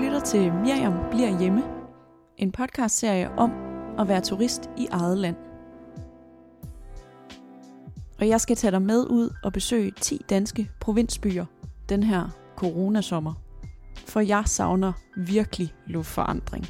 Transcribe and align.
lytter 0.00 0.20
til 0.20 0.52
Miriam 0.52 0.92
bliver 1.10 1.38
hjemme, 1.38 1.62
en 2.36 2.52
podcastserie 2.52 3.30
om 3.30 3.52
at 3.98 4.08
være 4.08 4.20
turist 4.20 4.70
i 4.76 4.86
eget 4.90 5.18
land. 5.18 5.36
Og 8.18 8.28
jeg 8.28 8.40
skal 8.40 8.56
tage 8.56 8.70
dig 8.70 8.82
med 8.82 9.06
ud 9.10 9.34
og 9.44 9.52
besøge 9.52 9.92
10 10.00 10.22
danske 10.30 10.70
provinsbyer 10.80 11.44
den 11.88 12.02
her 12.02 12.28
coronasommer. 12.56 13.34
For 14.06 14.20
jeg 14.20 14.42
savner 14.46 14.92
virkelig 15.16 15.74
luftforandring. 15.86 16.66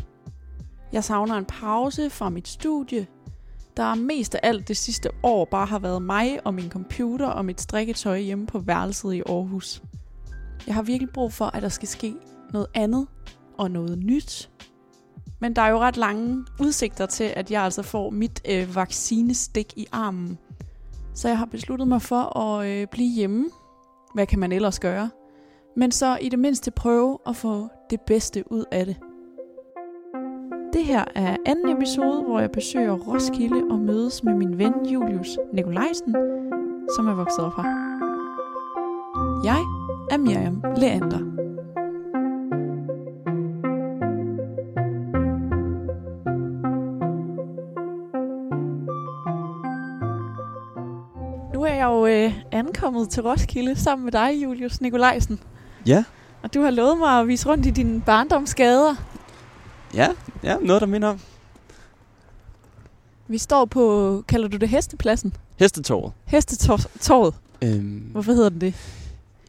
Jeg 0.92 1.04
savner 1.04 1.34
en 1.34 1.44
pause 1.44 2.10
fra 2.10 2.28
mit 2.28 2.48
studie, 2.48 3.06
der 3.76 3.94
mest 3.94 4.34
af 4.34 4.40
alt 4.42 4.68
det 4.68 4.76
sidste 4.76 5.10
år 5.22 5.44
bare 5.44 5.66
har 5.66 5.78
været 5.78 6.02
mig 6.02 6.46
og 6.46 6.54
min 6.54 6.70
computer 6.70 7.26
og 7.26 7.44
mit 7.44 7.60
strikketøj 7.60 8.18
hjemme 8.18 8.46
på 8.46 8.58
værelset 8.58 9.14
i 9.14 9.22
Aarhus. 9.28 9.82
Jeg 10.66 10.74
har 10.74 10.82
virkelig 10.82 11.12
brug 11.12 11.32
for, 11.32 11.44
at 11.44 11.62
der 11.62 11.68
skal 11.68 11.88
ske 11.88 12.14
noget 12.52 12.66
andet 12.74 13.06
og 13.58 13.70
noget 13.70 13.98
nyt. 13.98 14.50
Men 15.40 15.56
der 15.56 15.62
er 15.62 15.68
jo 15.68 15.78
ret 15.78 15.96
lange 15.96 16.44
udsigter 16.60 17.06
til, 17.06 17.32
at 17.36 17.50
jeg 17.50 17.62
altså 17.62 17.82
får 17.82 18.10
mit 18.10 18.42
øh, 18.50 18.76
vaccinestik 18.76 19.72
i 19.76 19.86
armen. 19.92 20.38
Så 21.14 21.28
jeg 21.28 21.38
har 21.38 21.46
besluttet 21.46 21.88
mig 21.88 22.02
for 22.02 22.38
at 22.38 22.68
øh, 22.68 22.86
blive 22.86 23.08
hjemme. 23.08 23.44
Hvad 24.14 24.26
kan 24.26 24.38
man 24.38 24.52
ellers 24.52 24.80
gøre? 24.80 25.10
Men 25.76 25.92
så 25.92 26.18
i 26.20 26.28
det 26.28 26.38
mindste 26.38 26.70
prøve 26.70 27.18
at 27.26 27.36
få 27.36 27.68
det 27.90 28.00
bedste 28.00 28.52
ud 28.52 28.64
af 28.72 28.86
det. 28.86 28.96
Det 30.72 30.84
her 30.84 31.04
er 31.14 31.36
anden 31.46 31.76
episode, 31.76 32.22
hvor 32.22 32.40
jeg 32.40 32.50
besøger 32.50 32.92
Roskilde 32.92 33.62
og 33.70 33.78
mødes 33.78 34.24
med 34.24 34.34
min 34.34 34.58
ven 34.58 34.86
Julius 34.86 35.38
Nikolajsen, 35.52 36.12
som 36.96 37.08
er 37.08 37.14
vokset 37.14 37.44
op 37.44 37.56
her. 37.56 37.64
Jeg 39.44 39.60
er 40.10 40.16
Miriam 40.16 40.62
Leander. 40.76 41.45
Jo 51.86 52.06
øh, 52.06 52.32
ankommet 52.52 53.08
til 53.10 53.22
Roskilde 53.22 53.76
sammen 53.76 54.04
med 54.04 54.12
dig, 54.12 54.42
Julius 54.42 54.80
Nikolajsen. 54.80 55.40
Ja, 55.86 56.04
Og 56.42 56.54
du 56.54 56.62
har 56.62 56.70
lovet 56.70 56.98
mig 56.98 57.20
at 57.20 57.28
vise 57.28 57.48
rundt 57.48 57.66
i 57.66 57.70
dine 57.70 58.00
barndomsgader. 58.00 58.94
ja, 59.94 60.08
ja, 60.42 60.56
noget 60.62 60.80
der 60.80 60.86
minder 60.86 61.08
om. 61.08 61.20
Vi 63.28 63.38
står 63.38 63.64
på, 63.64 64.24
kalder 64.28 64.48
du 64.48 64.56
det 64.56 64.68
hestepladsen? 64.68 65.32
Hestetåret. 65.56 66.12
Hestetorvet. 66.24 67.34
Øhm, 67.62 68.08
Hvorfor 68.12 68.32
hedder 68.32 68.48
den 68.48 68.60
det? 68.60 68.74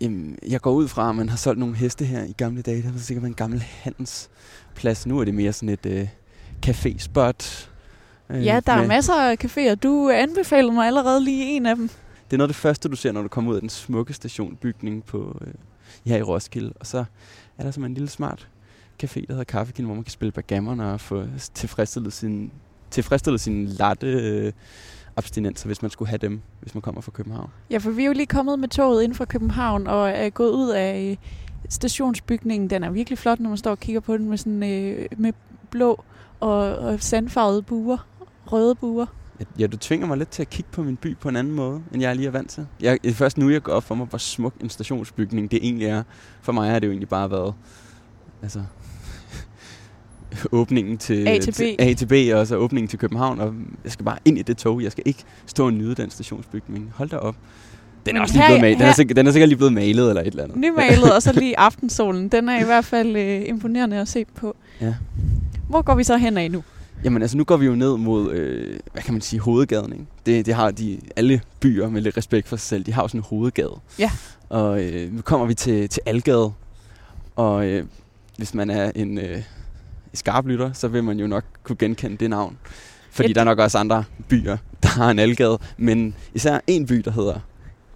jamen, 0.02 0.38
jeg 0.48 0.62
går 0.62 0.72
ud 0.72 0.88
fra, 0.88 1.10
at 1.10 1.16
man 1.16 1.30
har 1.30 1.38
solgt 1.38 1.60
nogle 1.60 1.76
heste 1.76 2.06
her 2.06 2.24
i 2.24 2.32
gamle 2.38 2.62
dage. 2.62 2.78
Det 2.78 2.92
har 2.92 3.00
sikkert 3.00 3.26
en 3.26 3.34
gammel 3.34 3.60
handelsplads. 3.82 5.06
Nu 5.08 5.20
er 5.20 5.24
det 5.26 5.34
mere 5.34 5.54
sådan 5.54 5.70
et 5.70 5.86
øh, 5.86 6.08
café-spot. 6.66 7.70
Øh, 8.30 8.46
Ja, 8.46 8.60
der 8.66 8.72
er 8.74 8.78
med- 8.80 8.88
masser 8.88 9.14
af 9.14 9.38
caféer. 9.46 9.76
Du 9.76 10.10
anbefalede 10.10 10.74
mig 10.74 10.88
allerede 10.88 11.24
lige 11.24 11.46
en 11.56 11.66
af 11.66 11.76
dem. 11.76 11.90
Det 12.28 12.34
er 12.34 12.38
noget 12.38 12.50
af 12.50 12.54
det 12.54 12.62
første, 12.62 12.90
du 12.90 12.96
ser, 12.96 13.12
når 13.12 13.22
du 13.22 13.28
kommer 13.28 13.52
ud 13.52 13.56
af 13.56 13.62
den 13.62 13.70
smukke 13.70 14.14
stationbygning 14.14 15.04
på, 15.04 15.42
øh, 15.42 15.54
her 16.06 16.18
i 16.18 16.22
Roskilde. 16.22 16.74
Og 16.80 16.86
så 16.86 16.98
er 17.58 17.64
der 17.64 17.72
simpelthen 17.72 17.92
en 17.92 17.94
lille 17.94 18.10
smart 18.10 18.48
café, 19.04 19.20
der 19.20 19.26
hedder 19.30 19.44
Kaffekin, 19.44 19.86
hvor 19.86 19.94
man 19.96 20.04
kan 20.04 20.12
spille 20.12 20.32
bagammerne 20.32 20.92
og 20.92 21.02
få 21.02 21.26
tilfredsstillet 21.54 22.14
sin, 22.14 22.52
tilfredsstillet 22.92 23.42
sin 23.42 23.66
latte 23.66 24.08
øh, 24.08 24.54
abstinenser, 25.18 25.68
hvis 25.68 25.82
man 25.82 25.92
skulle 25.92 26.10
have 26.10 26.18
dem, 26.18 26.42
hvis 26.62 26.76
man 26.76 26.82
kommer 26.82 27.02
fra 27.02 27.12
København. 27.12 27.50
Ja, 27.70 27.78
for 27.78 27.92
vi 27.92 28.02
er 28.02 28.08
jo 28.08 28.14
lige 28.14 28.26
kommet 28.26 28.60
med 28.60 28.68
toget 28.68 29.04
ind 29.04 29.14
fra 29.14 29.26
København 29.26 29.88
og 29.88 30.10
er 30.10 30.30
gået 30.30 30.52
ud 30.52 30.70
af 30.70 31.10
øh, 31.12 31.18
stationsbygningen. 31.70 32.70
Den 32.70 32.84
er 32.84 32.90
virkelig 32.90 33.18
flot, 33.18 33.40
når 33.40 33.50
man 33.50 33.58
står 33.58 33.72
og 33.72 33.80
kigger 33.80 34.02
på 34.02 34.18
den 34.18 34.30
med 34.30 34.38
sådan 34.38 34.64
øh, 34.64 35.06
med 35.18 35.34
blå 35.70 36.04
og, 36.40 36.76
og 36.76 37.00
sandfarvede 37.00 37.62
buer, 37.62 38.08
røde 38.46 38.76
buer. 38.76 39.06
Ja, 39.60 39.68
du 39.68 39.78
tvinger 39.78 40.08
mig 40.08 40.18
lidt 40.18 40.30
til 40.30 40.42
at 40.42 40.50
kigge 40.50 40.72
på 40.72 40.84
min 40.84 40.96
by 40.96 41.18
på 41.18 41.30
en 41.30 41.36
anden 41.36 41.54
måde, 41.54 41.82
end 41.94 42.02
jeg 42.02 42.16
lige 42.16 42.28
er 42.28 42.32
vant 42.32 42.50
til. 42.50 42.68
Jeg, 42.82 42.98
det 43.04 43.10
er 43.10 43.14
først 43.16 43.38
nu, 43.38 43.50
jeg 43.50 43.64
går 43.64 43.72
op 43.74 43.84
for 43.84 43.96
mig, 43.96 44.06
hvor 44.08 44.18
smuk 44.18 44.54
en 44.62 44.70
stationsbygning 44.70 45.52
det 45.52 45.60
egentlig 45.64 45.88
er. 45.88 46.04
For 46.42 46.52
mig 46.52 46.72
har 46.72 46.80
det 46.80 46.88
jo 46.88 46.92
egentlig 46.92 47.10
bare 47.10 47.32
været 47.32 47.54
altså, 48.42 48.62
åbningen 50.52 50.98
til 50.98 51.28
A 51.28 51.40
til 51.40 51.52
B. 51.52 51.56
til, 51.56 51.76
A 51.80 51.94
til 51.94 52.06
B, 52.06 52.14
og 52.36 52.48
så 52.48 52.56
åbningen 52.56 52.88
til 52.88 53.00
København. 53.00 53.40
Og 53.40 53.54
jeg 53.84 53.92
skal 53.92 54.06
bare 54.06 54.18
ind 54.26 54.38
i 54.38 54.42
det 54.42 54.58
tog. 54.58 54.84
Jeg 54.84 54.92
skal 54.92 55.04
ikke 55.06 55.24
stå 55.46 55.66
og 55.66 55.74
nyde 55.74 55.96
den 55.96 56.10
stationsbygning. 56.10 56.92
Hold 56.96 57.10
da 57.10 57.18
op. 57.18 57.36
Den 58.06 58.16
er 58.16 58.20
Men 58.20 58.22
også 58.22 58.34
lige 58.34 58.42
her- 58.42 58.48
blevet 58.50 58.62
malet. 58.62 58.80
Den, 58.80 58.88
er 58.88 58.92
sikkert, 58.94 59.16
den 59.18 59.28
er 59.28 59.32
sikkert 59.32 59.50
lige 59.50 59.58
blevet 59.58 59.74
malet 59.74 60.10
eller 60.10 60.22
et 60.22 60.28
eller 60.28 60.44
andet. 60.44 60.58
Nymalet 60.58 61.16
og 61.16 61.22
så 61.22 61.32
lige 61.40 61.60
aftensolen. 61.60 62.28
Den 62.30 62.50
er 62.50 62.62
i 62.62 62.64
hvert 62.64 62.86
fald 62.86 63.16
øh, 63.16 63.42
imponerende 63.50 63.98
at 63.98 64.08
se 64.08 64.26
på. 64.36 64.56
Ja. 64.82 64.96
Hvor 65.70 65.82
går 65.82 65.96
vi 65.96 66.04
så 66.04 66.18
hen 66.18 66.38
af 66.38 66.52
nu? 66.52 66.64
Jamen 67.04 67.22
altså, 67.22 67.38
nu 67.38 67.44
går 67.44 67.58
vi 67.58 67.66
jo 67.66 67.76
ned 67.76 67.98
mod, 67.98 68.32
øh, 68.32 68.80
hvad 68.94 69.02
kan 69.02 69.14
man 69.14 69.22
sige, 69.22 69.40
hovedgaden, 69.40 69.94
ikke? 69.94 70.06
Det, 70.26 70.46
det 70.46 70.54
har 70.54 70.72
de, 70.72 71.00
alle 71.16 71.42
byer 71.60 71.90
med 71.90 72.02
lidt 72.02 72.18
respekt 72.18 72.48
for 72.48 72.56
sig 72.56 72.68
selv, 72.68 72.84
de 72.84 72.94
har 72.94 73.02
jo 73.02 73.08
sådan 73.08 73.20
en 73.20 73.26
hovedgade. 73.30 73.80
Ja. 74.00 74.12
Og 74.50 74.84
øh, 74.84 75.14
nu 75.14 75.22
kommer 75.22 75.46
vi 75.46 75.54
til, 75.54 75.90
til 75.90 76.02
Algade, 76.06 76.52
og 77.36 77.66
øh, 77.66 77.86
hvis 78.38 78.54
man 78.54 78.70
er 78.70 78.92
en 78.96 79.18
øh, 79.18 79.44
skarp 80.14 80.46
lytter, 80.46 80.74
så 80.74 80.88
vil 80.88 81.04
man 81.04 81.20
jo 81.20 81.28
nok 81.28 81.44
kunne 81.64 81.76
genkende 81.76 82.18
det 82.18 82.30
navn. 82.30 82.58
Fordi 83.12 83.30
Ja, 83.30 83.34
der 83.34 83.42
er 83.42 83.46
nok 83.46 83.60
også 83.60 83.78
andre 83.78 84.04
byer, 84.28 84.58
der 84.84 84.90
har 84.90 85.12
en 85.12 85.20
Algade, 85.20 85.58
men 85.78 86.16
især 86.34 86.60
en 86.68 86.86
by, 86.86 86.96
der 86.96 87.12
hedder 87.12 87.40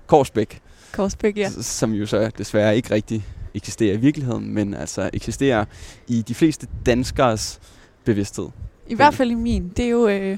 Korsbæk, 0.08 0.62
Korsbæk, 0.92 1.38
ja. 1.38 1.50
som 1.50 1.94
jo 1.94 2.06
så 2.06 2.32
desværre 2.38 2.76
ikke 2.76 2.92
rigtig 2.92 3.26
eksisterer 3.54 3.94
i 3.94 3.98
virkeligheden, 3.98 4.54
men 4.54 4.74
altså 4.74 5.10
eksisterer 5.14 5.66
i 6.08 6.22
de 6.22 6.36
fleste 6.36 6.68
danskers 6.86 7.60
bevidsthed. 8.06 8.48
I 8.92 8.96
hvert 8.96 9.14
fald 9.14 9.32
i 9.32 9.34
min. 9.34 9.72
Det 9.78 9.86
er 9.86 9.90
jo 9.90 10.08
øh, 10.08 10.38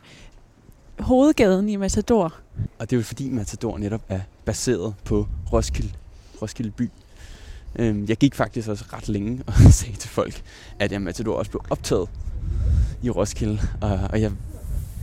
hovedgaden 0.99 1.69
i 1.69 1.75
Matador. 1.75 2.33
Og 2.79 2.89
det 2.89 2.95
er 2.95 2.97
jo 2.97 3.03
fordi 3.03 3.29
Matador 3.29 3.77
netop 3.77 4.01
er 4.09 4.19
baseret 4.45 4.93
på 5.05 5.27
Roskilde, 5.53 5.91
Roskilde 6.41 6.71
by. 6.71 6.89
Øhm, 7.75 8.05
jeg 8.09 8.17
gik 8.17 8.35
faktisk 8.35 8.69
også 8.69 8.85
ret 8.93 9.09
længe 9.09 9.43
og 9.47 9.53
sagde 9.53 9.95
til 9.95 10.09
folk, 10.09 10.41
at 10.79 10.91
jeg 10.91 11.01
Matador 11.01 11.35
også 11.35 11.51
blev 11.51 11.61
optaget 11.69 12.09
i 13.03 13.09
Roskilde. 13.09 13.59
Og, 13.81 13.99
og 14.09 14.21
jeg, 14.21 14.31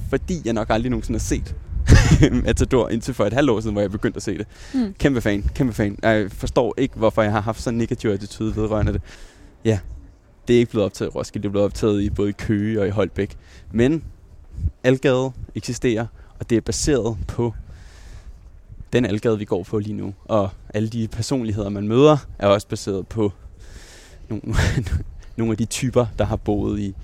fordi 0.08 0.42
jeg 0.44 0.52
nok 0.52 0.70
aldrig 0.70 0.90
nogensinde 0.90 1.18
har 1.18 1.24
set 1.24 1.54
Matador 2.44 2.88
indtil 2.88 3.14
for 3.14 3.24
et 3.24 3.32
halvt 3.32 3.50
år 3.50 3.60
siden, 3.60 3.74
hvor 3.74 3.80
jeg 3.80 3.90
begyndte 3.90 4.16
at 4.16 4.22
se 4.22 4.38
det. 4.38 4.46
Mm. 4.74 4.94
Kæmpe 4.98 5.20
fan, 5.20 5.50
kæmpe 5.54 5.72
fan. 5.72 5.98
Jeg 6.02 6.32
forstår 6.32 6.74
ikke, 6.78 6.94
hvorfor 6.96 7.22
jeg 7.22 7.32
har 7.32 7.40
haft 7.40 7.62
sådan 7.62 7.74
en 7.74 7.78
negativ 7.78 8.10
attitude 8.10 8.56
vedrørende 8.56 8.92
det. 8.92 9.02
Ja, 9.64 9.78
det 10.50 10.56
er 10.56 10.60
ikke 10.60 10.70
blevet 10.70 10.84
optaget 10.84 11.10
i 11.10 11.12
Roskilde, 11.14 11.42
det 11.42 11.48
er 11.48 11.50
blevet 11.50 11.64
optaget 11.64 12.02
i 12.02 12.10
både 12.10 12.32
Køge 12.32 12.80
og 12.80 12.86
i 12.86 12.90
Holbæk. 12.90 13.36
Men 13.72 14.02
Algade 14.84 15.32
eksisterer, 15.54 16.06
og 16.38 16.50
det 16.50 16.56
er 16.56 16.60
baseret 16.60 17.16
på 17.28 17.54
den 18.92 19.04
Algade, 19.04 19.38
vi 19.38 19.44
går 19.44 19.62
på 19.62 19.78
lige 19.78 19.92
nu. 19.92 20.14
Og 20.24 20.50
alle 20.74 20.88
de 20.88 21.08
personligheder, 21.08 21.68
man 21.68 21.88
møder, 21.88 22.26
er 22.38 22.46
også 22.46 22.68
baseret 22.68 23.06
på 23.06 23.32
nogle, 24.28 24.42
nogle 25.36 25.50
af 25.52 25.56
de 25.56 25.64
typer, 25.64 26.06
der 26.18 26.24
har 26.24 26.36
boet 26.36 26.80
i, 26.80 26.94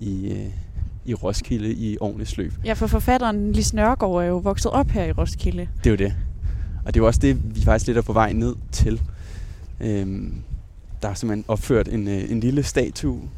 i, 0.00 0.32
øh, 0.32 0.50
i 1.04 1.14
Roskilde 1.14 1.72
i 1.72 1.96
årenes 2.00 2.36
løb. 2.36 2.52
Ja, 2.64 2.72
for 2.72 2.86
forfatteren 2.86 3.52
Lis 3.52 3.74
Nørgaard 3.74 4.22
er 4.22 4.26
jo 4.26 4.36
vokset 4.36 4.72
op 4.72 4.90
her 4.90 5.04
i 5.04 5.12
Roskilde. 5.12 5.68
Det 5.84 5.86
er 5.86 5.90
jo 5.90 5.96
det. 5.96 6.14
Og 6.84 6.94
det 6.94 7.00
er 7.00 7.02
jo 7.02 7.06
også 7.06 7.20
det, 7.20 7.56
vi 7.56 7.62
faktisk 7.62 7.86
lidt 7.86 7.98
er 7.98 8.02
på 8.02 8.12
vej 8.12 8.32
ned 8.32 8.54
til. 8.72 9.02
Øhm, 9.80 10.42
der 11.02 11.08
er 11.08 11.14
simpelthen 11.14 11.44
opført 11.48 11.88
en, 11.88 12.08
øh, 12.08 12.30
en 12.30 12.40
lille 12.40 12.62
statue. 12.62 13.30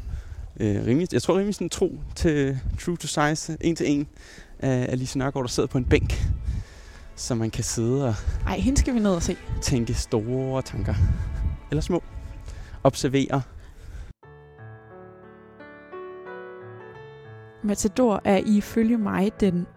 Øh, 0.59 0.85
rimelig, 0.85 1.13
jeg 1.13 1.21
tror 1.21 1.33
rimelig 1.37 1.55
sådan 1.55 1.69
tro 1.69 1.99
til 2.15 2.59
True 2.79 2.97
to 2.97 3.07
Size, 3.07 3.57
en 3.61 3.75
til 3.75 3.91
en, 3.91 4.07
af 4.59 4.85
Alice 4.89 5.17
Nørgaard, 5.17 5.43
der 5.43 5.49
sidder 5.49 5.67
på 5.67 5.77
en 5.77 5.85
bænk. 5.85 6.21
Så 7.15 7.35
man 7.35 7.49
kan 7.51 7.63
sidde 7.63 8.07
og 8.07 8.15
Ej, 8.47 8.57
hende 8.57 8.79
skal 8.79 8.93
vi 8.93 8.99
ned 8.99 9.11
og 9.11 9.23
se. 9.23 9.37
tænke 9.61 9.93
store 9.93 10.61
tanker. 10.61 10.93
Eller 11.71 11.81
små. 11.81 12.03
Observere. 12.83 13.41
Matador 17.63 18.21
er 18.25 18.37
ifølge 18.37 18.97
mig 18.97 19.31
den 19.39 19.67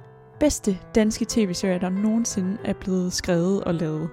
bedste 0.40 0.78
danske 0.94 1.26
tv-serie, 1.28 1.80
der 1.80 1.88
nogensinde 1.88 2.58
er 2.64 2.72
blevet 2.72 3.12
skrevet 3.12 3.64
og 3.64 3.74
lavet. 3.74 4.08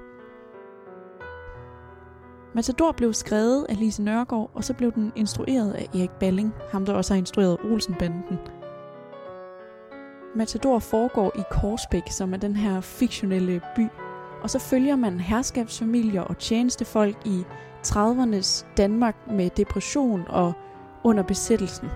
Matador 2.54 2.92
blev 2.92 3.14
skrevet 3.14 3.66
af 3.70 3.80
Lise 3.80 4.04
Nørgaard, 4.04 4.52
og 4.54 4.64
så 4.64 4.74
blev 4.74 4.92
den 4.92 5.12
instrueret 5.16 5.72
af 5.72 5.88
Erik 5.94 6.12
Balling, 6.20 6.54
ham 6.72 6.86
der 6.86 6.94
også 6.94 7.14
har 7.14 7.18
instrueret 7.18 7.58
Olsenbanden. 7.64 8.38
Matador 10.36 10.80
foregår 10.80 11.32
i 11.40 11.42
Korsbæk, 11.52 12.12
som 12.12 12.34
er 12.34 12.38
den 12.38 12.56
her 12.56 12.82
fiktionelle 12.82 13.62
by, 13.76 13.88
og 14.44 14.50
så 14.50 14.60
følger 14.60 14.96
man 14.96 15.20
herskabsfamilier 15.20 16.22
og 16.22 16.38
tjenestefolk 16.38 17.18
i 17.26 17.44
30'ernes 17.88 18.66
Danmark 18.78 19.16
med 19.32 19.50
depression 19.50 20.24
og 20.30 20.54
under 21.04 21.24
besættelsen. 21.24 21.88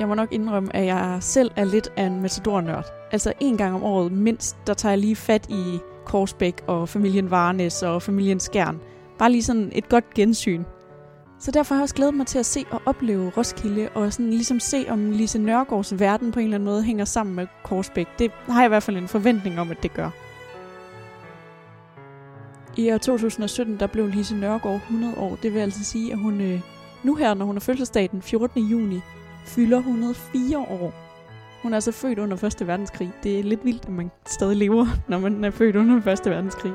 Jeg 0.00 0.08
må 0.08 0.14
nok 0.14 0.32
indrømme, 0.32 0.76
at 0.76 0.86
jeg 0.86 1.18
selv 1.20 1.50
er 1.56 1.64
lidt 1.64 1.92
af 1.96 2.04
en 2.04 2.22
matador-nørd. 2.22 2.84
Altså 3.12 3.32
en 3.40 3.56
gang 3.56 3.74
om 3.74 3.84
året 3.84 4.12
mindst, 4.12 4.56
der 4.66 4.74
tager 4.74 4.90
jeg 4.90 4.98
lige 4.98 5.16
fat 5.16 5.50
i 5.50 5.78
Korsbæk 6.04 6.64
og 6.66 6.88
familien 6.88 7.30
Varnes 7.30 7.82
og 7.82 8.02
familien 8.02 8.40
Skjern. 8.40 8.80
Bare 9.20 9.32
lige 9.32 9.42
sådan 9.42 9.72
et 9.74 9.88
godt 9.88 10.14
gensyn. 10.14 10.64
Så 11.38 11.50
derfor 11.50 11.74
har 11.74 11.80
jeg 11.80 11.82
også 11.82 11.94
glædet 11.94 12.14
mig 12.14 12.26
til 12.26 12.38
at 12.38 12.46
se 12.46 12.64
og 12.70 12.82
opleve 12.86 13.32
Roskilde, 13.36 13.88
og 13.94 14.12
sådan 14.12 14.30
ligesom 14.30 14.60
se, 14.60 14.86
om 14.88 15.10
Lise 15.10 15.38
Nørgaards 15.38 16.00
verden 16.00 16.32
på 16.32 16.38
en 16.38 16.44
eller 16.44 16.54
anden 16.54 16.64
måde 16.64 16.82
hænger 16.82 17.04
sammen 17.04 17.36
med 17.36 17.46
Korsbæk. 17.64 18.06
Det 18.18 18.30
har 18.48 18.60
jeg 18.60 18.66
i 18.66 18.68
hvert 18.68 18.82
fald 18.82 18.96
en 18.96 19.08
forventning 19.08 19.60
om, 19.60 19.70
at 19.70 19.82
det 19.82 19.94
gør. 19.94 20.10
I 22.76 22.92
år 22.92 22.98
2017, 22.98 23.80
der 23.80 23.86
blev 23.86 24.08
Lise 24.08 24.36
Nørgaard 24.36 24.76
100 24.76 25.14
år. 25.16 25.38
Det 25.42 25.54
vil 25.54 25.60
altså 25.60 25.84
sige, 25.84 26.12
at 26.12 26.18
hun 26.18 26.40
øh, 26.40 26.60
nu 27.02 27.14
her, 27.14 27.34
når 27.34 27.44
hun 27.46 27.56
er 27.56 27.60
fødselsdag 27.60 28.08
den 28.10 28.22
14. 28.22 28.62
juni, 28.62 29.00
fylder 29.44 29.78
104 29.78 30.58
år. 30.58 30.94
Hun 31.62 31.72
er 31.72 31.76
altså 31.76 31.92
født 31.92 32.18
under 32.18 32.44
1. 32.44 32.66
verdenskrig. 32.66 33.12
Det 33.22 33.38
er 33.38 33.42
lidt 33.42 33.64
vildt, 33.64 33.84
at 33.84 33.92
man 33.92 34.10
stadig 34.26 34.56
lever, 34.56 34.86
når 35.08 35.18
man 35.18 35.44
er 35.44 35.50
født 35.50 35.76
under 35.76 36.12
1. 36.12 36.20
verdenskrig. 36.26 36.72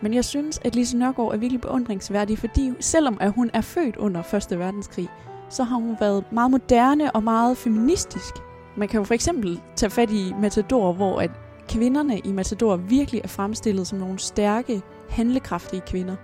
Men 0.00 0.14
jeg 0.14 0.24
synes, 0.24 0.60
at 0.64 0.74
Lise 0.74 0.96
Nørgaard 0.96 1.32
er 1.32 1.36
virkelig 1.36 1.60
beundringsværdig, 1.60 2.38
fordi 2.38 2.72
selvom 2.80 3.18
at 3.20 3.32
hun 3.32 3.50
er 3.52 3.60
født 3.60 3.96
under 3.96 4.34
1. 4.52 4.58
verdenskrig, 4.58 5.08
så 5.48 5.62
har 5.62 5.76
hun 5.76 5.96
været 6.00 6.32
meget 6.32 6.50
moderne 6.50 7.10
og 7.12 7.22
meget 7.22 7.56
feministisk. 7.56 8.34
Man 8.76 8.88
kan 8.88 8.98
jo 8.98 9.04
for 9.04 9.14
eksempel 9.14 9.60
tage 9.76 9.90
fat 9.90 10.10
i 10.10 10.32
Matador, 10.40 10.92
hvor 10.92 11.20
at 11.20 11.30
kvinderne 11.68 12.18
i 12.18 12.32
Matador 12.32 12.76
virkelig 12.76 13.20
er 13.24 13.28
fremstillet 13.28 13.86
som 13.86 13.98
nogle 13.98 14.18
stærke, 14.18 14.82
handlekraftige 15.08 15.82
kvinder. 15.86 16.16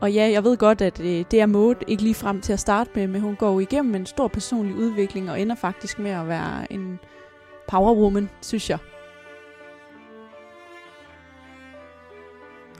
Og 0.00 0.12
ja, 0.12 0.30
jeg 0.30 0.44
ved 0.44 0.56
godt, 0.56 0.80
at 0.80 1.00
øh, 1.00 1.24
det 1.30 1.40
er 1.40 1.46
Maud 1.46 1.74
ikke 1.88 2.02
lige 2.02 2.14
frem 2.14 2.40
til 2.40 2.52
at 2.52 2.60
starte 2.60 2.90
med, 2.94 3.06
men 3.06 3.20
hun 3.20 3.36
går 3.36 3.60
igennem 3.60 3.94
en 3.94 4.06
stor 4.06 4.28
personlig 4.28 4.76
udvikling 4.76 5.30
og 5.30 5.40
ender 5.40 5.54
faktisk 5.54 5.98
med 5.98 6.10
at 6.10 6.28
være 6.28 6.72
en 6.72 6.98
powerwoman, 7.68 8.30
synes 8.40 8.70
jeg. 8.70 8.78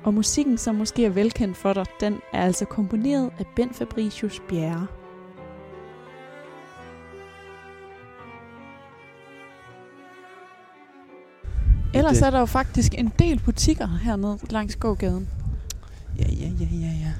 Og 0.05 0.15
musikken, 0.15 0.59
som 0.59 0.75
måske 0.75 1.05
er 1.05 1.11
velkendt 1.11 1.57
for 1.57 1.73
dig, 1.73 1.87
den 2.01 2.21
er 2.33 2.45
altså 2.45 2.65
komponeret 2.65 3.31
af 3.39 3.45
Ben 3.57 3.75
Fabricius 3.75 4.43
Bjerre. 4.49 4.87
Ellers 11.95 12.21
er 12.21 12.31
der 12.31 12.39
jo 12.39 12.47
faktisk 12.47 12.95
en 12.99 13.13
del 13.19 13.41
butikker 13.45 13.87
hernede 13.87 14.39
langs 14.51 14.77
gågaden. 14.77 15.29
Ja, 16.19 16.25
ja, 16.29 16.51
ja, 16.61 16.67
ja, 16.73 16.87
ja. 16.87 17.13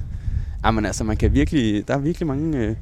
Jamen 0.65 0.85
altså, 0.85 1.03
man 1.03 1.17
kan 1.17 1.33
virkelig, 1.33 1.87
der 1.87 1.93
er 1.93 1.97
virkelig 1.97 2.27
mange, 2.27 2.57
øh, 2.57 2.75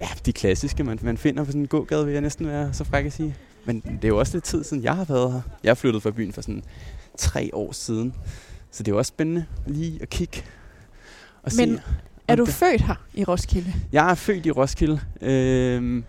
ja, 0.00 0.06
de 0.26 0.32
klassiske, 0.32 0.84
man, 0.84 0.98
man 1.02 1.18
finder 1.18 1.44
på 1.44 1.50
sådan 1.50 1.60
en 1.60 1.66
gågade, 1.66 2.04
vil 2.04 2.12
jeg 2.12 2.22
næsten 2.22 2.46
være 2.46 2.72
så 2.72 2.84
fræk 2.84 3.06
at 3.06 3.12
sige. 3.12 3.34
Men 3.64 3.80
det 3.80 4.04
er 4.04 4.08
jo 4.08 4.18
også 4.18 4.36
lidt 4.36 4.44
tid 4.44 4.64
siden, 4.64 4.82
jeg 4.82 4.96
har 4.96 5.04
været 5.04 5.32
her. 5.32 5.40
Jeg 5.64 5.70
er 5.70 5.74
flyttet 5.74 6.02
fra 6.02 6.10
byen 6.10 6.32
for 6.32 6.40
sådan 6.40 6.62
tre 7.18 7.50
år 7.52 7.72
siden. 7.72 8.14
Så 8.74 8.82
det 8.82 8.88
er 8.90 8.92
jo 8.94 8.98
også 8.98 9.08
spændende 9.08 9.44
lige 9.66 9.98
at 10.02 10.10
kigge 10.10 10.42
og 11.42 11.52
Men 11.56 11.76
se. 11.76 11.82
Er 12.28 12.36
du 12.36 12.44
det- 12.44 12.54
født 12.54 12.80
her 12.80 12.94
i 13.14 13.24
Roskilde? 13.24 13.72
Jeg 13.92 14.10
er 14.10 14.14
født 14.14 14.46
i 14.46 14.50
Roskilde, 14.50 15.00
øh, 15.20 16.02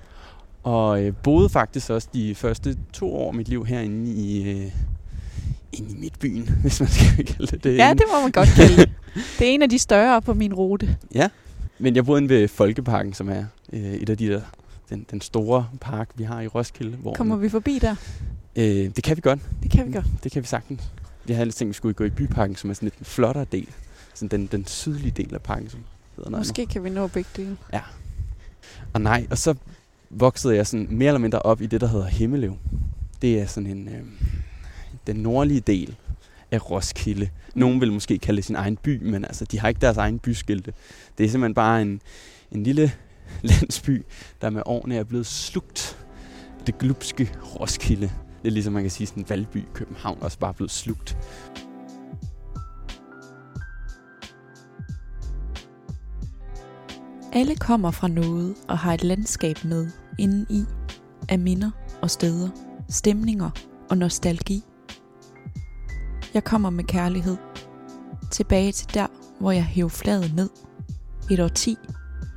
og 0.63 1.03
øh, 1.03 1.13
boede 1.23 1.49
faktisk 1.49 1.89
også 1.89 2.07
de 2.13 2.35
første 2.35 2.77
to 2.93 3.13
år 3.15 3.27
af 3.27 3.33
mit 3.33 3.47
liv 3.47 3.65
herinde 3.65 4.11
i, 4.11 4.49
øh, 4.49 4.71
inde 5.73 5.91
i 5.91 5.95
midtbyen, 5.99 6.49
hvis 6.61 6.79
man 6.79 6.89
skal 6.89 7.25
kalde 7.25 7.51
det 7.51 7.63
det. 7.63 7.77
Ja, 7.77 7.93
det 7.93 8.03
må 8.13 8.21
man 8.21 8.31
godt 8.31 8.49
kalde 8.55 8.75
det. 8.81 8.89
Det 9.39 9.47
er 9.47 9.51
en 9.51 9.61
af 9.61 9.69
de 9.69 9.79
større 9.79 10.21
på 10.21 10.33
min 10.33 10.53
rute. 10.53 10.97
Ja, 11.13 11.29
men 11.79 11.95
jeg 11.95 12.05
boede 12.05 12.21
inde 12.21 12.33
ved 12.33 12.47
Folkeparken, 12.47 13.13
som 13.13 13.29
er 13.29 13.43
øh, 13.73 13.81
et 13.81 14.09
af 14.09 14.17
de 14.17 14.27
der, 14.27 14.41
den, 14.89 15.05
den 15.11 15.21
store 15.21 15.67
park, 15.81 16.09
vi 16.15 16.23
har 16.23 16.41
i 16.41 16.47
Roskilde. 16.47 16.97
Hvor 16.97 17.13
Kommer 17.13 17.35
vi 17.37 17.49
forbi 17.49 17.79
der? 17.81 17.95
øh, 18.55 18.65
det 18.65 19.03
kan 19.03 19.15
vi 19.17 19.21
godt. 19.21 19.39
Det 19.63 19.71
kan 19.71 19.87
vi 19.87 19.91
godt. 19.91 20.05
Det 20.23 20.31
kan 20.31 20.41
vi 20.41 20.47
sagtens. 20.47 20.81
Jeg 21.27 21.35
havde 21.35 21.45
lidt 21.45 21.55
tænkt, 21.55 21.69
at 21.69 21.73
vi 21.73 21.73
skulle 21.73 21.93
gå 21.93 22.03
i 22.03 22.09
byparken, 22.09 22.55
som 22.55 22.69
er 22.69 22.73
sådan 22.73 22.85
lidt 22.85 22.97
en 22.99 23.05
flottere 23.05 23.45
del. 23.51 23.67
Sådan 24.13 24.39
den, 24.39 24.47
den 24.47 24.67
sydlige 24.67 25.11
del 25.11 25.33
af 25.33 25.41
parken, 25.41 25.69
som 25.69 25.79
hedder 26.15 26.29
noget. 26.29 26.41
Måske 26.41 26.65
kan 26.65 26.83
vi 26.83 26.89
nå 26.89 27.07
begge 27.07 27.29
dele. 27.35 27.57
Og 28.93 29.01
nej, 29.01 29.27
og 29.31 29.37
så 29.37 29.55
voksede 30.09 30.55
jeg 30.55 30.67
sådan 30.67 30.87
mere 30.89 31.07
eller 31.07 31.19
mindre 31.19 31.39
op 31.39 31.61
i 31.61 31.65
det, 31.65 31.81
der 31.81 31.87
hedder 31.87 32.05
Himmelev. 32.05 32.57
Det 33.21 33.39
er 33.39 33.45
sådan 33.45 33.69
en, 33.69 33.87
øh, 33.87 34.03
den 35.07 35.15
nordlige 35.15 35.59
del 35.59 35.95
af 36.51 36.71
Roskilde. 36.71 37.29
Nogen 37.55 37.81
vil 37.81 37.93
måske 37.93 38.17
kalde 38.17 38.35
det 38.35 38.45
sin 38.45 38.55
egen 38.55 38.77
by, 38.77 39.03
men 39.03 39.25
altså, 39.25 39.45
de 39.45 39.59
har 39.59 39.67
ikke 39.67 39.81
deres 39.81 39.97
egen 39.97 40.19
byskilte. 40.19 40.73
Det 41.17 41.25
er 41.25 41.29
simpelthen 41.29 41.53
bare 41.53 41.81
en, 41.81 42.01
en 42.51 42.63
lille 42.63 42.91
landsby, 43.41 44.05
der 44.41 44.49
med 44.49 44.61
årene 44.65 44.95
er 44.95 45.03
blevet 45.03 45.25
slugt. 45.25 45.97
Det 46.67 46.77
glupske 46.77 47.31
Roskilde. 47.59 48.11
Det 48.45 48.51
er 48.51 48.53
ligesom 48.53 48.73
man 48.73 48.83
kan 48.83 48.91
sige, 48.91 49.07
sådan 49.07 49.25
Valby 49.29 49.57
i 49.57 49.67
København 49.73 50.17
også 50.21 50.39
bare 50.39 50.53
blevet 50.53 50.71
slugt. 50.71 51.17
Alle 57.33 57.55
kommer 57.55 57.91
fra 57.91 58.07
noget 58.07 58.55
og 58.67 58.77
har 58.77 58.93
et 58.93 59.03
landskab 59.03 59.57
med 59.63 59.87
inden 60.19 60.45
i 60.49 60.63
af 61.29 61.39
minder 61.39 61.71
og 62.01 62.11
steder, 62.11 62.49
stemninger 62.89 63.49
og 63.89 63.97
nostalgi. 63.97 64.63
Jeg 66.33 66.43
kommer 66.43 66.69
med 66.69 66.83
kærlighed. 66.83 67.37
Tilbage 68.31 68.71
til 68.71 68.93
der, 68.93 69.07
hvor 69.39 69.51
jeg 69.51 69.65
hæv 69.65 69.89
fladet 69.89 70.35
ned. 70.35 70.49
Et 71.31 71.39
årti 71.39 71.77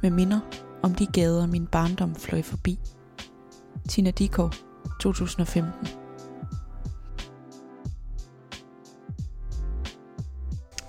med 0.02 0.11
minder 0.11 0.40
om 0.82 0.94
de 0.94 1.06
gader, 1.06 1.46
min 1.46 1.66
barndom 1.66 2.14
fløj 2.14 2.43
forbi. 2.43 2.78
Tina 3.88 4.11
Dikov, 4.11 4.52
2015. 5.00 5.73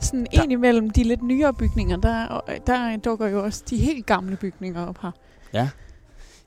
Sådan 0.02 0.28
Der- 0.32 0.44
ind 0.44 0.52
imellem 0.52 0.90
de 0.90 1.04
lidt 1.04 1.24
nyere 1.24 1.54
bygninger, 1.54 1.98
der, 1.98 2.42
der 2.68 2.98
dukker 2.98 3.28
jo 3.28 3.44
også 3.44 3.64
de 3.70 3.78
helt 3.78 4.06
gamle 4.06 4.36
bygninger 4.36 4.86
op 4.86 5.02
her. 5.02 5.12
Ja. 5.54 5.70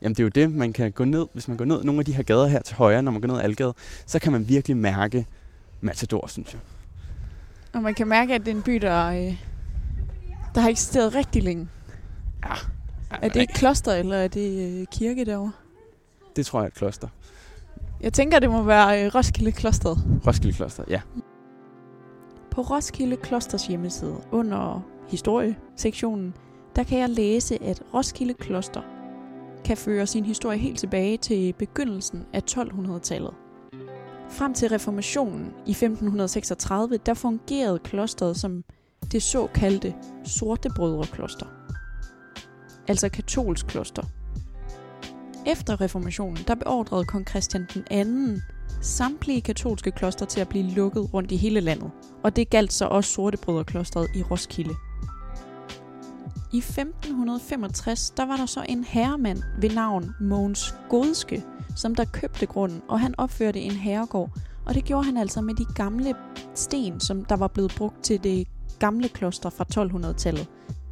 Jamen 0.02 0.14
det 0.14 0.20
er 0.20 0.24
jo 0.24 0.28
det, 0.28 0.50
man 0.52 0.72
kan 0.72 0.92
gå 0.92 1.04
ned, 1.04 1.26
hvis 1.32 1.48
man 1.48 1.56
går 1.56 1.64
ned 1.64 1.84
nogle 1.84 1.98
af 1.98 2.04
de 2.04 2.12
her 2.14 2.22
gader 2.22 2.46
her 2.46 2.62
til 2.62 2.76
højre, 2.76 3.02
når 3.02 3.12
man 3.12 3.20
går 3.20 3.28
ned 3.28 3.36
ad 3.36 3.42
Algade, 3.42 3.74
så 4.06 4.18
kan 4.18 4.32
man 4.32 4.48
virkelig 4.48 4.76
mærke 4.76 5.26
Matador, 5.80 6.26
synes 6.26 6.52
jeg. 6.52 6.60
Og 7.72 7.82
man 7.82 7.94
kan 7.94 8.08
mærke, 8.08 8.34
at 8.34 8.40
det 8.40 8.48
er 8.48 8.54
en 8.56 8.62
by, 8.62 8.72
der, 8.74 9.06
øh, 9.06 9.36
der 10.54 10.60
har 10.60 10.68
eksisteret 10.68 11.14
rigtig 11.14 11.42
længe. 11.42 11.68
Ja. 12.44 12.54
Er 13.22 13.28
det 13.28 13.42
et 13.42 13.48
kloster, 13.54 13.92
eller 13.94 14.16
er 14.16 14.28
det 14.28 14.80
øh, 14.80 14.86
kirke 14.92 15.24
derovre? 15.24 15.52
Det 16.36 16.46
tror 16.46 16.58
jeg 16.60 16.64
er 16.64 16.68
et 16.68 16.74
kloster. 16.74 17.08
Jeg 18.02 18.12
tænker, 18.12 18.38
det 18.38 18.50
må 18.50 18.62
være 18.62 19.04
øh, 19.04 19.14
Roskilde 19.14 19.52
Klosteret. 19.52 19.98
Roskilde 20.26 20.56
Kloster, 20.56 20.84
ja. 20.88 21.00
På 22.50 22.60
Roskilde 22.60 23.16
Klosters 23.16 23.66
hjemmeside, 23.66 24.16
under 24.32 24.80
historiesektionen, 25.08 26.34
der 26.76 26.82
kan 26.82 26.98
jeg 26.98 27.10
læse, 27.10 27.62
at 27.62 27.82
Roskilde 27.94 28.34
Kloster 28.34 28.80
kan 29.64 29.76
føre 29.76 30.06
sin 30.06 30.24
historie 30.24 30.58
helt 30.58 30.78
tilbage 30.78 31.16
til 31.16 31.52
begyndelsen 31.52 32.26
af 32.32 32.42
1200-tallet. 32.50 33.34
Frem 34.30 34.54
til 34.54 34.68
reformationen 34.68 35.52
i 35.66 35.70
1536, 35.70 36.96
der 36.96 37.14
fungerede 37.14 37.78
klosteret 37.78 38.36
som 38.36 38.64
det 39.12 39.22
såkaldte 39.22 39.94
sorte 40.24 40.68
brødrekloster. 40.76 41.46
Altså 42.88 43.08
katolsk 43.08 43.66
kloster. 43.66 44.02
Efter 45.46 45.80
reformationen, 45.80 46.38
der 46.48 46.54
beordrede 46.54 47.04
kong 47.04 47.28
Christian 47.28 47.66
den 47.74 47.84
anden 47.90 48.42
samtlige 48.80 49.40
katolske 49.40 49.90
kloster 49.90 50.26
til 50.26 50.40
at 50.40 50.48
blive 50.48 50.64
lukket 50.70 51.14
rundt 51.14 51.32
i 51.32 51.36
hele 51.36 51.60
landet, 51.60 51.90
og 52.24 52.36
det 52.36 52.50
galt 52.50 52.72
så 52.72 52.86
også 52.86 53.10
Sortebrødreklosteret 53.10 54.08
i 54.14 54.22
Roskilde. 54.22 54.74
I 56.52 56.58
1565, 56.58 58.10
der 58.10 58.26
var 58.26 58.36
der 58.36 58.46
så 58.46 58.64
en 58.68 58.84
herremand 58.84 59.42
ved 59.60 59.70
navn 59.70 60.14
Mogens 60.20 60.74
Godske, 60.88 61.44
som 61.76 61.94
der 61.94 62.04
købte 62.04 62.46
grunden, 62.46 62.82
og 62.88 63.00
han 63.00 63.14
opførte 63.18 63.60
en 63.60 63.72
herregård, 63.72 64.30
og 64.66 64.74
det 64.74 64.84
gjorde 64.84 65.04
han 65.04 65.16
altså 65.16 65.40
med 65.40 65.54
de 65.54 65.64
gamle 65.74 66.14
sten, 66.54 67.00
som 67.00 67.24
der 67.24 67.36
var 67.36 67.48
blevet 67.48 67.74
brugt 67.76 68.04
til 68.04 68.24
det 68.24 68.48
gamle 68.78 69.08
kloster 69.08 69.50
fra 69.50 69.64
1200-tallet. 69.74 70.48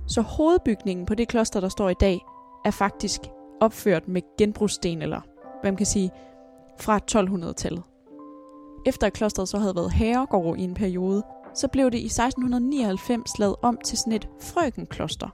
Så 0.07 0.21
hovedbygningen 0.21 1.07
på 1.07 1.15
det 1.15 1.29
kloster, 1.29 1.61
der 1.61 1.69
står 1.69 1.91
i 1.91 1.95
dag, 2.01 2.21
er 2.65 2.71
faktisk 2.71 3.21
opført 3.61 4.09
med 4.09 4.23
genbrugssten, 4.39 5.03
eller 5.03 5.21
hvad 5.61 5.73
man 5.73 5.77
kan 5.77 5.87
sige, 5.87 6.11
fra 6.81 7.01
1200-tallet. 7.11 7.83
Efter 8.87 9.07
at 9.07 9.13
klosteret 9.13 9.49
så 9.49 9.59
havde 9.59 9.77
været 9.77 9.93
herregård 9.93 10.59
i 10.59 10.63
en 10.63 10.75
periode, 10.75 11.23
så 11.55 11.69
blev 11.69 11.91
det 11.91 11.99
i 11.99 12.07
1699 12.07 13.39
lavet 13.39 13.57
om 13.63 13.79
til 13.85 13.99
sådan 13.99 14.13
et 14.13 14.29
frøkenkloster. 14.41 15.29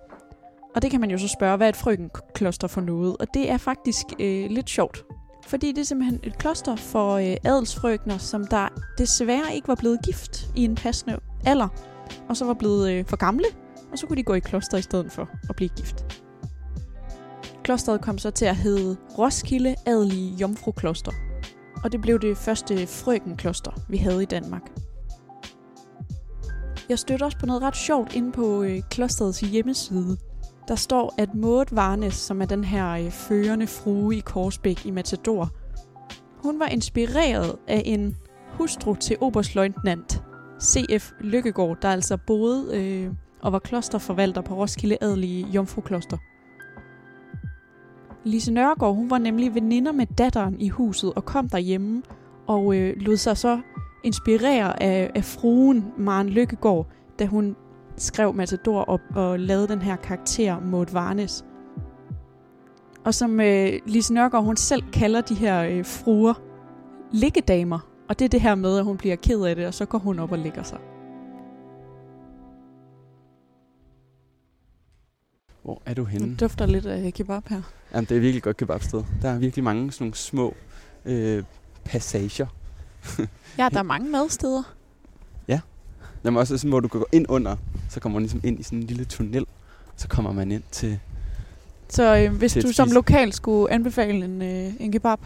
Og 0.75 0.83
det 0.83 0.91
kan 0.91 1.01
man 1.01 1.11
jo 1.11 1.19
så 1.19 1.29
spørge, 1.29 1.57
hvad 1.57 1.67
er 1.67 1.69
et 1.69 1.77
frøkenkloster 1.77 2.69
for 2.69 2.81
noget? 2.81 3.17
Og 3.17 3.35
det 3.35 3.51
er 3.51 3.57
faktisk 3.57 4.07
øh, 4.19 4.51
lidt 4.51 4.71
sjovt. 4.71 5.05
Fordi 5.47 5.73
det 5.73 5.79
er 5.79 5.85
simpelthen 5.85 6.21
et 6.23 6.39
kloster 6.39 6.77
for 6.77 7.15
øh, 7.15 7.37
adelsfrøkner, 7.45 8.19
som 8.19 8.47
der 8.47 8.69
desværre 8.99 9.55
ikke 9.55 9.69
var 9.69 9.75
blevet 9.75 9.99
gift 10.05 10.49
i 10.57 10.65
en 10.65 10.75
passende 10.75 11.19
alder. 11.45 11.69
Og 12.29 12.37
så 12.37 12.45
var 12.45 12.55
blevet 12.55 12.93
øh, 12.93 13.05
for 13.05 13.17
gamle, 13.17 13.47
og 13.93 13.99
så 13.99 14.07
kunne 14.07 14.17
de 14.17 14.23
gå 14.23 14.35
i 14.35 14.41
kloster 14.41 14.79
i 14.79 14.83
stedet 14.83 15.13
for 15.13 15.29
at 15.49 15.57
blive 15.57 15.71
gift. 15.77 16.26
Klosteret 17.67 18.01
kom 18.01 18.19
så 18.19 18.31
til 18.31 18.45
at 18.45 18.57
hedde 18.57 18.97
Roskilde 19.19 19.75
Adelige 19.87 20.35
Jomfrukloster. 20.35 21.13
Og 21.85 21.93
det 21.93 22.01
blev 22.01 22.19
det 22.21 22.37
første 22.37 22.87
frøkenkloster, 22.87 23.71
vi 23.89 23.97
havde 23.97 24.23
i 24.23 24.27
Danmark. 24.27 24.63
Jeg 26.89 26.99
støtter 26.99 27.27
også 27.27 27.39
på 27.39 27.47
noget 27.47 27.63
ret 27.63 27.77
sjovt 27.77 28.15
inde 28.15 28.33
på 28.33 28.63
øh, 28.63 28.83
klosterets 28.91 29.41
hjemmeside. 29.41 30.17
Der 30.69 30.75
står, 30.75 31.15
at 31.19 31.35
Maud 31.35 31.65
Varnes, 31.73 32.15
som 32.15 32.43
er 32.43 32.47
den 32.47 32.65
her 32.65 32.91
øh, 32.91 33.11
førende 33.11 33.67
frue 33.67 34.17
i 34.17 34.21
Korsbæk 34.21 34.87
i 34.87 34.91
Matador, 34.91 35.51
hun 36.43 36.61
var 36.61 36.67
inspireret 36.67 37.57
af 37.69 37.83
en 37.85 38.17
hustru 38.53 38.95
til 38.95 39.17
oberstløjtnant 39.21 40.23
C.F. 40.63 41.13
Lykkegaard, 41.21 41.77
der 41.83 41.89
altså 41.89 42.17
boede 42.27 42.77
øh, 42.77 43.13
og 43.43 43.53
var 43.53 43.59
klosterforvalter 43.59 44.41
på 44.41 44.55
Roskilde 44.55 44.99
Adelige 45.01 45.47
Jomfrukloster. 45.47 46.17
Lise 48.27 48.53
Nørgaard, 48.53 48.95
hun 48.95 49.11
var 49.11 49.19
nemlig 49.19 49.55
veninder 49.55 49.93
med 49.93 50.07
datteren 50.07 50.61
i 50.61 50.69
huset 50.69 51.13
og 51.17 51.25
kom 51.25 51.49
derhjemme 51.49 52.03
og 52.47 52.77
øh, 52.77 52.97
lod 52.97 53.17
sig 53.17 53.37
så 53.37 53.61
inspirere 54.05 54.83
af, 54.83 55.11
af 55.15 55.25
fruen 55.25 55.85
Maren 55.99 56.29
Lykkegaard, 56.29 56.87
da 57.19 57.27
hun 57.27 57.57
skrev 57.97 58.35
Matador 58.35 58.81
og, 58.81 59.01
og 59.15 59.41
lavede 59.41 59.69
den 59.69 59.83
her 59.83 59.97
karakter 59.97 60.61
Maud 60.61 60.87
Varnes. 60.93 61.45
Og 63.05 63.15
som 63.15 63.41
øh, 63.41 63.73
Lise 63.87 64.15
Nørgaard, 64.15 64.45
hun 64.45 64.57
selv 64.57 64.83
kalder 64.93 65.21
de 65.21 65.35
her 65.35 65.63
øh, 65.63 65.85
fruer 65.85 66.35
liggedamer. 67.13 67.79
Og 68.09 68.19
det 68.19 68.25
er 68.25 68.29
det 68.29 68.41
her 68.41 68.55
med, 68.55 68.79
at 68.79 68.85
hun 68.85 68.97
bliver 68.97 69.17
ked 69.17 69.43
af 69.43 69.57
det, 69.57 69.67
og 69.67 69.75
så 69.75 69.87
går 69.87 69.99
hun 69.99 70.19
op 70.19 70.33
og 70.33 70.39
ligger 70.39 70.63
sig. 70.63 70.79
Hvor 75.63 75.83
er 75.87 75.95
du 75.95 76.05
henne? 76.05 76.31
Det 76.31 76.41
dufter 76.41 76.67
lidt 76.67 76.87
af 76.87 77.13
kebab 77.13 77.49
her. 77.49 77.63
Jamen, 77.97 78.07
det 78.09 78.17
er 78.17 78.21
virkelig 78.21 78.43
godt 78.43 78.57
kebabsted. 78.57 79.03
Der 79.23 79.31
er 79.31 79.39
virkelig 79.39 79.65
mange 79.65 79.93
sådan 79.93 80.05
nogle 80.05 80.15
små 80.15 80.55
øh, 81.05 81.43
passager. 81.85 82.47
Ja, 83.59 83.69
der 83.73 83.79
er 83.79 83.83
mange 83.83 84.11
madsteder. 84.11 84.63
Jamen 86.25 86.39
også 86.39 86.59
sådan, 86.59 86.71
hvor 86.71 86.81
du 86.81 86.89
kan 86.89 87.01
gå 87.01 87.07
ind 87.13 87.27
under, 87.29 87.57
så 87.89 88.01
kommer 88.01 88.15
man 88.19 88.23
ligesom 88.23 88.41
ind 88.45 88.61
i 88.61 88.63
sådan 88.63 88.79
en 88.79 88.85
lille 88.85 89.05
tunnel. 89.05 89.47
Så 89.97 90.09
kommer 90.09 90.33
man 90.33 90.53
ind 90.53 90.63
til... 90.71 90.99
Så 91.89 92.17
øh, 92.17 92.33
hvis 92.33 92.53
Til 92.53 92.63
du 92.63 92.73
som 92.73 92.91
lokal 92.91 93.33
skulle 93.33 93.73
anbefale 93.73 94.25
en, 94.25 94.43
øh, 94.43 94.73
en 94.81 94.93
kebab, 94.93 95.19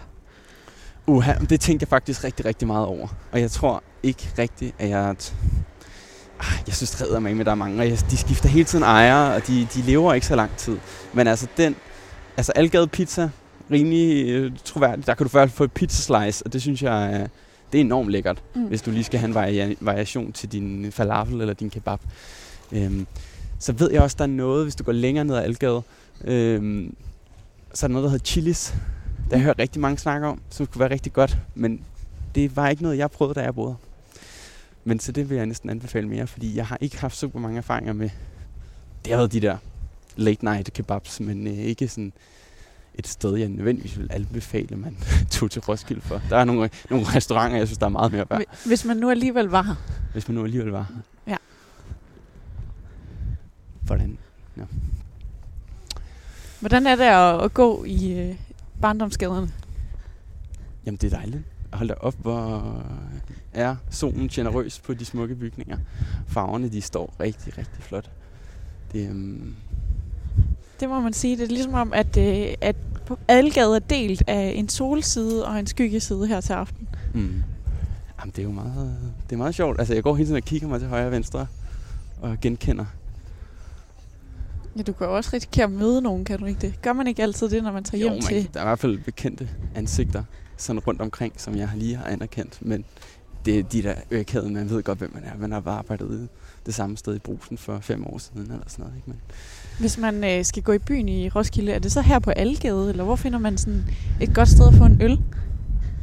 Uha, 1.06 1.34
det 1.34 1.60
tænkte 1.60 1.84
jeg 1.84 1.88
faktisk 1.88 2.24
rigtig, 2.24 2.44
rigtig 2.46 2.68
meget 2.68 2.86
over. 2.86 3.08
Og 3.32 3.40
jeg 3.40 3.50
tror 3.50 3.82
ikke 4.02 4.28
rigtigt, 4.38 4.74
at 4.78 4.88
jeg... 4.88 5.16
T- 5.22 5.34
Ah, 6.42 6.58
jeg 6.66 6.74
synes 6.74 6.90
det 6.90 7.22
med, 7.22 7.34
med 7.34 7.44
der 7.44 7.50
er 7.50 7.54
mange, 7.54 7.82
og 7.82 7.88
jeg, 7.88 7.98
de 8.10 8.16
skifter 8.16 8.48
hele 8.48 8.64
tiden 8.64 8.84
ejere, 8.84 9.34
og 9.34 9.46
de, 9.46 9.68
de 9.74 9.80
lever 9.80 10.14
ikke 10.14 10.26
så 10.26 10.36
lang 10.36 10.56
tid. 10.56 10.78
Men 11.12 11.26
altså 11.26 11.46
den, 11.56 11.76
altså 12.40 12.52
Algade 12.52 12.86
Pizza, 12.86 13.28
rimelig 13.70 14.28
øh, 14.28 14.52
troværdigt. 14.64 15.06
Der 15.06 15.14
kan 15.14 15.24
du 15.24 15.28
fald 15.28 15.50
få 15.50 15.64
et 15.64 15.72
pizza 15.72 16.02
slice, 16.02 16.46
og 16.46 16.52
det 16.52 16.62
synes 16.62 16.82
jeg, 16.82 17.12
er- 17.12 17.26
det 17.72 17.78
er 17.80 17.84
enormt 17.84 18.10
lækkert, 18.10 18.42
Mm. 18.54 18.62
hvis 18.66 18.82
du 18.82 18.90
lige 18.90 19.04
skal 19.04 19.20
have 19.20 19.28
en 19.28 19.34
varia- 19.36 19.76
variation 19.80 20.32
til 20.32 20.52
din 20.52 20.92
falafel 20.92 21.40
eller 21.40 21.54
din 21.54 21.70
kebab. 21.70 21.98
Øhm, 22.72 23.06
så 23.58 23.72
ved 23.72 23.90
jeg 23.92 24.02
også, 24.02 24.16
der 24.18 24.24
er 24.24 24.28
noget, 24.28 24.64
hvis 24.64 24.74
du 24.76 24.84
går 24.84 24.92
længere 24.92 25.24
ned 25.24 25.36
ad 25.36 25.42
Algade, 25.42 25.82
øhm, 26.24 26.94
så 27.74 27.86
er 27.86 27.88
der 27.88 27.92
noget, 27.92 28.04
der 28.04 28.10
hedder 28.10 28.24
chilis. 28.24 28.74
Der 29.30 29.36
jeg 29.36 29.44
hørt 29.44 29.58
rigtig 29.58 29.80
mange 29.80 29.98
snakke 29.98 30.26
om, 30.26 30.40
som 30.50 30.66
skulle 30.66 30.80
være 30.80 30.90
rigtig 30.90 31.12
godt, 31.12 31.38
men 31.54 31.80
det 32.34 32.56
var 32.56 32.68
ikke 32.68 32.82
noget, 32.82 32.98
jeg 32.98 33.10
prøvede, 33.10 33.34
da 33.34 33.40
jeg 33.44 33.54
boede. 33.54 33.74
Men 34.84 35.00
så 35.00 35.12
det 35.12 35.30
vil 35.30 35.36
jeg 35.36 35.46
næsten 35.46 35.70
anbefale 35.70 36.08
mere, 36.08 36.26
fordi 36.26 36.56
jeg 36.56 36.66
har 36.66 36.78
ikke 36.80 37.00
haft 37.00 37.16
super 37.16 37.38
mange 37.40 37.58
erfaringer 37.58 37.92
med, 37.92 38.10
det 39.04 39.12
har 39.12 39.16
været 39.18 39.32
de 39.32 39.40
der 39.40 39.56
late 40.20 40.44
night 40.44 40.72
kebabs, 40.72 41.20
men 41.20 41.46
øh, 41.46 41.52
ikke 41.52 41.88
sådan 41.88 42.12
et 42.94 43.06
sted, 43.06 43.36
jeg 43.36 43.48
nødvendigvis 43.48 43.98
vil 43.98 44.08
anbefale, 44.12 44.76
man 44.76 44.96
tog 45.30 45.50
til 45.50 45.60
Roskilde 45.62 46.00
for. 46.00 46.22
Der 46.30 46.36
er 46.36 46.44
nogle, 46.44 46.70
nogle 46.90 47.06
restauranter, 47.06 47.58
jeg 47.58 47.66
synes, 47.68 47.78
der 47.78 47.86
er 47.86 47.90
meget 47.90 48.12
mere 48.12 48.26
værd, 48.30 48.38
Hvi- 48.40 48.68
hvis 48.68 48.84
man 48.84 48.96
nu 48.96 49.10
alligevel 49.10 49.46
var 49.46 49.62
her. 49.62 49.74
hvis 50.12 50.28
man 50.28 50.34
nu 50.34 50.44
alligevel 50.44 50.68
var 50.70 50.86
her. 50.94 51.02
Ja. 51.32 51.36
Hvordan? 53.82 54.18
Hvordan 56.60 56.86
er 56.86 56.96
det 56.96 57.04
at, 57.04 57.44
at 57.44 57.54
gå 57.54 57.84
i 57.84 58.12
øh, 58.12 58.34
barndomsgaderne? 58.80 59.52
Jamen, 60.86 60.98
det 60.98 61.12
er 61.12 61.16
dejligt. 61.16 61.42
Hold 61.72 61.88
da 61.88 61.94
op, 61.94 62.14
hvor 62.18 62.74
er 63.52 63.76
solen 63.90 64.28
generøs 64.28 64.78
på 64.78 64.94
de 64.94 65.04
smukke 65.04 65.34
bygninger. 65.34 65.78
Farverne, 66.28 66.68
de 66.68 66.80
står 66.80 67.14
rigtig, 67.20 67.58
rigtig 67.58 67.82
flot. 67.82 68.10
Det, 68.92 69.08
øhm, 69.08 69.54
Det 70.80 70.88
må 70.88 71.00
man 71.00 71.12
sige. 71.12 71.36
Det 71.36 71.42
er 71.44 71.48
ligesom 71.48 71.74
om, 71.74 71.92
at, 71.92 72.16
øh, 72.16 72.54
at 72.60 72.76
Algade 73.28 73.74
er 73.74 73.78
delt 73.78 74.22
af 74.26 74.52
en 74.56 74.68
solside 74.68 75.46
og 75.46 75.58
en 75.58 75.66
skyggeside 75.66 76.26
her 76.26 76.40
til 76.40 76.52
aften. 76.52 76.88
mm. 77.14 77.42
Jamen, 78.20 78.32
det 78.36 78.38
er 78.38 78.42
jo 78.42 78.50
meget, 78.50 78.96
det 79.26 79.32
er 79.32 79.36
meget 79.38 79.54
sjovt. 79.54 79.78
Altså, 79.78 79.94
jeg 79.94 80.02
går 80.02 80.14
hele 80.14 80.26
tiden 80.26 80.36
og 80.36 80.42
kigger 80.42 80.68
mig 80.68 80.80
til 80.80 80.88
højre 80.88 81.06
og 81.06 81.12
venstre 81.12 81.46
og 82.20 82.36
genkender. 82.40 82.84
Ja, 84.76 84.82
du 84.82 84.92
kan 84.92 85.06
jo 85.06 85.16
også 85.16 85.30
risikere 85.32 85.64
at 85.64 85.70
møde 85.70 86.02
nogen, 86.02 86.24
kan 86.24 86.38
du 86.38 86.44
ikke 86.44 86.60
det? 86.60 86.82
Gør 86.82 86.92
man 86.92 87.06
ikke 87.06 87.22
altid 87.22 87.48
det, 87.48 87.62
når 87.62 87.72
man 87.72 87.84
tager 87.84 87.98
hjem 87.98 88.12
man, 88.12 88.22
til... 88.22 88.50
Der 88.54 88.60
er 88.60 88.64
i 88.64 88.66
hvert 88.66 88.78
fald 88.78 88.98
bekendte 88.98 89.48
ansigter 89.74 90.24
sådan 90.56 90.80
rundt 90.80 91.00
omkring, 91.00 91.32
som 91.36 91.56
jeg 91.56 91.68
lige 91.76 91.96
har 91.96 92.04
anerkendt. 92.04 92.58
Men 92.60 92.84
det 93.44 93.58
er 93.58 93.62
de 93.62 93.82
der 93.82 93.94
økade, 94.10 94.50
man 94.50 94.70
ved 94.70 94.82
godt, 94.82 94.98
hvem 94.98 95.10
man 95.14 95.24
er. 95.24 95.30
Man 95.38 95.52
har 95.52 95.60
bare 95.60 95.78
arbejdet 95.78 96.28
det 96.66 96.74
samme 96.74 96.96
sted 96.96 97.16
i 97.16 97.18
brusen 97.18 97.58
for 97.58 97.78
fem 97.78 98.06
år 98.06 98.18
siden 98.18 98.42
eller 98.42 98.64
sådan 98.66 98.82
noget. 98.82 98.96
Ikke? 98.96 99.10
Men 99.10 99.20
Hvis 99.78 99.98
man 99.98 100.24
øh, 100.24 100.44
skal 100.44 100.62
gå 100.62 100.72
i 100.72 100.78
byen 100.78 101.08
i 101.08 101.28
Roskilde, 101.28 101.72
er 101.72 101.78
det 101.78 101.92
så 101.92 102.00
her 102.00 102.18
på 102.18 102.30
Algade, 102.30 102.90
eller 102.90 103.04
hvor 103.04 103.16
finder 103.16 103.38
man 103.38 103.58
sådan 103.58 103.84
et 104.20 104.34
godt 104.34 104.48
sted 104.48 104.68
at 104.68 104.74
få 104.74 104.84
en 104.84 105.02
øl? 105.02 105.20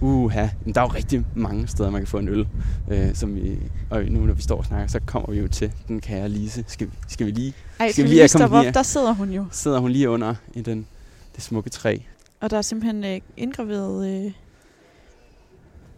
Uha, 0.02 0.48
men 0.66 0.76
der 0.76 0.82
er 0.82 0.86
jo 0.86 0.92
rigtig 0.92 1.26
mange 1.36 1.68
steder, 1.68 1.90
man 1.90 2.02
kan 2.02 2.08
få 2.08 2.18
en 2.18 2.28
øl. 2.28 2.48
Øh, 2.92 3.16
som 3.16 3.36
vi, 3.36 3.58
og 3.90 4.04
nu 4.06 4.20
når 4.20 4.34
vi 4.34 4.42
står 4.42 4.58
og 4.58 4.66
snakker, 4.66 4.88
så 4.88 5.00
kommer 5.06 5.32
vi 5.32 5.40
jo 5.40 5.48
til 5.48 5.72
den 5.88 6.02
kære 6.02 6.30
Lise. 6.30 6.64
Skal, 6.68 6.88
vi- 6.88 6.94
skal 7.08 7.26
vi 7.26 7.32
lige, 7.32 7.54
Ej, 7.80 7.92
Skal 7.92 8.04
vi 8.04 8.10
lige 8.10 8.28
stoppe 8.28 8.56
op? 8.58 8.66
Der 8.74 8.84
sidder 8.84 9.14
hun 9.14 9.30
jo. 9.32 9.46
sidder 9.52 9.80
hun 9.80 9.92
lige 9.92 10.10
under 10.10 10.36
i 10.54 10.62
den, 10.62 10.88
det 11.36 11.44
smukke 11.44 11.70
træ. 11.70 11.98
Og 12.40 12.50
der 12.50 12.58
er 12.58 12.62
simpelthen 12.62 13.04
øh, 13.04 13.22
indgraveret 13.38 14.26
øh, 14.26 14.32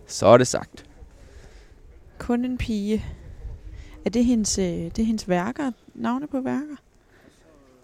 Så 0.07 0.27
er 0.27 0.37
det 0.37 0.47
sagt. 0.47 0.85
kun 2.17 2.45
en 2.45 2.57
pige. 2.57 3.05
Er 4.05 4.09
det 4.09 4.25
hendes, 4.25 4.57
øh, 4.57 4.65
det 4.65 4.99
er 4.99 5.03
hendes 5.05 5.29
værker? 5.29 5.71
Navne 5.95 6.27
på 6.27 6.41
værker? 6.41 6.75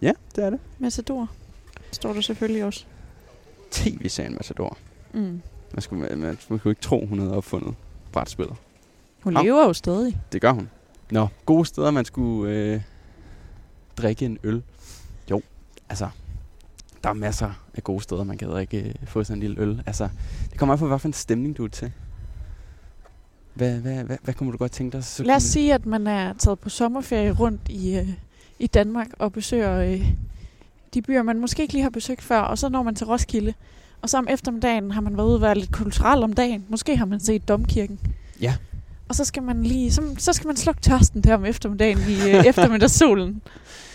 Ja, 0.02 0.12
det 0.36 0.44
er 0.44 0.50
det. 0.50 0.60
Matador. 0.78 1.28
Står 1.92 2.12
der 2.12 2.20
selvfølgelig 2.20 2.64
også. 2.64 2.84
TV-serien 3.70 4.32
Matador. 4.32 4.76
Mm. 5.14 5.42
Man 5.72 5.82
skulle, 5.82 6.02
man, 6.08 6.18
man 6.18 6.38
skulle 6.40 6.62
jo 6.64 6.70
ikke 6.70 6.82
tro, 6.82 7.06
hun 7.06 7.18
havde 7.18 7.32
opfundet 7.36 7.74
brætspillet. 8.12 8.56
Hun 9.22 9.32
Nå. 9.32 9.42
lever 9.42 9.64
jo 9.66 9.72
stadig. 9.72 10.20
Det 10.32 10.40
gør 10.40 10.52
hun. 10.52 10.68
Nå, 11.10 11.28
gode 11.46 11.64
steder, 11.66 11.90
man 11.90 12.04
skulle 12.04 12.52
øh, 12.54 12.80
drikke 13.96 14.24
en 14.26 14.38
øl. 14.42 14.62
Jo, 15.30 15.42
altså, 15.88 16.08
der 17.04 17.10
er 17.10 17.14
masser 17.14 17.50
af 17.74 17.84
gode 17.84 18.00
steder, 18.02 18.24
man 18.24 18.38
kan 18.38 18.48
drikke, 18.48 18.80
øh, 18.82 18.94
få 19.06 19.24
sådan 19.24 19.36
en 19.42 19.48
lille 19.48 19.62
øl. 19.62 19.82
Altså, 19.86 20.08
det 20.50 20.58
kommer 20.58 20.72
an 20.72 20.78
på, 20.78 20.86
hvad 20.86 20.98
for 20.98 21.08
en 21.08 21.12
stemning 21.12 21.56
du 21.56 21.64
er 21.64 21.68
til. 21.68 21.92
Hvad, 23.54 23.78
hvad, 23.80 24.04
hvad, 24.04 24.16
hvad 24.22 24.34
kunne 24.34 24.52
du 24.52 24.56
godt 24.56 24.72
tænke 24.72 24.96
dig? 24.96 25.04
Så 25.04 25.22
Lad 25.22 25.34
os 25.36 25.42
kunne- 25.42 25.48
sige, 25.50 25.74
at 25.74 25.86
man 25.86 26.06
er 26.06 26.32
taget 26.32 26.58
på 26.58 26.68
sommerferie 26.68 27.32
rundt 27.32 27.60
i, 27.68 27.96
øh, 27.98 28.08
i 28.58 28.66
Danmark 28.66 29.08
og 29.18 29.32
besøger 29.32 29.80
øh, 29.80 30.12
de 30.94 31.02
byer, 31.02 31.22
man 31.22 31.40
måske 31.40 31.62
ikke 31.62 31.74
lige 31.74 31.82
har 31.82 31.90
besøgt 31.90 32.22
før, 32.22 32.40
og 32.40 32.58
så 32.58 32.68
når 32.68 32.82
man 32.82 32.94
til 32.94 33.06
Roskilde. 33.06 33.54
Og 34.02 34.10
så 34.10 34.18
om 34.18 34.26
eftermiddagen 34.30 34.90
har 34.90 35.00
man 35.00 35.16
været 35.16 35.26
ude 35.26 35.34
og 35.34 35.40
være 35.40 35.54
lidt 35.54 35.72
kulturel 35.72 36.22
om 36.22 36.32
dagen. 36.32 36.64
Måske 36.68 36.96
har 36.96 37.06
man 37.06 37.20
set 37.20 37.48
Domkirken. 37.48 38.00
Ja. 38.40 38.54
Og 39.08 39.14
så 39.14 39.24
skal 39.24 39.42
man 39.42 39.62
lige, 39.62 39.92
så, 39.92 40.02
så 40.18 40.32
skal 40.32 40.46
man 40.46 40.56
slukke 40.56 40.80
tørsten 40.80 41.20
der 41.20 41.34
om 41.34 41.44
eftermiddagen 41.44 41.98
i 41.98 42.30
øh, 42.30 42.46
eftermiddagssolen. 42.50 43.42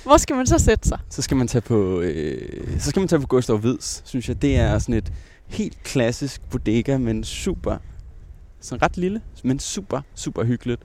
Hvor 0.03 0.18
skal 0.18 0.36
man 0.36 0.48
så 0.48 0.58
sætte 0.58 0.88
sig? 0.88 1.00
Så 1.10 1.22
skal 1.22 1.38
man 1.38 1.48
tage 1.48 1.62
på, 1.62 2.01
øh, 2.01 2.80
så 2.80 2.89
skal 2.89 3.00
man 3.00 3.08
tage 3.08 3.20
på 3.20 3.27
Gustav 3.27 3.58
Hvids, 3.58 4.01
synes 4.06 4.30
jeg. 4.30 4.41
Det 4.41 4.56
er 4.56 4.80
sådan 4.80 4.96
et 4.96 5.13
helt 5.48 5.84
klassisk 5.84 6.41
bodega, 6.50 6.98
men 6.98 7.24
super, 7.24 7.77
sådan 8.62 8.82
ret 8.82 8.98
lille, 8.98 9.22
men 9.44 9.60
super, 9.60 10.01
super 10.15 10.44
hyggeligt. 10.44 10.82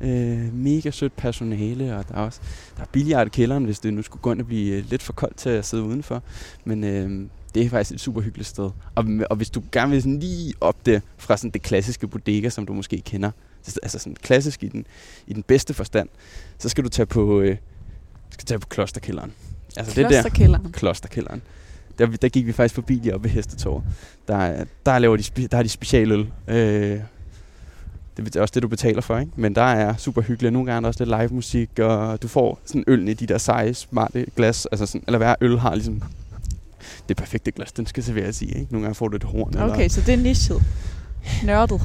Øh, 0.00 0.54
mega 0.54 0.90
sødt 0.90 1.16
personale, 1.16 1.96
og 1.96 2.08
der 2.08 2.14
er 2.14 2.20
også 2.20 2.40
der 2.76 2.82
er 2.82 2.86
billiard 2.92 3.26
i 3.26 3.30
kælderen, 3.30 3.64
hvis 3.64 3.78
det 3.78 3.94
nu 3.94 4.02
skulle 4.02 4.22
gå 4.22 4.32
ind 4.32 4.40
og 4.40 4.46
blive 4.46 4.76
øh, 4.76 4.84
lidt 4.90 5.02
for 5.02 5.12
koldt 5.12 5.36
til 5.36 5.50
at 5.50 5.66
sidde 5.66 5.82
udenfor. 5.82 6.22
Men 6.64 6.84
øh, 6.84 7.26
det 7.54 7.62
er 7.62 7.70
faktisk 7.70 7.94
et 7.94 8.00
super 8.00 8.20
hyggeligt 8.20 8.48
sted. 8.48 8.70
Og, 8.94 9.04
og 9.30 9.36
hvis 9.36 9.50
du 9.50 9.62
gerne 9.72 9.92
vil 9.92 10.02
sådan 10.02 10.18
lige 10.18 10.54
op 10.60 10.86
det 10.86 11.02
fra 11.18 11.36
sådan 11.36 11.50
det 11.50 11.62
klassiske 11.62 12.08
bodega, 12.08 12.48
som 12.48 12.66
du 12.66 12.72
måske 12.72 13.00
kender, 13.00 13.30
altså 13.82 13.98
sådan 13.98 14.16
klassisk 14.22 14.62
i 14.62 14.68
den, 14.68 14.86
i 15.26 15.32
den 15.32 15.42
bedste 15.42 15.74
forstand, 15.74 16.08
så 16.58 16.68
skal 16.68 16.84
du 16.84 16.88
tage 16.88 17.06
på, 17.06 17.40
øh, 17.40 17.56
skal 18.30 18.46
tage 18.46 18.58
på 18.58 18.66
klosterkælderen. 18.66 19.32
Altså 19.76 19.94
det 19.94 20.04
der, 20.04 20.22
Klosterkælderen. 20.22 20.72
klosterkælderen. 20.72 21.42
Der, 21.98 22.06
der 22.06 22.28
gik 22.28 22.46
vi 22.46 22.52
faktisk 22.52 22.74
forbi 22.74 22.94
lige 22.94 23.14
oppe 23.14 23.24
ved 23.24 23.30
Hestetorvet. 23.30 23.84
Der, 24.28 24.64
der, 24.86 24.98
laver 24.98 25.16
de, 25.16 25.46
der 25.46 25.56
har 25.56 25.62
de 25.62 25.68
specialøl. 25.68 26.32
Øh, 26.48 27.00
det 28.24 28.36
er 28.36 28.40
også 28.40 28.52
det, 28.54 28.62
du 28.62 28.68
betaler 28.68 29.00
for, 29.00 29.18
ikke? 29.18 29.32
Men 29.36 29.54
der 29.54 29.62
er 29.62 29.96
super 29.96 30.22
hyggeligt. 30.22 30.52
Nogle 30.52 30.66
gange 30.66 30.76
er 30.76 30.80
der 30.80 30.88
også 30.88 31.04
lidt 31.04 31.20
live 31.20 31.28
musik, 31.34 31.78
og 31.78 32.22
du 32.22 32.28
får 32.28 32.60
sådan 32.66 32.84
øl 32.86 33.08
i 33.08 33.14
de 33.14 33.26
der 33.26 33.38
seje, 33.38 33.74
smarte 33.74 34.26
glas. 34.36 34.66
Altså 34.72 34.86
sådan, 34.86 35.02
eller 35.06 35.18
hver 35.18 35.34
øl 35.40 35.58
har 35.58 35.74
ligesom 35.74 36.02
det 37.08 37.16
perfekte 37.16 37.50
glas, 37.50 37.72
den 37.72 37.86
skal 37.86 38.02
serveres 38.02 38.42
i, 38.42 38.44
ikke? 38.44 38.66
Nogle 38.70 38.84
gange 38.84 38.94
får 38.94 39.08
du 39.08 39.16
et 39.16 39.24
horn. 39.24 39.54
Okay, 39.58 39.74
Eller, 39.74 39.88
så 39.88 40.00
det 40.06 40.14
er 40.14 40.18
nichet. 40.18 40.62
Nørdet. 41.44 41.80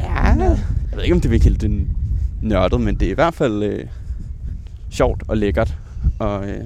ja, 0.00 0.22
jeg 0.22 0.58
ved 0.94 1.02
ikke, 1.02 1.14
om 1.14 1.20
det 1.20 1.30
vil 1.30 1.40
kalde 1.40 1.68
det 1.68 1.86
nørdet, 2.42 2.80
men 2.80 2.94
det 2.94 3.06
er 3.06 3.10
i 3.10 3.14
hvert 3.14 3.34
fald 3.34 3.62
øh, 3.62 3.86
sjovt 4.90 5.22
og 5.28 5.36
lækkert. 5.36 5.74
Og 6.18 6.48
øh, 6.48 6.60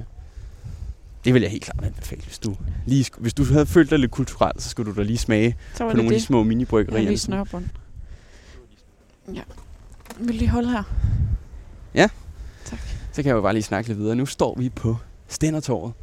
Det 1.25 1.33
vil 1.33 1.41
jeg 1.41 1.51
helt 1.51 1.63
klart 1.63 1.83
anbefale, 1.85 2.21
hvis 2.25 2.39
du, 2.39 2.55
lige, 2.85 3.05
hvis 3.17 3.33
du 3.33 3.43
havde 3.43 3.65
følt 3.65 3.89
dig 3.89 3.99
lidt 3.99 4.11
kulturelt, 4.11 4.61
så 4.61 4.69
skulle 4.69 4.91
du 4.91 4.97
da 4.97 5.03
lige 5.03 5.17
smage 5.17 5.55
på 5.77 5.87
det 5.87 5.95
nogle 5.95 6.13
af 6.13 6.19
de 6.19 6.25
små 6.25 6.43
minibryggerier. 6.43 7.01
har 7.01 7.07
lige 7.09 7.17
snørbånd. 7.19 7.65
Ja. 9.33 9.41
Vil 10.17 10.27
du 10.27 10.33
lige 10.33 10.49
holde 10.49 10.71
her? 10.71 10.83
Så 13.11 13.23
kan 13.23 13.25
jeg 13.25 13.35
jo 13.35 13.41
bare 13.41 13.53
lige 13.53 13.63
snakke 13.63 13.87
lidt 13.89 13.99
videre. 13.99 14.15
Nu 14.15 14.25
står 14.25 14.55
vi 14.57 14.69
på 14.69 14.95
Stændertorvet, 15.27 15.93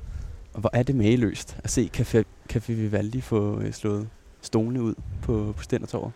og 0.54 0.60
hvor 0.60 0.70
er 0.72 0.82
det 0.82 0.94
mageløst 0.94 1.56
at 1.64 1.70
se 1.70 1.90
Café, 1.96 2.22
Café 2.52 2.72
Vivaldi 2.72 3.20
få 3.20 3.60
øh, 3.60 3.72
slået 3.72 4.08
stolene 4.42 4.82
ud 4.82 4.94
på, 5.22 5.54
på 5.56 5.62
Stændertorvet. 5.62 6.12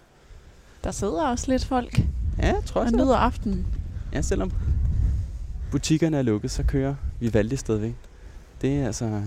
Der 0.84 0.90
sidder 0.90 1.22
også 1.26 1.50
lidt 1.50 1.64
folk 1.64 1.98
Ja, 2.38 2.46
jeg 2.46 2.64
tror 2.64 2.80
og 2.80 2.84
også. 2.84 2.96
nyder 2.96 3.16
aftenen. 3.16 3.66
Ja, 4.12 4.22
selvom 4.22 4.52
butikkerne 5.70 6.16
er 6.18 6.22
lukket, 6.22 6.50
så 6.50 6.62
kører 6.62 6.94
Vivaldi 7.20 7.56
stadigvæk. 7.56 7.94
Det 8.60 8.78
er 8.80 8.86
altså... 8.86 9.22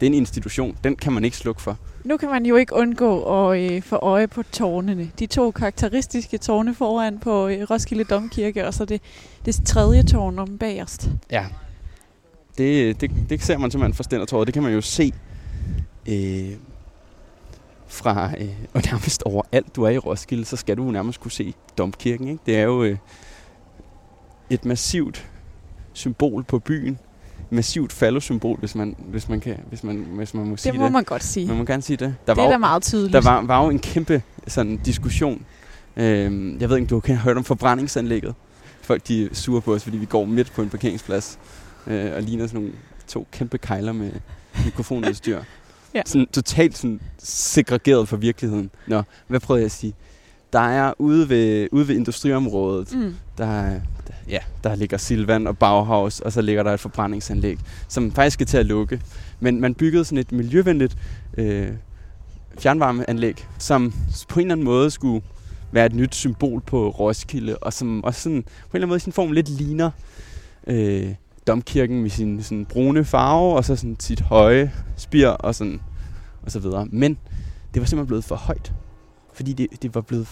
Det 0.00 0.06
er 0.06 0.10
en 0.10 0.14
institution. 0.14 0.76
Den 0.84 0.96
kan 0.96 1.12
man 1.12 1.24
ikke 1.24 1.36
slukke 1.36 1.62
for. 1.62 1.78
Nu 2.04 2.16
kan 2.16 2.28
man 2.28 2.46
jo 2.46 2.56
ikke 2.56 2.74
undgå 2.74 3.22
at 3.50 3.72
øh, 3.72 3.82
få 3.82 3.96
øje 3.96 4.28
på 4.28 4.42
tårnene. 4.42 5.10
De 5.18 5.26
to 5.26 5.50
karakteristiske 5.50 6.38
tårne 6.38 6.74
foran 6.74 7.18
på 7.18 7.48
øh, 7.48 7.70
Roskilde 7.70 8.04
Domkirke, 8.04 8.66
og 8.66 8.74
så 8.74 8.84
det, 8.84 9.02
det 9.44 9.60
tredje 9.64 10.02
tårn 10.02 10.38
om 10.38 10.58
bagerst. 10.58 11.08
Ja. 11.30 11.46
Det, 12.58 13.00
det, 13.00 13.10
det 13.28 13.42
ser 13.42 13.58
man 13.58 13.70
simpelthen 13.70 13.94
fra 13.94 14.02
Stændertorvet. 14.02 14.46
Det 14.46 14.54
kan 14.54 14.62
man 14.62 14.72
jo 14.72 14.80
se 14.80 15.12
øh, 16.08 16.50
fra... 17.88 18.30
Øh, 18.38 18.48
og 18.74 18.82
nærmest 18.90 19.22
overalt, 19.22 19.76
du 19.76 19.82
er 19.82 19.90
i 19.90 19.98
Roskilde, 19.98 20.44
så 20.44 20.56
skal 20.56 20.76
du 20.76 20.90
nærmest 20.90 21.20
kunne 21.20 21.32
se 21.32 21.54
Domkirken. 21.78 22.28
Ikke? 22.28 22.42
Det 22.46 22.56
er 22.56 22.62
jo 22.62 22.82
øh, 22.82 22.96
et 24.50 24.64
massivt 24.64 25.30
symbol 25.92 26.44
på 26.44 26.58
byen. 26.58 26.98
Massivt 27.50 27.92
fallosymbol, 27.92 28.58
hvis 28.58 28.74
man, 28.74 28.96
hvis 29.08 29.28
man, 29.28 29.40
kan, 29.40 29.56
hvis 29.68 29.84
man, 29.84 29.96
hvis 29.96 30.34
man 30.34 30.46
må 30.46 30.56
sige 30.56 30.72
Det 30.72 30.80
det. 30.80 30.80
må 30.80 30.88
man 30.88 31.04
godt 31.04 31.24
sige. 31.24 31.46
Man 31.46 31.56
må 31.56 31.64
gerne 31.64 31.82
sige 31.82 31.96
det. 31.96 32.14
Der 32.26 32.34
det 32.34 32.36
var 32.36 32.42
er 32.42 32.46
jo- 32.46 32.52
da 32.52 32.58
meget 32.58 32.82
tydeligt. 32.82 33.12
Der 33.12 33.20
var, 33.20 33.42
var 33.42 33.64
jo 33.64 33.70
en 33.70 33.78
kæmpe 33.78 34.22
sådan, 34.48 34.76
diskussion. 34.76 35.42
Øhm, 35.96 36.60
jeg 36.60 36.68
ved 36.70 36.76
ikke, 36.76 36.88
du 36.88 37.02
har 37.06 37.14
hørt 37.14 37.36
om 37.36 37.44
forbrændingsanlægget. 37.44 38.34
Folk 38.82 39.08
de 39.08 39.24
er 39.24 39.28
sure 39.32 39.60
på 39.60 39.74
os, 39.74 39.82
fordi 39.84 39.96
vi 39.96 40.06
går 40.06 40.24
midt 40.24 40.52
på 40.52 40.62
en 40.62 40.68
parkeringsplads 40.70 41.38
øh, 41.86 42.12
og 42.16 42.22
ligner 42.22 42.46
sådan 42.46 42.60
nogle 42.60 42.76
to 43.08 43.26
kæmpe 43.32 43.58
kejler 43.58 43.92
med 43.92 44.10
mikrofonudstyr. 44.64 45.40
Ja. 45.94 46.02
Sådan 46.06 46.26
totalt 46.32 46.78
sådan, 46.78 47.00
segregeret 47.18 48.08
fra 48.08 48.16
virkeligheden. 48.16 48.70
Nå, 48.86 49.02
hvad 49.28 49.40
prøvede 49.40 49.60
jeg 49.60 49.66
at 49.66 49.72
sige? 49.72 49.94
Der 50.52 50.60
er 50.60 50.92
ude 50.98 51.28
ved, 51.28 51.68
ude 51.72 51.88
ved 51.88 51.96
industriområdet, 51.96 52.94
Mm. 52.94 53.14
der, 53.38 53.46
er- 53.46 53.80
ja, 54.28 54.38
der 54.64 54.74
ligger 54.74 54.96
Silvan 54.96 55.46
og 55.46 55.58
Bauhaus, 55.58 56.20
og 56.20 56.32
så 56.32 56.42
ligger 56.42 56.62
der 56.62 56.70
et 56.74 56.80
forbrændingsanlæg, 56.80 57.58
som 57.88 58.12
faktisk 58.12 58.34
skal 58.34 58.46
til 58.46 58.56
at 58.58 58.66
lukke. 58.66 59.00
Men 59.40 59.60
man 59.60 59.74
byggede 59.74 60.04
sådan 60.04 60.18
et 60.18 60.32
miljøvenligt 60.32 60.96
øh, 61.38 61.68
fjernvarmeanlæg, 62.58 63.46
som 63.58 63.92
på 64.28 64.40
en 64.40 64.46
eller 64.46 64.54
anden 64.54 64.64
måde 64.64 64.90
skulle 64.90 65.22
være 65.72 65.86
et 65.86 65.94
nyt 65.94 66.14
symbol 66.14 66.60
på 66.60 66.88
Roskilde, 66.88 67.56
og 67.56 67.72
som 67.72 68.04
også 68.04 68.20
sådan, 68.20 68.42
på 68.42 68.48
en 68.48 68.52
eller 68.74 68.74
anden 68.84 68.88
måde 68.88 68.96
i 68.96 69.00
sin 69.00 69.12
form 69.12 69.32
lidt 69.32 69.48
ligner 69.48 69.90
øh, 70.66 71.08
domkirken 71.46 72.02
med 72.02 72.10
sin 72.10 72.42
sådan 72.42 72.64
brune 72.66 73.04
farve, 73.04 73.56
og 73.56 73.64
så 73.64 73.76
sådan 73.76 73.96
sit 74.00 74.20
høje 74.20 74.72
spir, 74.96 75.28
og, 75.28 75.54
sådan, 75.54 75.80
og 76.42 76.50
så 76.50 76.58
videre. 76.58 76.86
Men 76.90 77.18
det 77.74 77.80
var 77.82 77.86
simpelthen 77.86 78.06
blevet 78.06 78.24
for 78.24 78.36
højt, 78.36 78.72
fordi 79.34 79.52
det, 79.52 79.66
det 79.82 79.94
var 79.94 80.00
blevet 80.00 80.26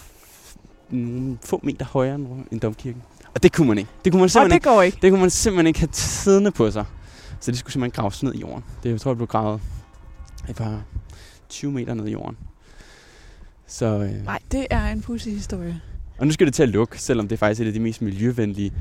nogle 0.91 1.37
få 1.45 1.59
meter 1.63 1.85
højere 1.85 2.15
end, 2.15 2.59
domkirken. 2.61 3.01
Og 3.35 3.43
det 3.43 3.53
kunne 3.53 3.67
man 3.67 3.77
ikke. 3.77 3.89
Det 4.05 4.11
kunne 4.11 4.19
man 4.19 4.23
Og 4.23 4.31
simpelthen 4.31 4.49
det 4.51 4.55
ikke. 4.55 4.69
går 4.69 4.81
ikke. 4.81 4.97
Det 5.01 5.11
kunne 5.11 5.21
man 5.21 5.29
simpelthen 5.29 5.67
ikke 5.67 5.79
have 5.79 5.89
siddende 5.91 6.51
på 6.51 6.71
sig. 6.71 6.85
Så 7.39 7.51
det 7.51 7.59
skulle 7.59 7.73
simpelthen 7.73 8.01
graves 8.01 8.23
ned 8.23 8.33
i 8.33 8.39
jorden. 8.39 8.63
Det 8.83 8.89
jeg 8.91 9.01
tror 9.01 9.11
jeg 9.11 9.17
blev 9.17 9.27
gravet 9.27 9.61
et 10.49 10.55
par 10.55 10.81
20 11.49 11.71
meter 11.71 11.93
ned 11.93 12.07
i 12.07 12.11
jorden. 12.11 12.37
Så, 13.67 13.85
øh, 13.85 14.25
Nej, 14.25 14.39
det 14.51 14.67
er 14.69 14.87
en 14.87 15.01
pudsig 15.01 15.33
historie. 15.33 15.81
og 16.17 16.25
nu 16.27 16.33
skal 16.33 16.47
det 16.47 16.53
til 16.53 16.63
at 16.63 16.69
lukke, 16.69 17.01
selvom 17.01 17.27
det 17.27 17.35
er 17.35 17.37
faktisk 17.37 17.61
et 17.61 17.67
af 17.67 17.73
de 17.73 17.79
mest 17.79 18.01
miljøvenlige 18.01 18.71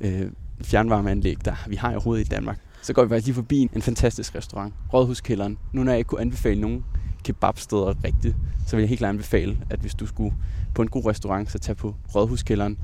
øh, 0.00 0.26
fjernvarmeanlæg, 0.62 1.44
der 1.44 1.54
vi 1.68 1.76
har 1.76 1.90
i 1.90 1.94
overhovedet 1.94 2.24
i 2.26 2.28
Danmark. 2.28 2.58
Så 2.82 2.92
går 2.92 3.02
vi 3.04 3.08
faktisk 3.08 3.26
lige 3.26 3.34
forbi 3.34 3.58
en, 3.58 3.70
en 3.74 3.82
fantastisk 3.82 4.34
restaurant, 4.34 4.74
Rådhuskælderen. 4.92 5.58
Nu 5.72 5.82
når 5.82 5.92
jeg 5.92 5.98
ikke 5.98 6.08
kunne 6.08 6.20
anbefale 6.20 6.60
nogen 6.60 6.84
kebabsteder 7.22 8.04
rigtigt, 8.04 8.36
så 8.66 8.76
vil 8.76 8.82
jeg 8.82 8.88
helt 8.88 8.98
klart 8.98 9.08
anbefale, 9.08 9.58
at 9.70 9.80
hvis 9.80 9.94
du 9.94 10.06
skulle 10.06 10.34
på 10.74 10.82
en 10.82 10.88
god 10.88 11.06
restaurant, 11.06 11.50
så 11.50 11.58
tag 11.58 11.76
på 11.76 11.94
Rådhuskælderen 12.14 12.78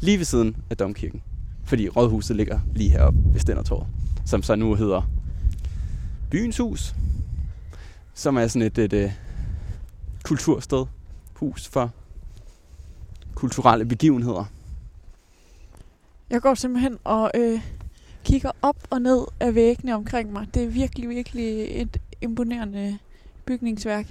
lige 0.00 0.18
ved 0.18 0.24
siden 0.24 0.56
af 0.70 0.76
Domkirken. 0.76 1.22
Fordi 1.64 1.88
Rådhuset 1.88 2.36
ligger 2.36 2.60
lige 2.74 2.90
heroppe 2.90 3.20
ved 3.32 3.40
Stændertorvet, 3.40 3.86
som 4.24 4.42
så 4.42 4.54
nu 4.54 4.74
hedder 4.74 5.02
Byens 6.30 6.58
Hus, 6.58 6.94
som 8.14 8.36
er 8.36 8.46
sådan 8.46 8.66
et, 8.66 8.78
et, 8.78 8.92
et 8.92 9.12
kultursted, 10.24 10.86
hus 11.34 11.68
for 11.68 11.90
kulturelle 13.34 13.84
begivenheder. 13.84 14.44
Jeg 16.30 16.42
går 16.42 16.54
simpelthen 16.54 16.98
og 17.04 17.30
øh, 17.34 17.60
kigger 18.24 18.50
op 18.62 18.76
og 18.90 19.00
ned 19.02 19.26
af 19.40 19.54
væggene 19.54 19.94
omkring 19.94 20.32
mig. 20.32 20.46
Det 20.54 20.64
er 20.64 20.68
virkelig, 20.68 21.08
virkelig 21.08 21.80
et 21.82 22.00
imponerende 22.20 22.98
bygningsværk. 23.50 24.06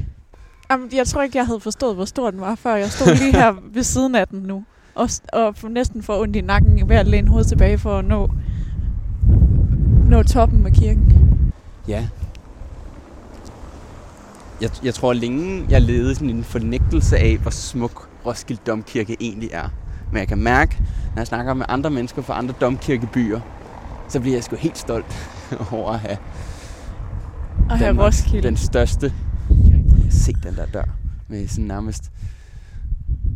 Jamen, 0.72 0.90
jeg 0.94 1.08
tror 1.08 1.22
ikke, 1.22 1.38
jeg 1.38 1.46
havde 1.46 1.60
forstået, 1.60 1.96
hvor 1.96 2.06
stor 2.06 2.32
den 2.32 2.42
var, 2.42 2.56
før 2.56 2.76
jeg 2.76 2.92
stod 2.92 3.16
lige 3.16 3.32
her 3.32 3.54
ved 3.76 3.84
siden 3.84 4.16
af 4.16 4.28
den 4.28 4.40
nu. 4.40 4.64
Og, 4.96 5.10
og 5.34 5.56
næsten 5.70 6.04
får 6.04 6.22
ondt 6.22 6.36
i 6.36 6.42
nakken 6.42 6.90
ved 6.90 6.96
at 6.96 7.08
læne 7.08 7.28
hovedet 7.30 7.48
tilbage 7.48 7.78
for 7.78 8.00
at 8.00 8.06
nå, 8.06 8.30
nå 10.10 10.24
toppen 10.24 10.66
af 10.66 10.74
kirken. 10.74 11.14
Ja. 11.88 12.08
Jeg, 14.62 14.70
jeg 14.84 14.94
tror 14.94 15.14
længe, 15.14 15.66
jeg 15.70 15.82
levede 15.82 16.16
sådan 16.16 16.30
en 16.30 16.44
fornægtelse 16.44 17.18
af, 17.18 17.38
hvor 17.38 17.52
smuk 17.52 18.10
Roskilde 18.26 18.62
Domkirke 18.68 19.18
egentlig 19.20 19.50
er. 19.54 19.70
Men 20.12 20.20
jeg 20.20 20.28
kan 20.28 20.38
mærke, 20.38 20.78
når 21.16 21.20
jeg 21.20 21.28
snakker 21.28 21.54
med 21.54 21.66
andre 21.70 21.90
mennesker 21.90 22.22
fra 22.22 22.38
andre 22.38 22.54
domkirkebyer, 22.62 23.40
så 24.08 24.20
bliver 24.20 24.36
jeg 24.36 24.44
sgu 24.44 24.56
helt 24.56 24.78
stolt 24.78 25.30
over 25.72 25.92
at 25.92 26.00
have 26.00 26.18
Og 27.70 27.78
her 27.78 27.86
Danmark, 27.86 28.06
Roskilde. 28.06 28.48
den 28.48 28.58
største. 28.58 29.14
Se 30.10 30.34
den 30.34 30.56
der 30.56 30.66
dør 30.66 30.98
med 31.28 31.48
sådan 31.48 31.66
nærmest, 31.66 32.12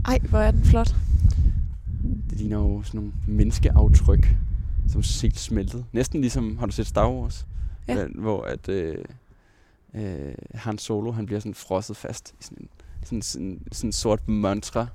Ej, 0.06 0.20
hvor 0.30 0.40
er 0.40 0.52
den 0.52 0.64
flot. 0.64 0.96
det 2.30 2.38
ligner 2.38 2.58
jo 2.58 2.84
sådan 2.84 2.98
nogle 3.00 3.14
menneskeaftryk, 3.28 4.36
som 4.88 5.00
er 5.00 5.22
helt 5.22 5.40
smeltet. 5.40 5.86
Næsten 5.92 6.22
ligesom, 6.22 6.58
har 6.58 6.66
du 6.66 6.72
set 6.72 6.88
Star 6.88 7.10
Wars? 7.10 7.48
Ja. 7.88 8.06
Hvor 8.16 8.44
at 8.44 8.70
øh, 8.70 8.98
øh, 9.94 10.34
Han 10.56 10.78
Solo, 10.78 11.12
han 11.12 11.26
bliver 11.26 11.40
sådan 11.40 11.54
frosset 11.54 11.98
fast 11.98 12.36
i 12.40 12.44
sådan 12.44 12.58
en 12.58 12.68
sådan, 13.04 13.22
sådan, 13.22 13.62
sådan 13.72 13.92
sort 13.92 14.30
mantra, 14.30 14.88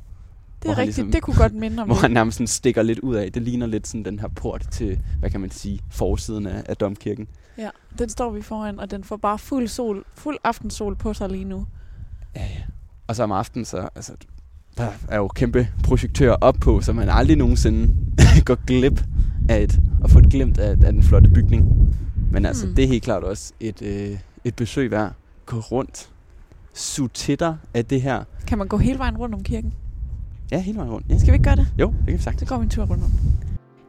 Det 0.62 0.70
er 0.70 0.78
rigtigt. 0.78 0.96
ligesom- 0.96 1.12
Det 1.12 1.22
kunne 1.22 1.36
godt 1.36 1.54
minde 1.54 1.80
om 1.82 1.88
hvor 1.88 1.96
han 1.96 2.10
nærmest 2.10 2.36
sådan 2.36 2.46
stikker 2.46 2.82
lidt 2.82 2.98
ud 2.98 3.14
af. 3.14 3.32
Det 3.32 3.42
ligner 3.42 3.66
lidt 3.66 3.86
sådan 3.86 4.04
den 4.04 4.18
her 4.18 4.28
port 4.28 4.66
til, 4.70 5.00
hvad 5.20 5.30
kan 5.30 5.40
man 5.40 5.50
sige, 5.50 5.80
forsiden 5.90 6.46
af, 6.46 6.62
af 6.66 6.76
domkirken. 6.76 7.28
Ja, 7.58 7.68
den 7.98 8.08
står 8.08 8.30
vi 8.30 8.42
foran, 8.42 8.80
og 8.80 8.90
den 8.90 9.04
får 9.04 9.16
bare 9.16 9.38
fuld 9.38 9.68
sol, 9.68 10.04
fuld 10.14 10.36
aftensol 10.44 10.96
på 10.96 11.14
sig 11.14 11.28
lige 11.28 11.44
nu. 11.44 11.66
Ja, 12.36 12.42
ja. 12.42 12.62
Og 13.06 13.16
så 13.16 13.22
om 13.22 13.32
aftenen, 13.32 13.64
så 13.64 13.88
altså, 13.94 14.12
der 14.78 14.88
er 15.08 15.16
jo 15.16 15.28
kæmpe 15.28 15.68
projektører 15.84 16.36
op 16.40 16.56
på, 16.60 16.80
så 16.80 16.92
man 16.92 17.08
aldrig 17.08 17.36
nogensinde 17.36 17.94
går 18.46 18.54
glip 18.66 19.04
af 19.48 19.62
et, 19.62 19.80
og 20.02 20.10
få 20.10 20.18
et 20.18 20.30
glimt 20.30 20.58
af, 20.58 20.70
af 20.70 20.76
den 20.76 21.02
flotte 21.02 21.30
bygning. 21.30 21.68
Men 22.32 22.46
altså, 22.46 22.66
Hmm. 22.66 22.74
det 22.74 22.84
er 22.84 22.88
helt 22.88 23.02
klart 23.04 23.24
også 23.24 23.52
et, 23.60 23.82
øh, 23.82 24.18
et 24.44 24.56
besøg 24.56 24.90
værd. 24.90 25.12
Gå 25.46 25.56
rundt. 25.58 26.10
Sug 26.74 27.12
til 27.12 27.40
dig 27.40 27.56
af 27.74 27.84
det 27.84 28.02
her. 28.02 28.24
Kan 28.46 28.58
man 28.58 28.68
gå 28.68 28.76
hele 28.76 28.98
vejen 28.98 29.16
rundt 29.16 29.34
om 29.34 29.42
kirken? 29.42 29.72
Ja, 30.52 30.58
hele 30.60 30.78
vejen 30.78 30.92
rundt. 30.92 31.06
Ja. 31.10 31.18
Skal 31.18 31.28
vi 31.32 31.34
ikke 31.34 31.44
gøre 31.44 31.56
det? 31.56 31.66
Jo, 31.78 31.86
det 31.86 31.96
kan 32.04 32.12
vi 32.12 32.18
Så 32.18 32.24
sagtens. 32.24 32.48
går 32.48 32.56
vi 32.58 32.62
en 32.64 32.70
tur 32.70 32.82
rundt 32.84 33.04
om. 33.04 33.10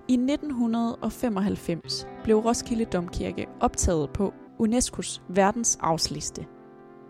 I 0.08 0.14
1995 0.14 2.08
blev 2.24 2.38
Roskilde 2.38 2.86
Domkirke 2.86 3.46
optaget 3.60 4.10
på 4.10 4.34
UNESCO's 4.62 5.22
verdensarvsliste. 5.30 6.46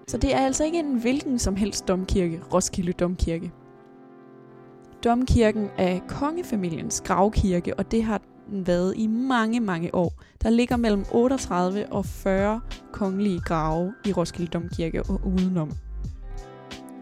Så 0.07 0.17
det 0.17 0.35
er 0.35 0.39
altså 0.39 0.63
ikke 0.63 0.79
en 0.79 0.99
hvilken 1.01 1.39
som 1.39 1.55
helst 1.55 1.87
domkirke, 1.87 2.41
Roskilde 2.53 2.91
Domkirke. 2.93 3.51
Domkirken 5.03 5.67
er 5.77 5.99
kongefamiliens 6.07 7.01
gravkirke, 7.01 7.79
og 7.79 7.91
det 7.91 8.03
har 8.03 8.21
den 8.49 8.67
været 8.67 8.93
i 8.97 9.07
mange, 9.07 9.59
mange 9.59 9.95
år. 9.95 10.13
Der 10.43 10.49
ligger 10.49 10.77
mellem 10.77 11.05
38 11.11 11.85
og 11.91 12.05
40 12.05 12.61
kongelige 12.91 13.39
grave 13.39 13.93
i 14.05 14.11
Roskilde 14.13 14.51
Domkirke 14.51 15.03
og 15.03 15.21
udenom. 15.27 15.71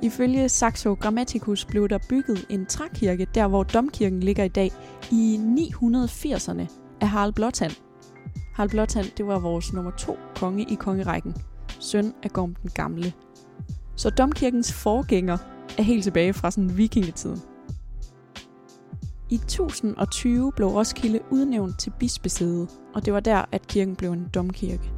Ifølge 0.02 0.50
Saxo 0.50 0.94
Grammaticus 0.94 1.66
blev 1.66 1.90
der 1.90 1.98
bygget 2.10 2.46
en 2.50 2.66
trækirke, 2.66 3.28
der 3.36 3.48
hvor 3.48 3.64
domkirken 3.64 4.20
ligger 4.20 4.44
i 4.44 4.48
dag, 4.48 4.72
i 5.12 5.40
980'erne 5.58 6.68
af 7.02 7.10
Harald 7.10 7.34
Blåtand. 7.34 7.72
Harald 8.54 8.70
Blåtand, 8.70 9.06
det 9.18 9.28
var 9.28 9.40
vores 9.40 9.74
nummer 9.74 9.92
to 9.92 10.18
konge 10.36 10.66
i 10.72 10.76
kongerækken, 10.76 11.36
søn 11.80 12.14
af 12.24 12.30
Gorm 12.30 12.56
den 12.56 12.70
Gamle. 12.74 13.14
Så 13.96 14.10
domkirkens 14.10 14.74
forgænger 14.74 15.38
er 15.78 15.82
helt 15.82 16.04
tilbage 16.04 16.34
fra 16.34 16.52
sådan 16.52 16.78
vikingetiden. 16.78 17.42
I 19.30 19.36
1020 19.36 20.52
blev 20.56 20.68
Roskilde 20.68 21.20
udnævnt 21.32 21.80
til 21.80 21.94
bispesæde, 22.00 22.68
og 22.96 23.06
det 23.06 23.14
var 23.14 23.20
der, 23.20 23.46
at 23.52 23.68
kirken 23.68 23.96
blev 23.96 24.12
en 24.12 24.28
domkirke. 24.34 24.92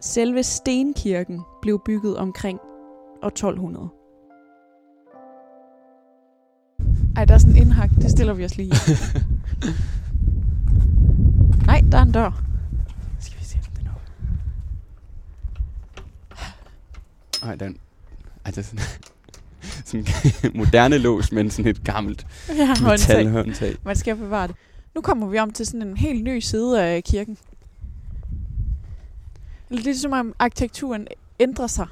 Selve 0.00 0.42
stenkirken 0.42 1.40
blev 1.62 1.80
bygget 1.84 2.16
omkring 2.16 2.60
år 3.22 3.26
1200. 3.26 3.97
Ej, 7.18 7.24
der 7.24 7.34
er 7.34 7.38
sådan 7.38 7.56
en 7.56 7.62
indhak. 7.62 7.90
Det 7.90 8.10
stiller 8.10 8.34
vi 8.34 8.44
os 8.44 8.56
lige. 8.56 8.70
Nej, 11.66 11.80
der 11.92 11.98
er 11.98 12.02
en 12.02 12.12
dør. 12.12 12.42
Skal 13.20 13.38
vi 13.40 13.44
se, 13.44 13.58
om 13.58 13.64
den 13.78 13.86
er 13.86 13.90
oppe? 13.90 14.06
Ej, 17.46 17.54
den... 17.54 17.78
Ej, 18.44 18.50
det 18.50 18.58
er 18.58 18.62
sådan... 18.62 18.84
sådan 19.86 20.06
en 20.44 20.50
moderne 20.60 20.98
lås, 20.98 21.32
men 21.32 21.50
sådan 21.50 21.70
et 21.70 21.84
gammelt 21.84 22.26
Ja, 22.48 22.66
håndtag. 22.66 22.88
metalhåndtag. 23.16 23.76
Man 23.84 23.96
skal 23.96 24.16
bevare 24.16 24.48
det. 24.48 24.56
Nu 24.94 25.00
kommer 25.00 25.26
vi 25.26 25.38
om 25.38 25.50
til 25.50 25.66
sådan 25.66 25.82
en 25.82 25.96
helt 25.96 26.24
ny 26.24 26.40
side 26.40 26.82
af 26.84 27.04
kirken. 27.04 27.36
Eller 29.70 29.82
det 29.82 29.90
er 29.90 29.94
som 29.98 30.12
om 30.12 30.34
arkitekturen 30.38 31.06
ændrer 31.40 31.66
sig 31.66 31.86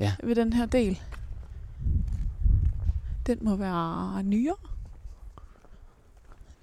Ja. 0.00 0.12
ved 0.24 0.34
den 0.34 0.52
her 0.52 0.66
del. 0.66 0.98
Den 3.28 3.38
må 3.40 3.56
være 3.56 4.22
nyere. 4.22 4.54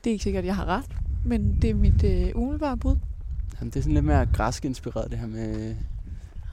Det 0.04 0.10
er 0.10 0.12
ikke 0.12 0.24
sikkert, 0.24 0.42
at 0.44 0.46
jeg 0.46 0.56
har 0.56 0.66
ret, 0.66 0.86
men 1.26 1.58
det 1.62 1.70
er 1.70 1.74
mit 1.74 2.04
øh, 2.04 2.32
umiddelbare 2.36 2.78
bud. 2.78 2.96
Jamen, 3.60 3.70
det 3.72 3.80
er 3.80 3.82
sådan 3.84 3.94
lidt 3.94 4.06
mere 4.06 4.26
græsk 4.26 4.66
inspireret, 4.66 5.12
det 5.12 5.20
her 5.20 5.28
med 5.28 5.76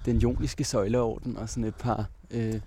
den 0.04 0.16
joniske 0.18 0.64
søjleorden 0.64 1.36
og 1.36 1.48
sådan 1.48 1.64
et 1.64 1.74
par 1.74 2.06
øh, 2.30 2.60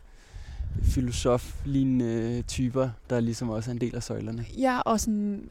filosof-lignende 0.83 2.41
typer, 2.41 2.89
der 3.09 3.19
ligesom 3.19 3.49
også 3.49 3.71
er 3.71 3.73
en 3.73 3.81
del 3.81 3.95
af 3.95 4.03
søjlerne. 4.03 4.45
Ja, 4.57 4.79
og 4.79 4.99
sådan... 4.99 5.49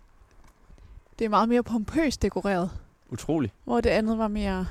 Det 1.19 1.25
er 1.25 1.29
meget 1.29 1.49
mere 1.49 1.63
pompøst 1.63 2.23
dekoreret, 2.23 2.71
Utrolig. 3.11 3.53
hvor 3.65 3.81
det 3.81 3.91
andet 3.91 4.19
var 4.19 4.29
mere 4.29 4.67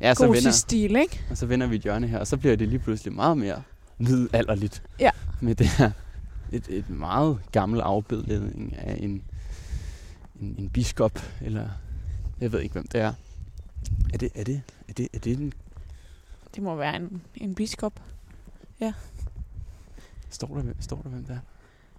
Ja, 0.00 0.14
så 0.14 0.26
vender, 0.26 0.50
stil, 0.50 0.96
ikke? 0.96 1.24
og 1.30 1.36
så 1.36 1.46
vender 1.46 1.66
vi 1.66 1.76
et 1.76 1.82
hjørne 1.82 2.06
her, 2.06 2.18
og 2.18 2.26
så 2.26 2.36
bliver 2.36 2.56
det 2.56 2.68
lige 2.68 2.78
pludselig 2.78 3.12
meget 3.12 3.38
mere 3.38 3.62
middelalderligt. 3.98 4.82
Ja. 5.00 5.10
Med 5.40 5.54
det 5.54 5.66
her 5.66 5.90
et, 6.52 6.66
et 6.68 6.90
meget 6.90 7.38
gammel 7.52 7.80
afbildning 7.80 8.76
af 8.76 8.96
en, 9.00 9.22
en, 10.40 10.54
en 10.58 10.70
biskop, 10.70 11.18
eller 11.40 11.68
jeg 12.40 12.52
ved 12.52 12.60
ikke, 12.60 12.72
hvem 12.72 12.86
det 12.86 13.00
er. 13.00 13.12
Er 14.14 14.18
det, 14.18 14.30
er 14.34 14.44
det, 14.44 14.62
er 14.88 14.92
det, 14.92 15.08
er 15.12 15.18
det 15.18 15.38
en, 15.38 15.52
Det 16.54 16.62
må 16.62 16.74
være 16.76 16.96
en, 16.96 17.22
en 17.34 17.54
biskop. 17.54 18.00
står 20.30 20.46
der, 20.46 20.54
hvem- 20.62 20.76
står 20.80 20.96
der, 21.02 21.08
hvem 21.08 21.24
det 21.24 21.30
er? 21.34 21.38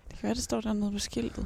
Det 0.10 0.19
kan 0.19 0.23
være, 0.27 0.33
det 0.36 0.43
står 0.43 0.62
dernede 0.62 0.91
på 0.91 0.99
skiltet. 0.99 1.45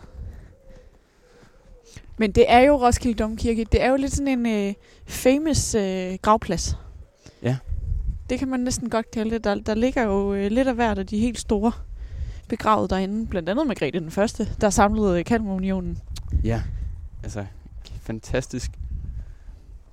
Men 2.17 2.31
det 2.31 2.45
er 2.51 2.59
jo 2.59 2.85
Roskilde 2.85 3.23
Domkirke. 3.23 3.63
Det 3.71 3.81
er 3.81 3.89
jo 3.89 3.95
lidt 3.95 4.11
sådan 4.13 4.45
en 4.45 4.67
øh, 4.69 4.73
famous 5.05 5.75
øh, 5.75 6.17
gravplads. 6.21 6.77
Ja. 7.41 7.57
Det 8.29 8.39
kan 8.39 8.47
man 8.47 8.59
næsten 8.59 8.89
godt 8.89 9.11
kalde 9.11 9.31
det. 9.31 9.43
Der, 9.43 9.55
der 9.55 9.73
ligger 9.75 10.03
jo 10.03 10.33
øh, 10.33 10.51
lidt 10.51 10.67
af 10.67 10.75
hvert 10.75 10.97
af 10.97 11.07
de 11.07 11.19
helt 11.19 11.39
store 11.39 11.71
begravet 12.51 12.89
derinde. 12.89 13.27
Blandt 13.27 13.49
andet 13.49 13.67
Margrethe 13.67 13.99
den 13.99 14.11
Første, 14.11 14.47
der 14.61 14.69
samlede 14.69 15.23
Kalmarunionen. 15.23 15.97
Ja, 16.43 16.61
altså 17.23 17.45
fantastisk 18.03 18.71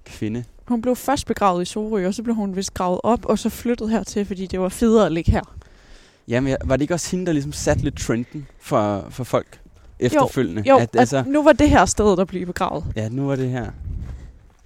kvinde. 0.05 0.44
Hun 0.68 0.83
blev 0.83 0.97
først 0.97 1.27
begravet 1.27 1.62
i 1.62 1.64
Sorø, 1.64 2.07
og 2.07 2.14
så 2.14 2.23
blev 2.23 2.35
hun 2.35 2.57
vist 2.57 2.75
gravet 2.75 3.01
op, 3.03 3.25
og 3.25 3.38
så 3.38 3.49
flyttet 3.49 3.90
hertil, 3.90 4.25
fordi 4.25 4.47
det 4.47 4.61
var 4.61 4.68
federe 4.68 5.07
at 5.07 5.12
ligge 5.12 5.33
her. 5.33 5.57
Jamen, 6.29 6.57
var 6.64 6.77
det 6.77 6.83
ikke 6.83 6.94
også 6.94 7.11
hende, 7.11 7.27
der 7.27 7.33
ligesom 7.33 7.53
satte 7.53 7.85
lidt 7.85 7.99
trenden 7.99 8.47
for, 8.61 9.07
for 9.11 9.25
folk 9.25 9.61
efterfølgende? 9.99 10.62
Jo, 10.68 10.77
at, 10.77 10.97
altså... 10.99 11.16
at 11.16 11.27
nu 11.27 11.42
var 11.42 11.53
det 11.53 11.71
her 11.71 11.85
sted, 11.85 12.16
der 12.16 12.25
blev 12.25 12.47
begravet. 12.47 12.85
ja, 12.97 13.09
nu 13.09 13.27
var 13.27 13.37
det 13.37 13.51
her 13.51 13.71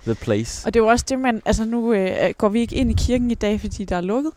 the 0.04 0.14
place. 0.14 0.66
Og 0.66 0.74
det 0.74 0.80
jo 0.80 0.86
også 0.86 1.04
det, 1.08 1.18
man... 1.18 1.42
Altså 1.44 1.64
nu 1.64 1.92
øh, 1.92 2.34
går 2.38 2.48
vi 2.48 2.60
ikke 2.60 2.76
ind 2.76 2.90
i 2.90 2.94
kirken 2.94 3.30
i 3.30 3.34
dag, 3.34 3.60
fordi 3.60 3.84
der 3.84 3.96
er 3.96 4.00
lukket. 4.00 4.32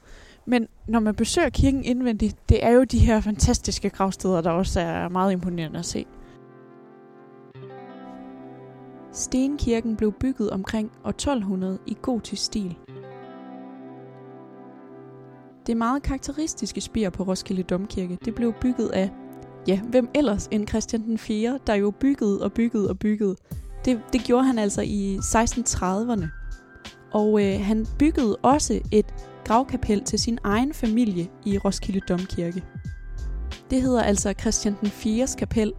Men 0.45 0.67
når 0.87 0.99
man 0.99 1.15
besøger 1.15 1.49
kirken 1.49 1.83
indvendigt, 1.83 2.49
det 2.49 2.65
er 2.65 2.71
jo 2.71 2.83
de 2.83 2.99
her 2.99 3.21
fantastiske 3.21 3.89
gravsteder, 3.89 4.41
der 4.41 4.51
også 4.51 4.79
er 4.79 5.09
meget 5.09 5.31
imponerende 5.31 5.79
at 5.79 5.85
se. 5.85 6.05
Stenkirken 9.11 9.95
blev 9.95 10.11
bygget 10.11 10.49
omkring 10.49 10.91
år 11.03 11.09
1200 11.09 11.79
i 11.85 11.97
gotisk 12.01 12.45
stil. 12.45 12.77
Det 15.67 15.77
meget 15.77 16.03
karakteristiske 16.03 16.81
spir 16.81 17.09
på 17.09 17.23
Roskilde 17.23 17.63
Domkirke, 17.63 18.17
det 18.25 18.35
blev 18.35 18.53
bygget 18.61 18.89
af, 18.89 19.11
ja, 19.67 19.81
hvem 19.81 20.09
ellers 20.13 20.47
end 20.51 20.67
Christian 20.67 21.01
den 21.01 21.17
4., 21.17 21.59
der 21.67 21.73
jo 21.73 21.91
byggede 21.91 22.43
og 22.43 22.53
byggede 22.53 22.89
og 22.89 22.99
byggede. 22.99 23.35
Det, 23.85 24.01
det 24.13 24.21
gjorde 24.21 24.43
han 24.43 24.59
altså 24.59 24.81
i 24.81 25.17
1630'erne. 25.17 26.25
Og 27.11 27.43
øh, 27.43 27.59
han 27.61 27.85
byggede 27.99 28.35
også 28.35 28.79
et 28.91 29.29
gravkapel 29.45 30.03
til 30.03 30.19
sin 30.19 30.39
egen 30.43 30.73
familie 30.73 31.27
i 31.45 31.57
Roskilde 31.57 31.99
Domkirke. 31.99 32.63
Det 33.69 33.81
hedder 33.81 34.01
altså 34.01 34.33
Christian 34.39 34.75
den 34.81 34.87
4's 34.87 35.35
kapel. 35.35 35.73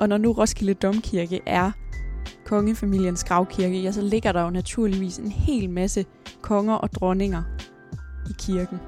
Og 0.00 0.08
når 0.08 0.18
nu 0.18 0.32
Roskilde 0.32 0.74
Domkirke 0.74 1.40
er 1.46 1.70
kongefamiliens 2.44 3.24
gravkirke, 3.24 3.82
ja, 3.82 3.92
så 3.92 4.02
ligger 4.02 4.32
der 4.32 4.42
jo 4.42 4.50
naturligvis 4.50 5.18
en 5.18 5.30
hel 5.30 5.70
masse 5.70 6.04
konger 6.42 6.74
og 6.74 6.92
dronninger 6.92 7.42
i 8.30 8.32
kirken. 8.38 8.78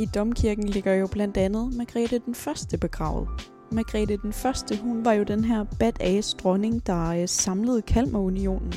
I 0.00 0.06
domkirken 0.14 0.68
ligger 0.68 0.94
jo 0.94 1.06
blandt 1.06 1.36
andet 1.36 1.74
Margrethe 1.76 2.18
den 2.18 2.34
første 2.34 2.78
begravet. 2.78 3.28
Margrethe 3.72 4.16
den 4.16 4.32
første, 4.32 4.78
hun 4.82 5.04
var 5.04 5.12
jo 5.12 5.22
den 5.22 5.44
her 5.44 5.64
badass 5.78 6.34
dronning, 6.34 6.86
der 6.86 7.08
øh, 7.08 7.28
samlede 7.28 7.82
Kalmarunionen. 7.82 8.72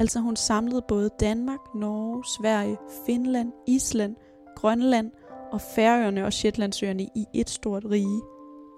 Altså 0.00 0.20
hun 0.20 0.36
samlede 0.36 0.82
både 0.88 1.10
Danmark, 1.20 1.74
Norge, 1.74 2.24
Sverige, 2.24 2.76
Finland, 3.06 3.52
Island, 3.66 4.16
Grønland 4.56 5.10
og 5.52 5.60
Færøerne 5.60 6.24
og 6.24 6.32
Shetlandsøerne 6.32 7.02
i 7.02 7.24
et 7.34 7.50
stort 7.50 7.84
rige. 7.84 8.20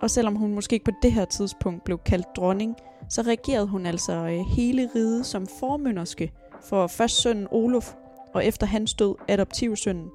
Og 0.02 0.10
selvom 0.10 0.36
hun 0.36 0.54
måske 0.54 0.74
ikke 0.74 0.84
på 0.84 0.90
det 1.02 1.12
her 1.12 1.24
tidspunkt 1.24 1.84
blev 1.84 1.98
kaldt 1.98 2.26
dronning, 2.36 2.76
så 3.08 3.22
regerede 3.22 3.66
hun 3.66 3.86
altså 3.86 4.12
øh, 4.12 4.40
hele 4.56 4.90
riget 4.94 5.26
som 5.26 5.46
formynderske 5.46 6.32
for 6.60 6.86
først 6.86 7.22
sønnen 7.22 7.48
Olof, 7.50 7.94
og 8.34 8.46
efter 8.46 8.66
hans 8.66 8.94
død 8.94 9.14
adoptivsønnen 9.28 10.10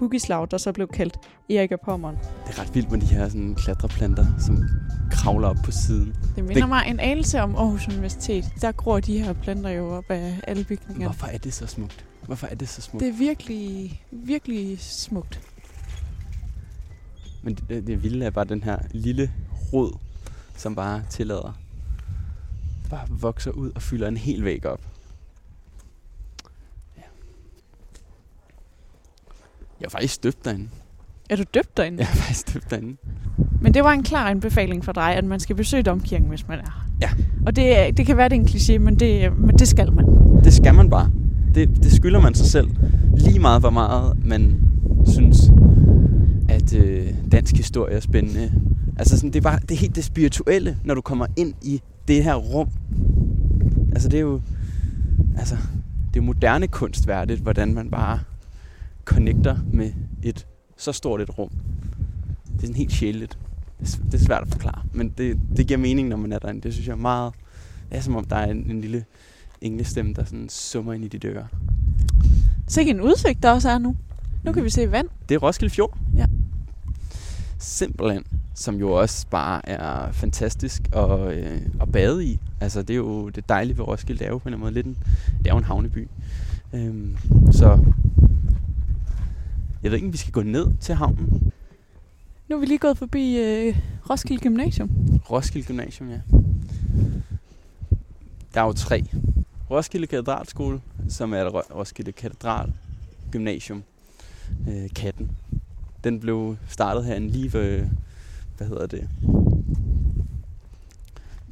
Bugislav, 0.00 0.46
der 0.50 0.58
så 0.58 0.72
blev 0.72 0.88
kaldt 0.88 1.16
Erik 1.50 1.70
af 1.72 1.80
Pommern. 1.84 2.14
Det 2.46 2.58
er 2.58 2.60
ret 2.62 2.74
vildt 2.74 2.90
med 2.90 3.00
de 3.00 3.06
her 3.06 3.28
sådan, 3.28 3.54
klatreplanter, 3.54 4.26
som 4.38 4.64
kravler 5.10 5.48
op 5.48 5.56
på 5.64 5.70
siden. 5.70 6.16
Det 6.36 6.44
minder 6.44 6.54
Det- 6.62 6.68
mig 6.68 6.84
en 6.86 7.00
anelse 7.00 7.40
om 7.42 7.56
Aarhus 7.56 7.88
Universitet. 7.88 8.44
Der 8.60 8.72
gror 8.72 9.00
de 9.00 9.18
her 9.18 9.32
planter 9.32 9.70
jo 9.70 9.90
op 9.96 10.04
af 10.10 10.40
alle 10.46 10.64
bygninger. 10.64 11.06
Hvorfor 11.08 11.26
er 11.26 11.38
det 11.38 11.54
så 11.54 11.66
smukt? 11.66 12.04
Hvorfor 12.26 12.46
er 12.46 12.54
det 12.54 12.68
så 12.68 12.80
smukt? 12.82 13.00
Det 13.04 13.08
er 13.08 13.18
virkelig, 13.18 14.02
virkelig 14.10 14.80
smukt. 14.80 15.40
Men 17.42 17.54
det, 17.54 17.86
det 17.86 18.02
vilde 18.02 18.26
er 18.26 18.30
bare 18.30 18.44
den 18.44 18.62
her 18.62 18.78
lille 18.90 19.32
rod, 19.72 19.98
som 20.56 20.74
bare 20.74 21.02
tillader, 21.10 21.58
bare 22.90 23.06
vokser 23.08 23.50
ud 23.50 23.70
og 23.74 23.82
fylder 23.82 24.08
en 24.08 24.16
hel 24.16 24.44
væg 24.44 24.66
op. 24.66 24.80
Jeg 29.80 29.86
er 29.86 29.90
faktisk 29.90 30.22
døbt 30.22 30.44
derinde. 30.44 30.68
Er 31.30 31.36
du 31.36 31.44
døbt 31.54 31.76
derinde? 31.76 31.98
Jeg 31.98 32.08
er 32.12 32.14
faktisk 32.14 32.54
døbt 32.54 32.70
derinde. 32.70 32.96
Men 33.60 33.74
det 33.74 33.84
var 33.84 33.92
en 33.92 34.02
klar 34.02 34.30
anbefaling 34.30 34.84
for 34.84 34.92
dig, 34.92 35.14
at 35.14 35.24
man 35.24 35.40
skal 35.40 35.56
besøge 35.56 35.82
domkirken, 35.82 36.28
hvis 36.28 36.48
man 36.48 36.58
er. 36.58 36.86
Ja. 37.02 37.10
Og 37.46 37.56
det, 37.56 37.96
det 37.96 38.06
kan 38.06 38.16
være, 38.16 38.28
det 38.28 38.36
er 38.36 38.40
en 38.40 38.46
kliché, 38.46 38.78
men 38.78 38.94
det, 38.94 39.38
men 39.38 39.58
det 39.58 39.68
skal 39.68 39.92
man. 39.92 40.04
Det 40.44 40.54
skal 40.54 40.74
man 40.74 40.90
bare. 40.90 41.10
Det, 41.54 41.68
det 41.82 41.92
skylder 41.92 42.20
man 42.20 42.34
sig 42.34 42.46
selv. 42.46 42.70
Lige 43.16 43.38
meget, 43.38 43.60
hvor 43.60 43.70
meget 43.70 44.24
man 44.24 44.60
synes, 45.06 45.38
at 46.48 46.74
øh, 46.74 47.06
dansk 47.32 47.56
historie 47.56 47.94
er 47.94 48.00
spændende. 48.00 48.52
Altså 48.98 49.16
sådan, 49.16 49.30
det 49.30 49.36
er 49.36 49.42
bare 49.42 49.58
det 49.58 49.70
er 49.70 49.78
helt 49.78 49.96
det 49.96 50.04
spirituelle, 50.04 50.76
når 50.84 50.94
du 50.94 51.00
kommer 51.00 51.26
ind 51.36 51.54
i 51.62 51.82
det 52.08 52.24
her 52.24 52.34
rum. 52.34 52.68
Altså 53.92 54.08
det 54.08 54.16
er 54.16 54.20
jo 54.22 54.40
altså, 55.38 55.56
det 56.14 56.20
er 56.20 56.24
moderne 56.24 56.68
kunstværdigt, 56.68 57.40
hvordan 57.40 57.74
man 57.74 57.90
bare 57.90 58.18
connecter 59.04 59.56
med 59.72 59.92
et 60.22 60.46
så 60.76 60.92
stort 60.92 61.20
et 61.20 61.38
rum. 61.38 61.50
Det 62.46 62.56
er 62.56 62.60
sådan 62.60 62.74
helt 62.74 62.92
sjældent. 62.92 63.38
Det 63.80 64.14
er, 64.14 64.18
svært 64.18 64.42
at 64.42 64.48
forklare, 64.48 64.82
men 64.92 65.08
det, 65.08 65.38
det 65.56 65.66
giver 65.66 65.78
mening, 65.78 66.08
når 66.08 66.16
man 66.16 66.32
er 66.32 66.38
derinde. 66.38 66.60
Det 66.60 66.72
synes 66.72 66.86
jeg 66.86 66.92
er 66.92 66.96
meget... 66.96 67.32
Det 67.90 67.98
er 67.98 68.00
som 68.00 68.16
om, 68.16 68.24
der 68.24 68.36
er 68.36 68.50
en, 68.50 68.70
en 68.70 68.80
lille 68.80 69.04
englestemme, 69.60 70.14
der 70.14 70.24
sådan 70.24 70.48
summer 70.48 70.92
ind 70.92 71.04
i 71.04 71.08
de 71.08 71.18
døre. 71.18 71.46
Så 72.68 72.80
en 72.80 73.00
udsigt, 73.00 73.42
der 73.42 73.50
også 73.50 73.70
er 73.70 73.78
nu. 73.78 73.96
Nu 74.44 74.52
kan 74.52 74.64
vi 74.64 74.70
se 74.70 74.92
vand. 74.92 75.08
Det 75.28 75.34
er 75.34 75.38
Roskilde 75.38 75.74
Fjord. 75.74 75.98
Ja. 76.16 76.26
Simpelthen. 77.58 78.24
Som 78.54 78.76
jo 78.76 78.92
også 78.92 79.26
bare 79.30 79.68
er 79.68 80.12
fantastisk 80.12 80.82
at, 80.92 81.20
øh, 81.20 81.60
at 81.80 81.92
bade 81.92 82.24
i. 82.26 82.40
Altså 82.60 82.82
det 82.82 82.94
er 82.94 82.98
jo 82.98 83.28
det 83.28 83.48
dejlige 83.48 83.78
ved 83.78 83.88
Roskilde. 83.88 84.18
Det 84.18 84.26
er 84.26 84.30
jo 84.30 84.38
på 84.38 84.48
en 84.48 84.54
eller 84.54 84.66
anden 84.66 84.74
måde 84.74 84.74
lidt 84.74 84.86
en, 84.86 84.96
det 85.38 85.46
er 85.46 85.54
jo 85.54 85.58
en 85.58 85.64
havneby. 85.64 86.08
Øhm, 86.72 87.16
så 87.50 87.78
jeg 89.82 89.90
ved 89.90 89.98
ikke, 89.98 90.06
om 90.06 90.12
vi 90.12 90.18
skal 90.18 90.32
gå 90.32 90.42
ned 90.42 90.66
til 90.80 90.94
havnen. 90.94 91.52
Nu 92.48 92.56
er 92.56 92.60
vi 92.60 92.66
lige 92.66 92.78
gået 92.78 92.98
forbi 92.98 93.36
øh, 93.38 93.78
Roskilde 94.10 94.42
Gymnasium. 94.42 94.90
Roskilde 95.30 95.66
Gymnasium, 95.66 96.08
ja. 96.10 96.20
Der 98.54 98.60
er 98.60 98.64
jo 98.64 98.72
tre. 98.72 99.04
Roskilde 99.70 100.06
Katedralskole, 100.06 100.80
som 101.08 101.32
er 101.34 101.44
Ro- 101.44 101.74
Roskilde 101.78 102.12
Katedral 102.12 102.72
Gymnasium, 103.32 103.82
øh, 104.68 104.90
Katten. 104.94 105.30
Den 106.04 106.20
blev 106.20 106.56
startet 106.68 107.04
her 107.04 107.18
lige 107.18 107.52
ved, 107.52 107.86
hvad 108.56 108.66
hedder 108.68 108.86
det, 108.86 109.08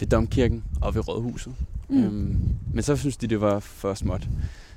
ved 0.01 0.07
Domkirken 0.07 0.65
og 0.81 0.95
ved 0.95 1.09
Rådhuset. 1.09 1.55
Mm. 1.89 2.05
Øhm, 2.05 2.37
men 2.75 2.83
så 2.83 2.97
synes 2.97 3.17
de, 3.17 3.27
det 3.27 3.41
var 3.41 3.59
for 3.61 3.95
småt. 3.95 4.29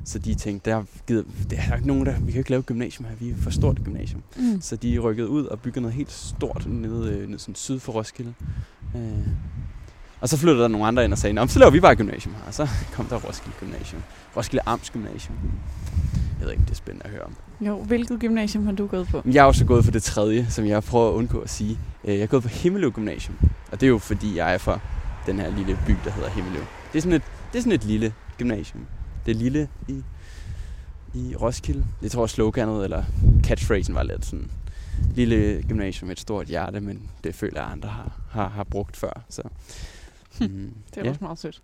Så 0.06 0.20
de 0.20 0.36
tænkte, 0.36 0.70
der, 0.72 0.84
gider, 1.08 1.24
der 1.50 1.58
er 1.72 1.76
ikke 1.76 1.88
nogen, 1.88 2.06
der, 2.06 2.20
vi 2.20 2.32
kan 2.32 2.40
ikke 2.40 2.50
lave 2.50 2.62
gymnasium 2.62 3.06
her, 3.10 3.16
vi 3.16 3.30
er 3.30 3.36
for 3.38 3.50
stort 3.50 3.78
gymnasium. 3.84 4.24
Mm. 4.38 4.62
Så 4.62 4.76
de 4.76 5.00
rykkede 5.00 5.30
ud 5.30 5.46
og 5.46 5.60
byggede 5.60 5.82
noget 5.82 5.96
helt 5.96 6.12
stort 6.12 6.66
nede, 6.70 7.12
øh, 7.14 7.28
nede 7.30 7.40
sådan 7.40 7.56
syd 7.56 7.80
for 7.80 7.94
Roskilde. 7.94 8.34
Øh. 8.96 9.02
Og 10.22 10.30
så 10.30 10.38
flyttede 10.38 10.62
der 10.62 10.68
nogle 10.68 10.88
andre 10.88 11.04
ind 11.06 11.14
og 11.14 11.18
sagde, 11.20 11.48
så 11.50 11.60
laver 11.60 11.72
vi 11.72 11.80
bare 11.80 11.96
gymnasium 11.96 12.34
her. 12.36 12.42
Og 12.48 12.54
så 12.54 12.68
kom 12.94 13.06
der 13.06 13.16
Roskilde 13.16 13.56
Gymnasium. 13.60 14.02
Roskilde 14.38 14.62
Amts 14.66 14.90
Gymnasium. 14.90 15.38
Jeg 16.40 16.46
ved 16.46 16.52
ikke, 16.52 16.64
det 16.64 16.72
er 16.72 16.76
spændende 16.76 17.06
at 17.06 17.12
høre 17.12 17.22
om. 17.24 17.36
Jo, 17.62 17.84
hvilket 17.84 18.20
gymnasium 18.20 18.66
har 18.66 18.72
du 18.72 18.88
gået 18.88 19.08
på? 19.08 19.22
Jeg 19.26 19.36
er 19.42 19.44
også 19.44 19.66
gået 19.66 19.84
for 19.86 19.92
det 19.92 20.04
tredje, 20.04 20.48
som 20.50 20.66
jeg 20.66 20.84
prøver 20.84 21.10
at 21.10 21.14
undgå 21.14 21.40
at 21.40 21.50
sige. 21.50 21.78
Øh, 22.04 22.14
Jeg 22.16 22.22
er 22.22 22.28
gået 22.28 22.44
på 22.44 22.50
Himmeløv 22.50 22.92
Gymnasium. 22.92 23.38
Og 23.72 23.82
det 23.82 23.84
er 23.86 23.90
jo 23.90 23.98
fordi, 23.98 24.38
jeg 24.38 24.54
er 24.54 24.58
fra 24.58 24.80
den 25.26 25.40
her 25.40 25.58
lille 25.58 25.80
by, 25.88 25.96
der 26.06 26.12
hedder 26.12 26.30
Himmeløv. 26.30 26.64
Det 26.94 26.98
er 26.98 27.02
sådan 27.02 27.14
et, 27.16 27.24
det 27.52 27.58
er 27.58 27.62
sådan 27.62 27.72
et 27.72 27.84
lille 27.84 28.14
gymnasium. 28.38 28.88
Det 29.26 29.32
er 29.32 29.36
lille 29.36 29.70
i, 29.88 30.04
i 31.14 31.36
Roskilde. 31.36 31.86
Jeg 32.02 32.12
tror 32.12 32.28
sloganet, 32.28 32.84
eller 32.84 33.04
catchphrasen 33.44 33.96
var 33.96 34.04
lidt 34.04 34.26
sådan 34.26 34.52
lille 35.16 35.64
gymnasium 35.68 36.08
med 36.08 36.16
et 36.16 36.20
stort 36.20 36.48
hjerte, 36.48 36.80
men 36.82 37.10
det 37.24 37.36
føler 37.36 37.62
jeg, 37.62 37.72
andre 37.72 37.90
har, 37.90 38.20
har, 38.30 38.48
har 38.48 38.64
brugt 38.64 38.98
før. 38.98 39.24
Så, 39.30 39.42
mm, 40.40 40.48
Det 40.90 40.98
er 40.98 41.04
ja, 41.04 41.10
også 41.10 41.24
meget 41.24 41.40
sødt. 41.40 41.62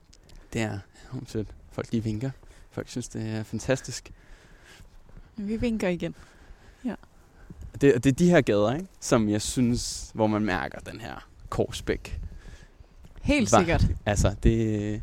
det 0.54 0.62
er 0.62 0.80
sødt. 1.28 1.48
Folk 1.72 1.92
de 1.92 2.04
vinker. 2.04 2.32
Folk 2.72 2.90
synes, 2.90 3.08
det 3.08 3.30
er 3.30 3.44
fantastisk. 3.44 4.12
Vi 5.36 5.56
vinker 5.58 5.88
igen. 5.88 6.16
Det, 7.82 8.04
det 8.04 8.06
er 8.06 8.12
de 8.14 8.30
her 8.30 8.42
gader, 8.42 8.74
ikke? 8.74 8.88
som 9.00 9.30
jeg 9.30 9.42
synes, 9.42 10.12
hvor 10.14 10.28
man 10.28 10.42
mærker 10.42 10.80
den 10.80 11.00
her 11.00 11.28
Korsbæk. 11.50 12.22
Helt 13.22 13.52
Var- 13.52 13.60
sikkert. 13.60 13.86
Altså, 14.06 14.36
det 14.44 15.02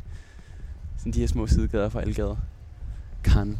sådan 1.05 1.13
de 1.13 1.19
her 1.19 1.27
små 1.27 1.47
sidegader 1.47 1.89
fra 1.89 2.01
Algade. 2.01 2.37
Kan. 3.23 3.57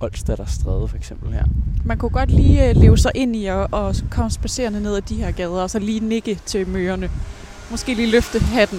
Olstader 0.00 0.44
Stræde 0.44 0.88
for 0.88 0.96
eksempel 0.96 1.32
her. 1.32 1.44
Man 1.84 1.98
kunne 1.98 2.10
godt 2.10 2.30
lige 2.30 2.70
øh, 2.70 2.76
leve 2.76 2.98
sig 2.98 3.12
ind 3.14 3.36
i 3.36 3.46
at, 3.46 3.68
og 3.72 3.94
komme 4.10 4.30
spacerende 4.30 4.82
ned 4.82 4.96
ad 4.96 5.02
de 5.02 5.14
her 5.14 5.30
gader, 5.30 5.62
og 5.62 5.70
så 5.70 5.78
lige 5.78 6.00
nikke 6.00 6.34
til 6.34 6.68
møerne. 6.68 7.10
Måske 7.70 7.94
lige 7.94 8.10
løfte 8.10 8.38
hatten. 8.38 8.78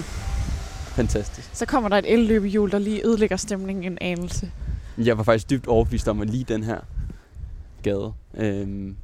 Fantastisk. 0.96 1.50
Så 1.52 1.66
kommer 1.66 1.88
der 1.88 1.96
et 1.96 2.12
elløbehjul, 2.12 2.70
der 2.70 2.78
lige 2.78 3.06
ødelægger 3.06 3.36
stemningen 3.36 3.92
en 3.92 3.98
anelse. 4.00 4.50
Jeg 4.98 5.18
var 5.18 5.22
faktisk 5.22 5.50
dybt 5.50 5.66
overbevist 5.66 6.08
om, 6.08 6.20
at 6.20 6.30
lige 6.30 6.44
den 6.44 6.62
her 6.62 6.80
gade 7.82 8.12
øhm, 8.34 8.96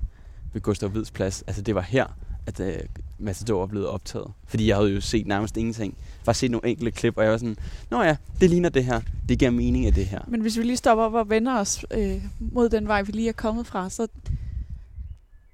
ved 0.52 0.60
Gustav 0.60 0.88
Hvids 0.88 1.10
plads, 1.10 1.44
altså 1.46 1.62
det 1.62 1.74
var 1.74 1.80
her, 1.80 2.06
at 2.46 2.60
øh, 2.60 2.78
Matador 3.18 3.58
var 3.58 3.66
blevet 3.66 3.86
optaget. 3.86 4.32
Fordi 4.46 4.68
jeg 4.68 4.76
havde 4.76 4.90
jo 4.90 5.00
set 5.00 5.26
nærmest 5.26 5.56
ingenting. 5.56 5.96
Bare 6.24 6.34
set 6.34 6.50
nogle 6.50 6.68
enkelte 6.68 6.90
klip, 6.90 7.16
og 7.16 7.22
jeg 7.22 7.32
var 7.32 7.38
sådan, 7.38 7.56
Nå 7.90 8.02
ja, 8.02 8.16
det 8.40 8.50
ligner 8.50 8.68
det 8.68 8.84
her. 8.84 9.00
Det 9.28 9.38
giver 9.38 9.50
mening 9.50 9.86
af 9.86 9.92
det 9.92 10.06
her. 10.06 10.20
Men 10.28 10.40
hvis 10.40 10.58
vi 10.58 10.62
lige 10.62 10.76
stopper 10.76 11.04
op 11.04 11.14
og 11.14 11.30
vender 11.30 11.58
os 11.58 11.84
øh, 11.90 12.22
mod 12.38 12.68
den 12.68 12.88
vej, 12.88 13.02
vi 13.02 13.12
lige 13.12 13.28
er 13.28 13.32
kommet 13.32 13.66
fra, 13.66 13.90
så, 13.90 14.06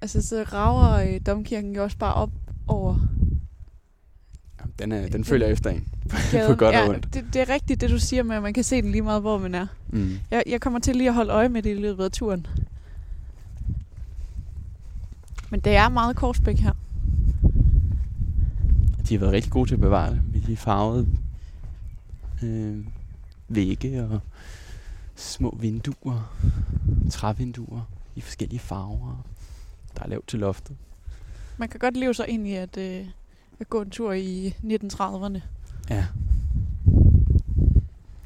altså, 0.01 0.21
så 0.21 0.43
rager 0.43 1.13
øh, 1.13 1.21
domkirken 1.25 1.75
jo 1.75 1.83
også 1.83 1.97
bare 1.97 2.13
op 2.13 2.31
over 2.67 2.95
Jamen, 4.59 4.73
Den, 4.79 4.91
er, 4.91 5.09
den 5.09 5.25
følger 5.25 5.47
efter 5.47 5.69
en. 5.69 5.87
På 6.47 6.55
godt 6.55 6.61
og 6.61 6.73
ja, 6.73 6.89
ondt. 6.89 7.13
det, 7.13 7.25
det 7.33 7.41
er 7.41 7.49
rigtigt, 7.49 7.81
det 7.81 7.89
du 7.89 7.99
siger 7.99 8.23
med, 8.23 8.35
at 8.35 8.41
man 8.41 8.53
kan 8.53 8.63
se 8.63 8.81
den 8.81 8.91
lige 8.91 9.01
meget, 9.01 9.21
hvor 9.21 9.37
man 9.37 9.55
er. 9.55 9.67
Mm. 9.89 10.19
Jeg, 10.31 10.43
jeg 10.47 10.61
kommer 10.61 10.79
til 10.79 10.95
lige 10.95 11.07
at 11.07 11.13
holde 11.13 11.33
øje 11.33 11.49
med 11.49 11.63
det 11.63 11.69
i 11.69 11.79
løbet 11.81 12.03
af 12.03 12.11
turen. 12.11 12.47
Men 15.51 15.59
det 15.59 15.75
er 15.75 15.89
meget 15.89 16.15
Korsbæk 16.15 16.57
her. 16.59 16.73
De 19.09 19.13
har 19.13 19.19
været 19.19 19.33
rigtig 19.33 19.51
gode 19.51 19.69
til 19.69 19.75
at 19.75 19.81
bevare 19.81 20.11
det 20.11 20.21
med 20.33 20.41
de 20.41 20.57
farvede 20.57 21.07
øh, 22.43 22.85
vægge 23.49 24.03
og 24.03 24.19
små 25.15 25.57
vinduer, 25.59 26.33
trævinduer 27.11 27.81
i 28.15 28.21
forskellige 28.21 28.59
farver. 28.59 29.25
Der 29.97 30.03
er 30.03 30.07
lavt 30.07 30.27
til 30.27 30.39
loftet. 30.39 30.75
Man 31.57 31.69
kan 31.69 31.79
godt 31.79 31.97
leve 31.97 32.13
sig 32.13 32.27
ind 32.27 32.47
i 32.47 32.53
at, 32.53 32.77
øh, 32.77 33.05
at 33.59 33.69
gå 33.69 33.81
en 33.81 33.89
tur 33.89 34.11
i 34.13 34.49
1930'erne. 34.63 35.39
Ja, 35.89 36.05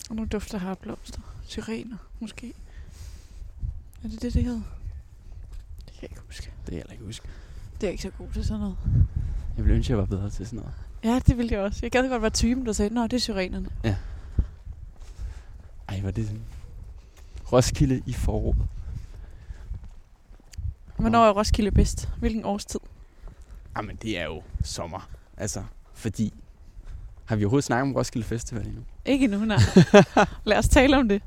Og 0.09 0.15
nu 0.15 0.25
dufter 0.31 0.57
her 0.57 0.73
blomster. 0.73 1.21
Syrener, 1.45 1.97
måske. 2.19 2.53
Er 4.03 4.07
det 4.07 4.21
det, 4.21 4.33
det 4.33 4.43
hedder? 4.43 4.61
Det 5.95 5.99
kan 5.99 6.09
jeg 6.09 6.11
ikke 6.11 6.21
huske. 6.25 6.51
det 6.65 6.71
kan 6.71 6.77
jeg 6.77 6.91
ikke 6.91 7.05
huske. 7.05 7.27
Det 7.81 7.87
er 7.87 7.91
ikke 7.91 8.03
så 8.03 8.09
god 8.09 8.27
til 8.33 8.45
sådan 8.45 8.59
noget. 8.59 8.77
Jeg 9.57 9.65
ville 9.65 9.75
ønske, 9.75 9.91
jeg 9.91 9.97
var 9.97 10.05
bedre 10.05 10.29
til 10.29 10.45
sådan 10.45 10.57
noget. 10.59 10.73
Ja, 11.03 11.19
det 11.27 11.37
ville 11.37 11.53
jeg 11.53 11.61
også. 11.61 11.79
Jeg 11.81 11.91
gad 11.91 12.09
godt 12.09 12.21
være 12.21 12.31
typen, 12.31 12.65
der 12.65 12.73
sagde, 12.73 12.93
Nå, 12.93 13.03
det 13.03 13.13
er 13.13 13.17
syrenerne. 13.19 13.69
Ej, 15.89 16.01
var 16.01 16.11
det 16.11 16.25
sådan. 16.25 16.41
Roskilde 17.53 18.01
i 18.05 18.13
foråret. 18.13 18.57
Hvornår 20.97 21.25
er 21.25 21.31
Roskilde 21.31 21.71
bedst? 21.71 22.09
Hvilken 22.19 22.45
årstid? 22.45 22.79
Jamen, 23.77 23.95
det 24.01 24.19
er 24.19 24.23
jo 24.25 24.41
sommer. 24.63 25.09
Altså, 25.37 25.63
fordi... 25.93 26.33
Har 27.25 27.35
vi 27.35 27.43
overhovedet 27.43 27.63
snakket 27.63 27.81
om 27.89 27.95
Roskilde 27.95 28.27
Festival 28.27 28.67
endnu? 28.67 28.81
Ikke 29.05 29.27
nu, 29.27 29.37
nej. 29.45 29.57
Lad 30.45 30.57
os 30.57 30.67
tale 30.67 30.97
om 30.97 31.09
det. 31.09 31.21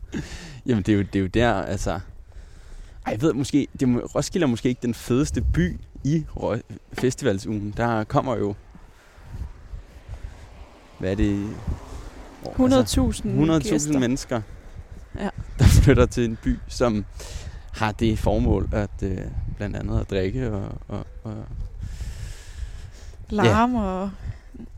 Jamen, 0.66 0.83
det 0.83 0.92
er 0.92 0.96
jo, 0.96 1.02
det 1.02 1.16
er 1.16 1.20
jo 1.20 1.26
der, 1.26 1.52
altså... 1.52 2.00
Ej, 3.09 3.12
jeg 3.12 3.23
ved 3.23 3.33
måske... 3.33 3.66
Det 3.81 3.83
er, 3.88 3.99
Roskilde 3.99 4.44
er 4.44 4.49
måske 4.49 4.68
ikke 4.68 4.83
den 4.83 4.94
fedeste 4.94 5.42
by 5.42 5.81
i 6.05 6.25
festivalsugen. 6.92 7.75
Der 7.77 8.05
kommer 8.05 8.37
jo... 8.37 8.55
Hvad 10.99 11.11
er 11.11 11.14
det? 11.14 11.49
Hvor- 12.42 13.11
100.000 13.12 13.62
100.000 13.64 13.71
gæster. 13.71 13.99
mennesker, 13.99 14.40
Ja. 15.18 15.29
der 15.59 15.64
flytter 15.83 16.07
til 16.07 16.25
en 16.25 16.38
by, 16.42 16.59
som 16.68 17.05
har 17.73 17.92
det 17.92 18.18
formål 18.18 18.68
at 18.73 18.90
øh, 19.03 19.18
blandt 19.57 19.77
andet 19.77 20.01
at 20.01 20.11
drikke 20.11 20.53
og, 20.53 20.73
og, 20.88 21.07
og, 21.25 21.35
Larm 23.31 23.75
og 23.75 24.11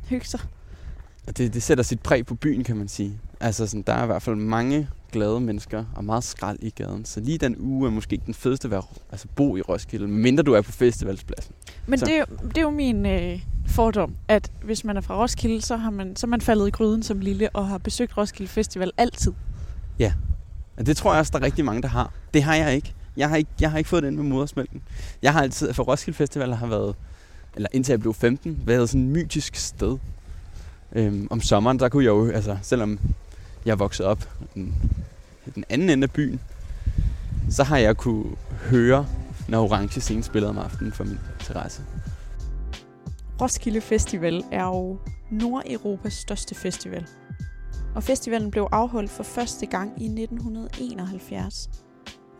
hygge 0.08 0.26
sig. 0.26 0.40
det, 1.36 1.54
det 1.54 1.62
sætter 1.62 1.84
sit 1.84 2.00
præg 2.00 2.26
på 2.26 2.34
byen, 2.34 2.64
kan 2.64 2.76
man 2.76 2.88
sige. 2.88 3.18
Altså, 3.40 3.66
sådan, 3.66 3.82
der 3.82 3.92
er 3.92 4.02
i 4.02 4.06
hvert 4.06 4.22
fald 4.22 4.36
mange 4.36 4.88
glade 5.10 5.40
mennesker 5.40 5.84
og 5.96 6.04
meget 6.04 6.24
skrald 6.24 6.58
i 6.62 6.70
gaden. 6.70 7.04
Så 7.04 7.20
lige 7.20 7.38
den 7.38 7.56
uge 7.58 7.86
er 7.88 7.92
måske 7.92 8.12
ikke 8.12 8.26
den 8.26 8.34
fedeste 8.34 8.76
at 8.76 8.84
altså, 9.12 9.26
bo 9.36 9.56
i 9.56 9.60
Roskilde, 9.60 10.08
mindre 10.08 10.42
du 10.42 10.52
er 10.52 10.62
på 10.62 10.72
festivalspladsen. 10.72 11.54
Men 11.86 11.98
Så- 11.98 12.06
det 12.06 12.14
er, 12.14 12.18
jo, 12.18 12.48
det 12.48 12.58
er 12.58 12.62
jo 12.62 12.70
min 12.70 13.06
øh, 13.06 13.40
fordom, 13.66 14.14
at 14.28 14.52
hvis 14.64 14.84
man 14.84 14.96
er 14.96 15.00
fra 15.00 15.22
Roskilde, 15.22 15.60
så, 15.60 15.76
har 15.76 15.90
man, 15.90 16.16
så 16.16 16.26
er 16.26 16.28
man 16.28 16.40
faldet 16.40 16.68
i 16.68 16.70
gryden 16.70 17.02
som 17.02 17.20
lille 17.20 17.50
og 17.50 17.68
har 17.68 17.78
besøgt 17.78 18.16
Roskilde 18.16 18.50
Festival 18.50 18.90
altid. 18.96 19.32
Og 20.76 20.86
det 20.86 20.96
tror 20.96 21.12
jeg 21.12 21.18
også, 21.20 21.30
der 21.32 21.38
er 21.38 21.42
rigtig 21.42 21.64
mange, 21.64 21.82
der 21.82 21.88
har. 21.88 22.12
Det 22.34 22.42
har 22.42 22.54
jeg 22.54 22.74
ikke. 22.74 22.94
Jeg 23.16 23.28
har 23.28 23.36
ikke, 23.36 23.50
jeg 23.60 23.70
har 23.70 23.78
ikke 23.78 23.90
fået 23.90 24.02
det 24.02 24.08
ind 24.08 24.16
med 24.16 24.24
modersmælken. 24.24 24.82
Jeg 25.22 25.32
har 25.32 25.42
altid, 25.42 25.72
for 25.72 25.82
Roskilde 25.82 26.16
Festival 26.16 26.54
har 26.54 26.66
været, 26.66 26.94
eller 27.56 27.68
indtil 27.72 27.92
jeg 27.92 28.00
blev 28.00 28.14
15, 28.14 28.62
været 28.66 28.88
sådan 28.88 29.02
et 29.02 29.08
mytisk 29.08 29.56
sted. 29.56 29.98
Øhm, 30.92 31.28
om 31.30 31.40
sommeren, 31.40 31.78
der 31.78 31.88
kunne 31.88 32.04
jeg 32.04 32.10
jo, 32.10 32.30
altså 32.30 32.58
selvom 32.62 32.98
jeg 33.64 33.78
voksede 33.78 34.08
op 34.08 34.28
den, 34.54 34.74
den 35.54 35.64
anden 35.68 35.90
ende 35.90 36.04
af 36.04 36.10
byen, 36.10 36.40
så 37.50 37.64
har 37.64 37.78
jeg 37.78 37.96
kunne 37.96 38.24
høre, 38.70 39.06
når 39.48 39.62
Orange 39.64 40.00
Scene 40.00 40.22
spillede 40.22 40.50
om 40.50 40.58
aftenen 40.58 40.92
for 40.92 41.04
min 41.04 41.18
terrasse. 41.40 41.82
Roskilde 43.40 43.80
Festival 43.80 44.44
er 44.52 44.64
jo 44.64 44.98
Nordeuropas 45.30 46.12
største 46.12 46.54
festival. 46.54 47.06
Og 47.94 48.02
festivalen 48.02 48.50
blev 48.50 48.68
afholdt 48.72 49.10
for 49.10 49.22
første 49.22 49.66
gang 49.66 50.02
i 50.02 50.04
1971. 50.04 51.70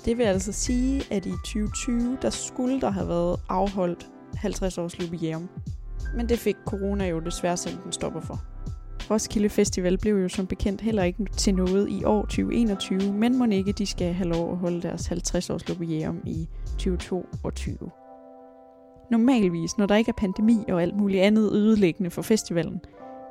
Det 0.05 0.19
vil 0.19 0.25
altså 0.25 0.53
sige, 0.53 1.03
at 1.11 1.27
i 1.27 1.31
2020, 1.31 2.19
der 2.23 2.31
skulle 2.31 2.81
der 2.81 2.91
have 2.91 3.09
været 3.09 3.41
afholdt 3.49 4.07
50 4.35 4.79
års 4.79 5.01
jubilæum. 5.01 5.49
Men 6.17 6.29
det 6.29 6.39
fik 6.39 6.57
corona 6.67 7.09
jo 7.09 7.21
desværre 7.21 7.57
sendt 7.57 7.85
en 7.85 7.93
stopper 7.93 8.21
for. 8.21 8.50
Roskilde 9.11 9.49
Festival 9.49 9.99
blev 9.99 10.17
jo 10.17 10.29
som 10.29 10.47
bekendt 10.47 10.81
heller 10.81 11.03
ikke 11.03 11.25
til 11.25 11.55
noget 11.55 11.91
i 11.91 12.05
år 12.05 12.23
2021, 12.23 13.13
men 13.13 13.39
må 13.39 13.45
ikke 13.45 13.73
de 13.73 13.87
skal 13.87 14.13
have 14.13 14.29
lov 14.29 14.53
at 14.53 14.59
holde 14.59 14.83
deres 14.83 15.07
50 15.07 15.51
års 15.51 15.69
jubilæum 15.69 16.23
i 16.27 16.49
2022. 16.79 17.91
Normalvis, 19.11 19.79
når 19.79 19.87
der 19.87 19.97
ikke 19.97 20.09
er 20.09 20.19
pandemi 20.19 20.65
og 20.69 20.83
alt 20.83 20.97
muligt 20.97 21.23
andet 21.23 21.53
ødelæggende 21.53 22.11
for 22.11 22.23
festivalen, 22.23 22.81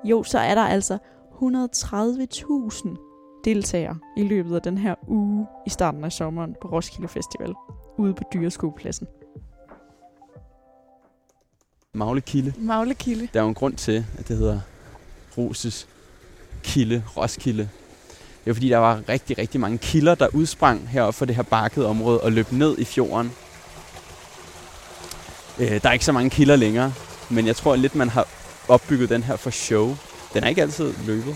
jo, 0.04 0.24
så 0.24 0.40
er 0.40 0.56
der 0.56 0.62
altså 0.62 0.98
130.000 1.32 3.42
deltagere 3.46 3.98
i 4.18 4.24
løbet 4.24 4.56
af 4.56 4.62
den 4.62 4.78
her 4.78 4.96
uge 5.08 5.48
i 5.68 5.70
starten 5.70 6.04
af 6.04 6.12
sommeren 6.12 6.56
på 6.62 6.68
Roskilde 6.68 7.08
Festival, 7.08 7.54
ude 7.98 8.14
på 8.14 8.24
Dyreskuepladsen. 8.34 9.08
Magle 11.94 12.22
Kilde. 12.22 12.54
Maglekilde. 12.58 13.28
Der 13.34 13.40
er 13.40 13.44
jo 13.44 13.50
en 13.50 13.56
grund 13.56 13.74
til, 13.74 14.06
at 14.18 14.28
det 14.28 14.38
hedder 14.38 14.60
Roses 15.40 15.88
Kilde, 16.64 17.04
Roskilde. 17.18 17.70
Det 18.46 18.46
var 18.46 18.54
fordi, 18.54 18.70
der 18.70 18.78
var 18.78 19.02
rigtig, 19.10 19.38
rigtig 19.38 19.60
mange 19.60 19.78
kilder, 19.78 20.16
der 20.16 20.28
udsprang 20.34 20.90
heroppe 20.90 21.18
for 21.18 21.26
det 21.26 21.36
her 21.36 21.44
bakkede 21.44 21.86
område 21.86 22.22
og 22.22 22.32
løb 22.32 22.52
ned 22.52 22.78
i 22.78 22.86
fjorden. 22.86 23.32
Øh, 25.60 25.82
der 25.82 25.90
er 25.90 25.94
ikke 25.94 26.06
så 26.06 26.12
mange 26.12 26.30
kilder 26.30 26.56
længere, 26.56 26.94
men 27.30 27.48
jeg 27.48 27.56
tror 27.56 27.76
lidt, 27.76 27.96
man 27.96 28.10
har 28.10 28.28
opbygget 28.68 29.10
den 29.10 29.24
her 29.24 29.36
for 29.36 29.50
show. 29.50 29.98
Den 30.34 30.44
er 30.44 30.48
ikke 30.48 30.62
altid 30.62 30.94
løbet. 31.06 31.36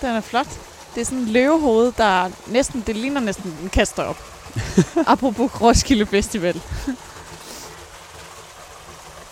Den 0.00 0.08
er 0.08 0.20
flot. 0.20 0.60
Det 0.94 1.00
er 1.00 1.04
sådan 1.04 1.18
en 1.18 1.28
løvehoved, 1.28 1.92
der 1.96 2.30
næsten, 2.46 2.84
det 2.86 2.96
ligner 2.96 3.20
næsten 3.20 3.56
en 3.62 3.68
kaster 3.68 4.02
op. 4.02 4.18
Apropos 5.06 5.60
Roskilde 5.60 6.06
Festival. 6.06 6.60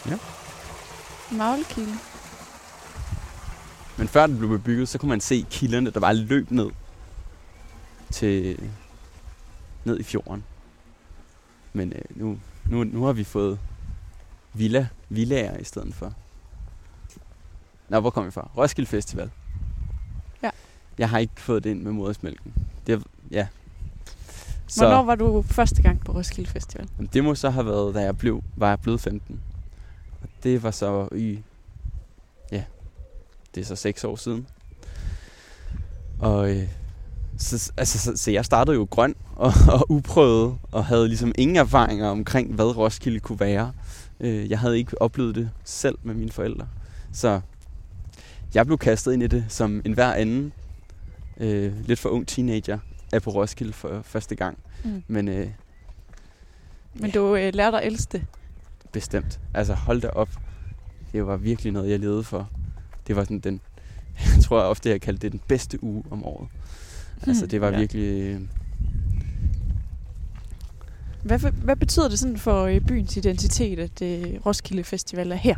Ja. 0.09 0.17
Maglekilde. 1.31 1.99
Men 3.97 4.09
før 4.09 4.27
den 4.27 4.39
blev 4.39 4.51
bebygget, 4.51 4.89
så 4.89 4.99
kunne 4.99 5.09
man 5.09 5.21
se 5.21 5.47
kilderne, 5.51 5.91
der 5.91 6.01
bare 6.01 6.15
løb 6.15 6.51
ned 6.51 6.71
til 8.11 8.61
ned 9.85 10.01
i 10.01 10.03
fjorden. 10.03 10.45
Men 11.73 11.93
øh, 11.93 12.03
nu, 12.11 12.39
nu, 12.71 12.85
nu 12.85 13.05
har 13.05 13.13
vi 13.13 13.25
fået 13.25 13.59
villa, 14.53 14.89
villager 15.09 15.57
i 15.57 15.65
stedet 15.65 15.95
for. 15.95 16.13
Nå, 17.89 18.01
hvor 18.01 18.11
kom 18.11 18.27
vi 18.27 18.31
fra? 18.31 18.51
Roskilde 18.57 18.91
Festival. 18.91 19.31
Ja. 20.43 20.51
Jeg 20.99 21.11
har 21.11 21.19
ikke 21.19 21.41
fået 21.41 21.65
det 21.65 21.71
ind 21.71 21.83
med 21.83 21.93
modersmælken. 21.93 22.53
Det, 22.87 23.03
ja. 23.31 23.47
Så. 24.67 24.85
Hvornår 24.85 25.03
var 25.03 25.15
du 25.15 25.43
første 25.43 25.83
gang 25.83 26.01
på 26.01 26.13
Roskilde 26.13 26.51
Festival? 26.51 26.89
Jamen, 26.97 27.11
det 27.13 27.25
må 27.25 27.35
så 27.35 27.51
have 27.51 27.67
været, 27.67 27.95
da 27.95 28.01
jeg 28.01 28.19
blev, 28.19 28.43
var 28.57 28.69
jeg 28.69 28.81
blevet 28.81 29.01
15. 29.01 29.41
Og 30.23 30.29
det 30.43 30.63
var 30.63 30.71
så 30.71 31.09
i, 31.15 31.43
det 33.55 33.61
er 33.61 33.65
så 33.65 33.77
seks 33.77 34.05
år 34.05 34.17
siden. 34.17 34.47
Og 36.19 36.51
øh, 36.51 36.69
så, 37.39 37.73
altså, 37.77 37.99
så, 37.99 38.17
så 38.17 38.31
jeg 38.31 38.45
startede 38.45 38.77
jo 38.77 38.87
grøn 38.91 39.15
og, 39.37 39.53
og 39.69 39.91
uprøvet, 39.91 40.59
og 40.73 40.85
havde 40.85 41.09
ligesom 41.09 41.33
ingen 41.39 41.57
erfaringer 41.57 42.09
omkring, 42.09 42.55
hvad 42.55 42.77
Roskilde 42.77 43.21
kunne 43.21 43.41
være. 43.41 43.73
Øh, 44.21 44.51
jeg 44.51 44.59
havde 44.59 44.79
ikke 44.79 45.03
oplevet 45.03 45.35
det 45.35 45.51
selv 45.65 45.99
med 46.03 46.15
mine 46.15 46.31
forældre. 46.31 46.69
Så 47.13 47.41
jeg 48.55 48.67
blev 48.67 48.79
kastet 48.79 49.13
ind 49.13 49.23
i 49.23 49.27
det 49.27 49.45
som 49.49 49.83
en 49.85 49.93
hver 49.93 50.13
anden, 50.13 50.53
øh, 51.37 51.87
lidt 51.87 52.01
for 52.01 52.09
ung 52.09 52.29
teenager, 52.29 52.79
er 53.13 53.19
på 53.19 53.31
Roskilde 53.31 53.73
for 53.73 54.01
første 54.03 54.35
gang. 54.35 54.59
Mm. 54.85 55.03
Men, 55.09 55.29
øh, 55.29 55.49
Men 56.95 57.11
du 57.11 57.37
øh, 57.37 57.55
lærte 57.55 57.77
at 57.81 57.87
elske 57.87 58.13
det? 58.13 58.27
Bestemt. 58.93 59.41
Altså 59.55 59.75
hold 59.75 60.01
da 60.01 60.09
op. 60.09 60.29
Det 61.13 61.27
var 61.27 61.37
virkelig 61.37 61.73
noget, 61.73 61.91
jeg 61.91 62.01
levede 62.01 62.25
for. 62.25 62.51
Det 63.07 63.17
var 63.17 63.25
sådan 63.25 63.41
den, 63.41 63.61
jeg 64.37 64.45
tror 64.45 64.59
jeg 64.59 64.67
ofte, 64.67 64.91
jeg 64.91 65.01
kaldte 65.01 65.23
det 65.23 65.33
den 65.33 65.41
bedste 65.49 65.85
uge 65.85 66.05
om 66.11 66.25
året. 66.25 66.49
Mm. 67.17 67.29
Altså 67.29 67.47
det 67.47 67.61
var 67.61 67.71
ja. 67.71 67.79
virkelig... 67.79 68.23
Øh, 68.23 68.41
hvad, 71.23 71.39
hvad 71.39 71.77
betyder 71.77 72.09
det 72.09 72.19
sådan 72.19 72.39
for 72.39 72.65
øh, 72.65 72.81
byens 72.81 73.17
identitet, 73.17 73.79
at 73.79 74.03
øh, 74.03 74.47
Roskilde 74.47 74.85
Festival 74.85 75.33
er 75.33 75.37
her? 75.37 75.57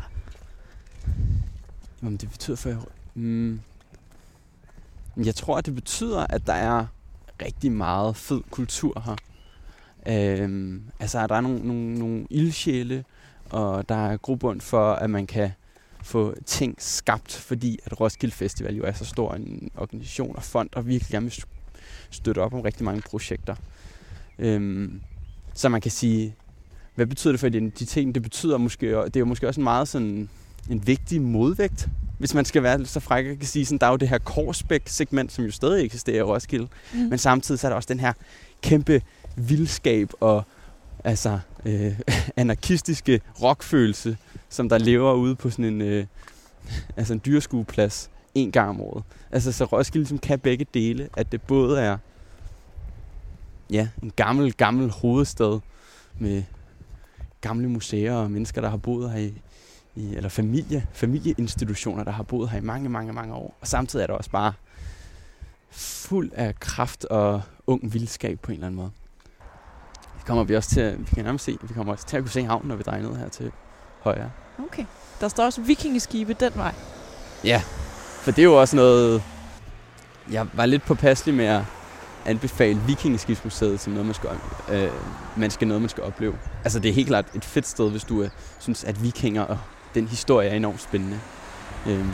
Jamen, 2.03 2.17
det 2.17 2.31
betyder 2.31 2.57
for... 2.57 2.89
Mm, 3.15 3.61
jeg 5.17 5.35
tror, 5.35 5.59
at 5.59 5.67
det 5.67 5.75
betyder, 5.75 6.27
at 6.31 6.47
der 6.47 6.53
er 6.53 6.87
rigtig 7.43 7.73
meget 7.73 8.17
fed 8.17 8.41
kultur 8.51 9.03
her. 9.05 9.17
Øhm, 10.07 10.83
altså, 11.01 11.27
der 11.27 11.35
er 11.35 11.41
nogle, 11.41 11.59
nogle, 11.59 11.99
nogle 11.99 12.27
ildsjæle, 12.31 13.05
og 13.51 13.89
der 13.89 13.95
er 13.95 14.17
grobund 14.17 14.61
for, 14.61 14.93
at 14.93 15.11
man 15.11 15.27
kan 15.27 15.51
få 16.07 16.35
ting 16.47 16.75
skabt, 16.79 17.33
fordi 17.33 17.79
at 17.85 18.01
Roskilde 18.01 18.35
Festival 18.35 18.75
jo 18.75 18.85
er 18.85 18.93
så 18.93 19.05
stor 19.05 19.35
en 19.35 19.71
organisation 19.77 20.37
og 20.37 20.43
fond, 20.43 20.69
og 20.75 20.87
virkelig 20.87 21.11
gerne 21.11 21.27
vil 21.27 21.45
støtte 22.11 22.39
op 22.39 22.55
om 22.55 22.61
rigtig 22.61 22.85
mange 22.85 23.03
projekter. 23.03 23.55
Øhm, 24.39 25.01
så 25.55 25.69
man 25.69 25.81
kan 25.81 25.91
sige, 25.91 26.35
hvad 26.95 27.07
betyder 27.07 27.33
det 27.33 27.41
for 27.41 27.47
identiteten? 27.47 28.15
Det 28.15 28.23
betyder 28.23 28.59
måske, 28.59 28.87
det 28.87 29.17
er 29.17 29.21
jo 29.21 29.27
måske 29.27 29.49
også 29.49 29.61
en 29.61 29.65
meget 29.65 29.89
sådan 29.89 30.29
en 30.71 30.87
vigtig 30.87 31.23
modvægt, 31.23 31.89
hvis 32.19 32.35
man 32.35 32.45
skal 32.45 32.63
være 32.63 32.87
så 32.87 33.01
fræk 33.01 33.25
kan 33.25 33.47
sige, 33.47 33.67
sådan, 33.67 33.79
der 33.79 33.87
er 33.87 33.91
jo 33.91 33.97
det 33.97 34.09
her 34.09 34.19
Korsbæk-segment, 34.19 35.33
som 35.33 35.45
jo 35.45 35.51
stadig 35.51 35.85
eksisterer 35.85 36.19
i 36.19 36.23
Roskilde, 36.23 36.69
mm. 36.95 36.99
men 36.99 37.19
samtidig 37.19 37.59
så 37.59 37.67
er 37.67 37.69
der 37.69 37.77
også 37.77 37.87
den 37.89 38.01
her 38.01 38.13
kæmpe 38.63 39.03
vildskab 39.37 40.11
og 40.21 40.45
altså 41.05 41.39
øh, 41.65 42.01
anarkistiske 42.37 43.21
rockfølelse, 43.43 44.17
som 44.49 44.69
der 44.69 44.79
lever 44.79 45.13
ude 45.13 45.37
på 45.37 45.51
sådan 45.51 45.65
en, 45.65 45.81
øh, 45.81 46.07
altså 46.97 47.13
en 47.13 47.21
dyreskueplads 47.27 48.11
en 48.35 48.53
gang 48.53 48.71
om 48.71 48.81
året. 48.81 49.05
Altså 49.31 49.53
så 49.53 49.65
Roskilde 49.65 50.03
ligesom 50.03 50.19
kan 50.19 50.39
begge 50.39 50.67
dele, 50.75 51.09
at 51.17 51.33
det 51.33 51.43
både 51.43 51.81
er 51.81 51.99
ja, 53.71 53.89
en 54.03 54.13
gammel, 54.17 54.53
gammel 54.53 54.91
hovedstad 54.91 55.61
med 56.19 56.43
gamle 57.41 57.69
museer 57.69 58.15
og 58.15 58.31
mennesker, 58.31 58.61
der 58.61 58.69
har 58.69 58.77
boet 58.77 59.11
her 59.11 59.19
i, 59.19 59.35
i 59.97 60.17
eller 60.17 60.29
familie, 60.29 60.87
familieinstitutioner, 60.93 62.05
der 62.05 62.13
har 62.13 62.23
boet 62.23 62.51
her 62.51 62.59
i 62.59 62.63
mange, 62.63 62.89
mange, 62.89 63.13
mange 63.13 63.35
år. 63.35 63.57
Og 63.61 63.67
samtidig 63.67 64.03
er 64.03 64.07
det 64.07 64.17
også 64.17 64.31
bare 64.31 64.53
fuld 65.71 66.31
af 66.35 66.61
kraft 66.61 67.05
og 67.05 67.43
ung 67.67 67.93
vildskab 67.93 68.41
på 68.41 68.53
en 68.53 68.55
eller 68.55 68.67
anden 68.67 68.77
måde. 68.77 68.91
Kommer 70.27 70.45
vi 70.45 70.57
også 70.57 70.71
til, 70.71 70.95
vi 70.99 71.15
kan 71.15 71.25
nærmest 71.25 71.45
se, 71.45 71.59
vi 71.63 71.75
kommer 71.75 71.93
også 71.93 72.07
til 72.07 72.17
at 72.17 72.23
kunne 72.23 72.31
se 72.31 72.45
havnen, 72.45 72.69
når 72.69 72.77
vi 72.77 72.83
drejer 72.83 73.03
ned 73.03 73.17
her 73.17 73.29
til 73.29 73.53
højre. 74.01 74.31
Okay. 74.59 74.85
Der 75.21 75.29
står 75.29 75.45
også 75.45 75.61
vikingeskibe 75.61 76.33
den 76.33 76.53
vej. 76.55 76.75
Ja, 77.45 77.63
for 78.21 78.31
det 78.31 78.39
er 78.39 78.45
jo 78.45 78.61
også 78.61 78.77
noget, 78.77 79.23
jeg 80.31 80.47
var 80.53 80.67
lidt 80.67 80.83
påpasselig 80.83 81.35
med 81.35 81.45
at 81.45 81.63
anbefale 82.25 82.81
Vikingeskibsmuseet 82.87 83.81
som 83.81 83.93
noget, 83.93 84.07
man 84.07 84.15
skal, 84.15 84.31
øh, 84.71 84.91
man 85.37 85.51
skal, 85.51 85.69
noget, 85.69 85.81
man 85.81 85.89
skal 85.89 86.03
opleve. 86.03 86.39
Altså 86.65 86.79
det 86.79 86.89
er 86.89 86.93
helt 86.93 87.09
klart 87.09 87.25
et 87.35 87.45
fedt 87.45 87.67
sted, 87.67 87.91
hvis 87.91 88.05
du 88.05 88.23
øh, 88.23 88.31
synes, 88.59 88.85
at 88.85 89.03
vikinger 89.03 89.43
og 89.43 89.59
den 89.95 90.09
historie 90.09 90.49
er 90.49 90.55
enormt 90.55 90.81
spændende. 90.81 91.21
Øhm, 91.87 92.13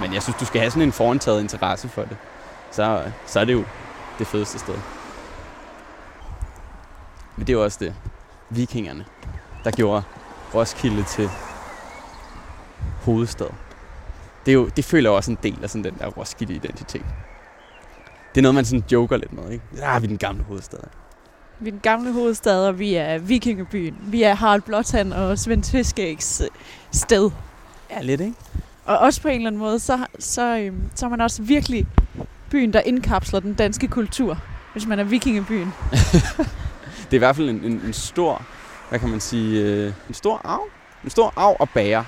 men 0.00 0.14
jeg 0.14 0.22
synes, 0.22 0.36
du 0.40 0.44
skal 0.44 0.60
have 0.60 0.70
sådan 0.70 0.82
en 0.82 0.92
forantaget 0.92 1.40
interesse 1.40 1.88
for 1.88 2.02
det. 2.02 2.16
Så, 2.70 3.02
så 3.26 3.40
er 3.40 3.44
det 3.44 3.52
jo 3.52 3.64
det 4.18 4.26
fedeste 4.26 4.58
sted. 4.58 4.74
Men 7.36 7.46
det 7.46 7.52
er 7.52 7.56
jo 7.56 7.64
også 7.64 7.78
det. 7.80 7.94
Vikingerne, 8.50 9.04
der 9.64 9.70
gjorde 9.70 10.02
Roskilde 10.54 11.04
til 11.04 11.28
hovedstad. 13.02 13.46
Det, 14.46 14.52
er 14.52 14.54
jo, 14.54 14.68
det 14.76 14.84
føler 14.84 15.10
jeg 15.10 15.16
også 15.16 15.30
en 15.30 15.38
del 15.42 15.58
af 15.62 15.70
sådan 15.70 15.84
den 15.84 15.94
der 15.98 16.06
Roskilde-identitet. 16.06 17.04
Det 18.34 18.40
er 18.40 18.42
noget, 18.42 18.54
man 18.54 18.64
sådan 18.64 18.84
joker 18.92 19.16
lidt 19.16 19.32
med, 19.32 19.50
ikke? 19.50 19.64
Ja, 19.76 19.98
vi 19.98 20.04
er 20.04 20.08
den 20.08 20.18
gamle 20.18 20.42
hovedstad. 20.42 20.78
Vi 21.60 21.68
er 21.68 21.72
den 21.72 21.80
gamle 21.80 22.12
hovedstad, 22.12 22.66
og 22.66 22.78
vi 22.78 22.94
er 22.94 23.18
vikingebyen. 23.18 23.96
Vi 24.00 24.22
er 24.22 24.34
Harald 24.34 24.62
Blåtand 24.62 25.12
og 25.12 25.38
Svend 25.38 25.62
Tviskægs 25.62 26.40
øh, 26.40 26.46
sted. 26.92 27.30
Ja, 27.90 28.02
lidt, 28.02 28.20
ikke? 28.20 28.34
Og 28.84 28.98
også 28.98 29.22
på 29.22 29.28
en 29.28 29.34
eller 29.34 29.46
anden 29.46 29.58
måde, 29.58 29.78
så, 29.78 30.06
så, 30.18 30.58
øhm, 30.58 30.82
så 30.94 31.06
er 31.06 31.10
man 31.10 31.20
også 31.20 31.42
virkelig 31.42 31.86
byen, 32.50 32.72
der 32.72 32.80
indkapsler 32.80 33.40
den 33.40 33.54
danske 33.54 33.88
kultur, 33.88 34.38
hvis 34.72 34.86
man 34.86 34.98
er 34.98 35.04
vikingebyen. 35.04 35.72
det 37.04 37.12
er 37.12 37.14
i 37.14 37.18
hvert 37.18 37.36
fald 37.36 37.48
en, 37.48 37.64
en, 37.64 37.80
en 37.86 37.92
stor, 37.92 38.42
hvad 38.88 38.98
kan 38.98 39.08
man 39.08 39.20
sige, 39.20 39.62
øh, 39.62 39.92
en 40.08 40.14
stor 40.14 40.40
arv. 40.44 40.64
En 41.04 41.10
stor 41.10 41.32
arv 41.36 41.56
og 41.60 41.68
bære. 41.68 42.04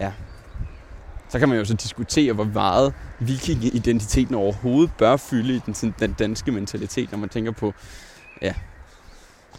Ja. 0.00 0.12
Så 1.28 1.38
kan 1.38 1.48
man 1.48 1.58
jo 1.58 1.64
så 1.64 1.74
diskutere, 1.74 2.32
hvor 2.32 2.44
meget 2.44 2.94
viking-identiteten 3.20 4.34
overhovedet 4.34 4.92
bør 4.98 5.16
fylde 5.16 5.56
i 5.56 5.58
den, 5.66 5.94
den 6.00 6.12
danske 6.12 6.52
mentalitet, 6.52 7.10
når 7.10 7.18
man 7.18 7.28
tænker 7.28 7.52
på, 7.52 7.74
ja. 8.42 8.54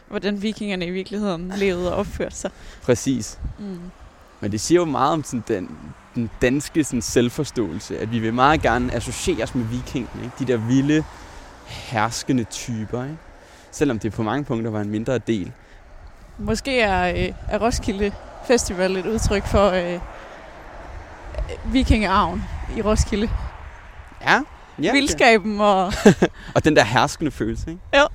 Hvordan 0.07 0.41
vikingerne 0.41 0.85
i 0.85 0.89
virkeligheden 0.89 1.53
levede 1.57 1.91
og 1.91 1.97
opførte 1.97 2.35
sig. 2.35 2.51
Præcis. 2.81 3.39
Mm. 3.59 3.79
Men 4.39 4.51
det 4.51 4.61
siger 4.61 4.81
jo 4.81 4.85
meget 4.85 5.13
om 5.13 5.23
sådan, 5.23 5.43
den, 5.47 5.77
den 6.15 6.29
danske 6.41 6.83
sådan, 6.83 7.01
selvforståelse, 7.01 7.99
at 7.99 8.11
vi 8.11 8.19
vil 8.19 8.33
meget 8.33 8.61
gerne 8.61 8.93
associeres 8.93 9.55
med 9.55 9.65
vikingerne. 9.65 10.23
Ikke? 10.23 10.35
De 10.39 10.45
der 10.45 10.57
vilde, 10.57 11.03
herskende 11.65 12.43
typer. 12.43 13.03
Ikke? 13.03 13.17
Selvom 13.71 13.99
det 13.99 14.13
på 14.13 14.23
mange 14.23 14.43
punkter 14.43 14.71
var 14.71 14.81
en 14.81 14.89
mindre 14.89 15.17
del. 15.17 15.51
Måske 16.37 16.79
er, 16.79 17.09
øh, 17.09 17.33
er 17.49 17.59
Roskilde 17.61 18.11
Festival 18.47 18.97
et 18.97 19.05
udtryk 19.05 19.45
for 19.45 19.69
øh, 19.69 19.99
vikingearven 21.73 22.43
i 22.77 22.81
Roskilde. 22.81 23.29
Ja. 24.21 24.41
ja 24.81 24.91
Vildskaben 24.91 25.61
og... 25.61 25.93
og 26.55 26.63
den 26.63 26.75
der 26.75 26.83
herskende 26.83 27.31
følelse, 27.31 27.69
ikke? 27.69 27.81
Jo. 27.97 28.07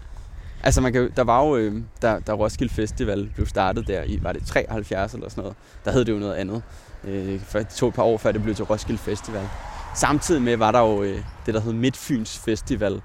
Altså, 0.62 0.80
man 0.80 0.92
kan, 0.92 1.10
der 1.16 1.24
var 1.24 1.46
jo, 1.46 1.56
øh, 1.56 1.82
da, 2.02 2.18
da 2.26 2.32
Roskilde 2.32 2.74
Festival 2.74 3.30
blev 3.34 3.46
startet 3.46 3.86
der 3.86 4.02
i, 4.02 4.18
var 4.22 4.32
det 4.32 4.46
73 4.46 5.14
eller 5.14 5.28
sådan 5.28 5.42
noget, 5.42 5.56
der 5.84 5.92
hed 5.92 6.04
det 6.04 6.12
jo 6.12 6.18
noget 6.18 6.34
andet. 6.34 6.62
Øh, 7.04 7.40
for, 7.40 7.58
det 7.58 7.68
tog 7.68 7.88
et 7.88 7.94
par 7.94 8.02
år, 8.02 8.18
før 8.18 8.32
det 8.32 8.42
blev 8.42 8.54
til 8.54 8.64
Roskilde 8.64 8.98
Festival. 8.98 9.48
Samtidig 9.94 10.42
med 10.42 10.56
var 10.56 10.72
der 10.72 10.80
jo 10.80 11.02
øh, 11.02 11.22
det, 11.46 11.54
der 11.54 11.60
hed 11.60 11.72
Midtfyns 11.72 12.38
Festival, 12.38 13.00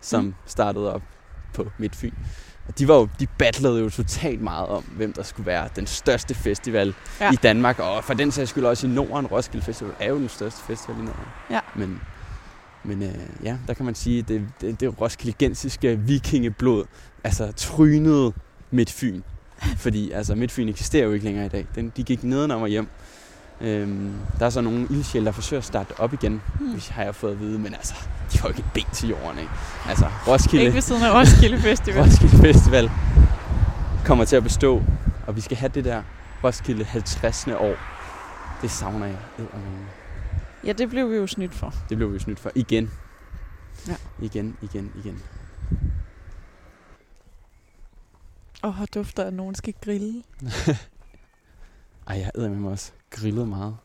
som 0.00 0.24
mm. 0.24 0.34
startede 0.46 0.94
op 0.94 1.02
på 1.54 1.70
Midtfyn. 1.78 2.12
Og 2.68 2.78
de, 2.78 2.88
var 2.88 2.94
jo, 2.94 3.08
de 3.20 3.26
battlede 3.26 3.80
jo 3.80 3.90
totalt 3.90 4.40
meget 4.40 4.68
om, 4.68 4.82
hvem 4.82 5.12
der 5.12 5.22
skulle 5.22 5.46
være 5.46 5.68
den 5.76 5.86
største 5.86 6.34
festival 6.34 6.94
ja. 7.20 7.32
i 7.32 7.36
Danmark. 7.36 7.78
Og 7.78 8.04
for 8.04 8.14
den 8.14 8.30
sags 8.30 8.50
skyld 8.50 8.64
også 8.64 8.86
i 8.86 8.90
Norden. 8.90 9.26
Roskilde 9.26 9.64
Festival 9.64 9.92
er 10.00 10.08
jo 10.08 10.18
den 10.18 10.28
største 10.28 10.62
festival 10.62 10.96
i 10.96 11.02
Norden. 11.02 11.24
Ja. 11.50 11.60
Men 11.76 12.00
Men 12.84 13.02
øh, 13.02 13.14
ja, 13.44 13.56
der 13.66 13.74
kan 13.74 13.84
man 13.84 13.94
sige, 13.94 14.18
at 14.18 14.28
det, 14.28 14.48
det, 14.60 14.80
det 14.80 15.00
roskildegensiske 15.00 15.98
vikingeblod, 15.98 16.84
altså 17.24 17.52
trynede 17.56 18.32
Midtfyn. 18.70 19.22
Fordi 19.76 20.10
altså, 20.10 20.34
Midtfyn 20.34 20.68
eksisterer 20.68 21.04
jo 21.04 21.12
ikke 21.12 21.24
længere 21.24 21.46
i 21.46 21.48
dag. 21.48 21.66
Den, 21.74 21.92
de 21.96 22.02
gik 22.02 22.24
nedenom 22.24 22.62
og 22.62 22.68
hjem. 22.68 22.88
Øhm, 23.60 24.14
der 24.38 24.46
er 24.46 24.50
så 24.50 24.60
nogle 24.60 24.86
ildsjæl, 24.90 25.24
der 25.24 25.32
forsøger 25.32 25.58
at 25.58 25.64
starte 25.64 26.00
op 26.00 26.12
igen, 26.12 26.42
hmm. 26.58 26.72
hvis 26.72 26.88
har 26.88 27.02
jeg 27.02 27.14
fået 27.14 27.32
at 27.32 27.40
vide. 27.40 27.58
Men 27.58 27.74
altså, 27.74 27.94
de 28.32 28.38
har 28.38 28.48
jo 28.48 28.54
ikke 28.54 28.60
et 28.60 28.72
ben 28.74 28.84
til 28.92 29.08
jorden, 29.08 29.38
ikke? 29.38 29.50
Altså, 29.88 30.10
Roskilde... 30.26 30.64
Ikke 30.64 30.74
ved 30.74 30.82
siden 30.82 31.02
af 31.02 31.20
Roskilde 31.20 31.58
Festival. 31.58 32.00
Roskilde 32.04 32.36
Festival 32.36 32.90
kommer 34.04 34.24
til 34.24 34.36
at 34.36 34.42
bestå, 34.42 34.82
og 35.26 35.36
vi 35.36 35.40
skal 35.40 35.56
have 35.56 35.68
det 35.74 35.84
der 35.84 36.02
Roskilde 36.44 36.84
50. 36.84 37.46
år. 37.46 37.74
Det 38.62 38.70
savner 38.70 39.06
jeg. 39.06 39.18
Ja, 40.64 40.72
det 40.72 40.88
blev 40.88 41.10
vi 41.10 41.16
jo 41.16 41.26
snydt 41.26 41.54
for. 41.54 41.74
Det 41.88 41.96
blev 41.96 42.08
vi 42.08 42.14
jo 42.14 42.20
snydt 42.20 42.40
for. 42.40 42.50
Igen. 42.54 42.90
Ja. 43.88 43.96
Igen, 44.22 44.56
igen, 44.62 44.92
igen. 45.04 45.22
Åh, 48.64 48.80
oh, 48.80 48.86
dufter 48.94 49.24
at 49.24 49.34
nogen 49.34 49.54
skal 49.54 49.74
grille. 49.84 50.22
Ej, 52.08 52.18
jeg 52.18 52.30
æder 52.36 52.48
med 52.48 52.56
mig 52.56 52.70
også 52.70 52.92
grillet 53.10 53.48
meget. 53.48 53.76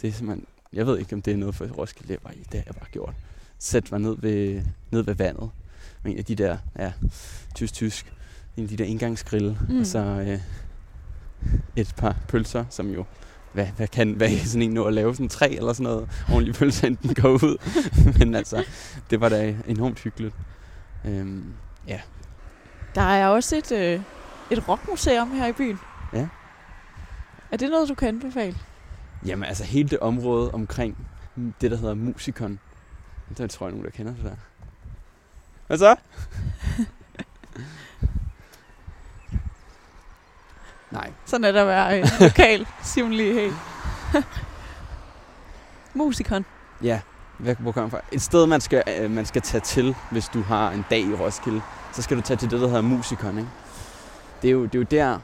Det 0.00 0.08
er 0.08 0.12
simpelthen... 0.12 0.46
Jeg 0.72 0.86
ved 0.86 0.98
ikke, 0.98 1.14
om 1.14 1.22
det 1.22 1.32
er 1.32 1.36
noget 1.36 1.54
for 1.54 1.66
Roskilde. 1.66 2.12
Det, 2.12 2.24
var, 2.24 2.30
det 2.30 2.54
har 2.54 2.62
jeg 2.66 2.74
bare 2.74 2.88
gjort. 2.92 3.14
Sæt 3.58 3.90
mig 3.92 4.00
ned 4.00 4.16
ved, 4.18 4.62
ned 4.90 5.02
ved 5.02 5.14
vandet. 5.14 5.50
Med 6.02 6.12
en 6.12 6.18
af 6.18 6.24
de 6.24 6.34
der, 6.34 6.58
ja, 6.78 6.92
tysk-tysk. 7.54 8.12
En 8.56 8.62
af 8.62 8.68
de 8.68 8.76
der 8.76 8.84
indgangsgrille. 8.84 9.58
Mm. 9.68 9.80
Og 9.80 9.86
så 9.86 9.98
øh, 9.98 10.40
et 11.76 11.94
par 11.96 12.16
pølser, 12.28 12.64
som 12.70 12.90
jo 12.90 13.04
hvad, 13.52 13.66
hvad 13.66 13.88
kan 13.88 14.12
hvad 14.12 14.28
kan 14.28 14.46
sådan 14.46 14.62
en 14.62 14.70
nå 14.70 14.84
at 14.84 14.92
lave? 14.92 15.14
Sådan 15.14 15.28
tre 15.28 15.50
eller 15.50 15.72
sådan 15.72 15.92
noget 15.92 16.08
ordentlig 16.32 16.54
pølse, 16.54 16.86
enten 16.86 17.14
går 17.14 17.28
ud. 17.28 17.56
Men 18.18 18.34
altså, 18.34 18.64
det 19.10 19.20
var 19.20 19.28
da 19.28 19.54
enormt 19.66 19.98
hyggeligt. 19.98 20.34
Øhm, 21.04 21.44
ja. 21.86 22.00
Der 22.94 23.02
er 23.02 23.28
også 23.28 23.56
et, 23.56 23.72
øh, 23.72 24.00
et 24.50 24.68
rockmuseum 24.68 25.30
her 25.30 25.46
i 25.46 25.52
byen. 25.52 25.78
Ja. 26.12 26.28
Er 27.50 27.56
det 27.56 27.70
noget, 27.70 27.88
du 27.88 27.94
kan 27.94 28.08
anbefale? 28.08 28.56
Jamen 29.26 29.44
altså 29.44 29.64
hele 29.64 29.88
det 29.88 29.98
område 29.98 30.50
omkring 30.50 30.96
det, 31.60 31.70
der 31.70 31.76
hedder 31.76 31.94
Musikon. 31.94 32.58
Det 33.38 33.50
tror 33.50 33.66
jeg 33.66 33.70
nogen, 33.70 33.84
der 33.84 33.90
kender 33.90 34.14
det 34.14 34.24
der. 34.24 34.36
Hvad 35.66 35.78
så? 35.78 35.96
Nej. 40.90 41.12
Sådan 41.26 41.44
er 41.44 41.52
der 41.52 41.60
at 41.60 41.66
være 41.66 41.98
en 41.98 42.06
lokal 42.20 42.66
Simon 42.82 43.12
helt. 43.12 43.54
Musikon. 45.94 46.44
Ja, 46.82 47.00
hvor 47.38 47.72
kommer 47.72 47.90
fra? 47.90 48.00
Et 48.12 48.22
sted, 48.22 48.46
man 48.46 48.60
skal, 48.60 48.82
øh, 49.00 49.10
man 49.10 49.26
skal 49.26 49.42
tage 49.42 49.60
til, 49.60 49.96
hvis 50.10 50.28
du 50.28 50.42
har 50.42 50.70
en 50.70 50.84
dag 50.90 51.00
i 51.00 51.14
Roskilde, 51.14 51.62
så 51.92 52.02
skal 52.02 52.16
du 52.16 52.22
tage 52.22 52.36
til 52.36 52.50
det, 52.50 52.60
der 52.60 52.66
hedder 52.66 52.82
Musikon. 52.82 53.38
Ikke? 53.38 53.50
Det, 54.42 54.48
er 54.48 54.52
jo, 54.52 54.64
det 54.64 54.74
er 54.74 54.78
jo 54.78 54.86
der, 54.90 55.18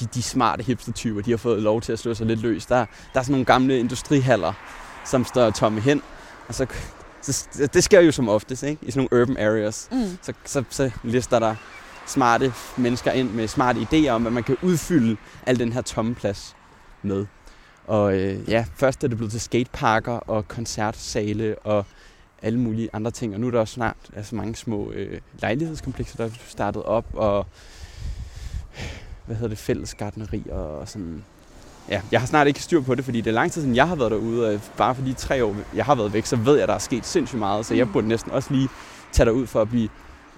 de, 0.00 0.06
de 0.14 0.22
smarte 0.22 0.62
hipster-typer, 0.62 1.20
de 1.20 1.30
har 1.30 1.38
fået 1.38 1.62
lov 1.62 1.80
til 1.80 1.92
at 1.92 1.98
slå 1.98 2.14
sig 2.14 2.26
lidt 2.26 2.40
løs. 2.40 2.66
Der, 2.66 2.76
der 2.76 3.20
er 3.20 3.22
sådan 3.22 3.32
nogle 3.32 3.44
gamle 3.44 3.78
industrihaller, 3.78 4.52
som 5.04 5.24
står 5.24 5.50
tomme 5.50 5.80
hen, 5.80 6.02
og 6.48 6.54
så, 6.54 6.66
så 7.22 7.68
det 7.72 7.84
sker 7.84 8.00
jo 8.00 8.12
som 8.12 8.28
oftest, 8.28 8.62
ikke? 8.62 8.86
i 8.86 8.90
sådan 8.90 9.08
nogle 9.12 9.22
urban 9.22 9.46
areas. 9.46 9.88
Mm. 9.92 10.18
Så, 10.22 10.32
så, 10.44 10.64
så 10.70 10.90
lister 11.02 11.38
der 11.38 11.54
smarte 12.06 12.52
mennesker 12.76 13.12
ind 13.12 13.30
med 13.30 13.48
smarte 13.48 13.80
idéer 13.80 14.08
om, 14.08 14.22
hvad 14.22 14.32
man 14.32 14.42
kan 14.42 14.56
udfylde 14.62 15.16
al 15.46 15.58
den 15.58 15.72
her 15.72 15.82
tomme 15.82 16.14
plads 16.14 16.56
med. 17.02 17.26
Og 17.86 18.14
øh, 18.14 18.50
ja, 18.50 18.64
først 18.74 19.04
er 19.04 19.08
det 19.08 19.16
blevet 19.16 19.32
til 19.32 19.40
skateparker 19.40 20.12
og 20.12 20.48
koncertsale 20.48 21.58
og 21.58 21.84
alle 22.42 22.60
mulige 22.60 22.88
andre 22.92 23.10
ting. 23.10 23.34
Og 23.34 23.40
nu 23.40 23.46
er 23.46 23.50
der 23.50 23.60
også 23.60 23.74
snart 23.74 23.96
altså 24.16 24.34
mange 24.34 24.56
små 24.56 24.92
øh, 24.92 25.20
lejlighedskomplekser, 25.38 26.16
der 26.16 26.24
er 26.24 26.30
startet 26.46 26.82
op, 26.82 27.06
og 27.12 27.46
hvad 29.26 29.36
hedder 29.36 29.48
det, 29.48 29.58
fællesgardneri 29.58 30.42
og 30.50 30.88
sådan. 30.88 31.24
Ja, 31.88 32.00
jeg 32.12 32.20
har 32.20 32.26
snart 32.26 32.46
ikke 32.46 32.62
styr 32.62 32.80
på 32.80 32.94
det, 32.94 33.04
fordi 33.04 33.20
det 33.20 33.30
er 33.30 33.34
lang 33.34 33.52
tid 33.52 33.62
siden, 33.62 33.76
jeg 33.76 33.88
har 33.88 33.94
været 33.94 34.10
derude, 34.10 34.54
og 34.54 34.60
bare 34.76 34.94
fordi 34.94 35.12
tre 35.12 35.44
år, 35.44 35.56
jeg 35.74 35.84
har 35.84 35.94
været 35.94 36.12
væk, 36.12 36.26
så 36.26 36.36
ved 36.36 36.54
jeg, 36.54 36.62
at 36.62 36.68
der 36.68 36.74
er 36.74 36.78
sket 36.78 37.06
sindssygt 37.06 37.38
meget, 37.38 37.66
så 37.66 37.74
jeg 37.74 37.86
mm. 37.86 37.92
burde 37.92 38.08
næsten 38.08 38.32
også 38.32 38.52
lige 38.52 38.68
tage 39.12 39.26
derud 39.26 39.46
for 39.46 39.60
at 39.60 39.68
blive 39.68 39.88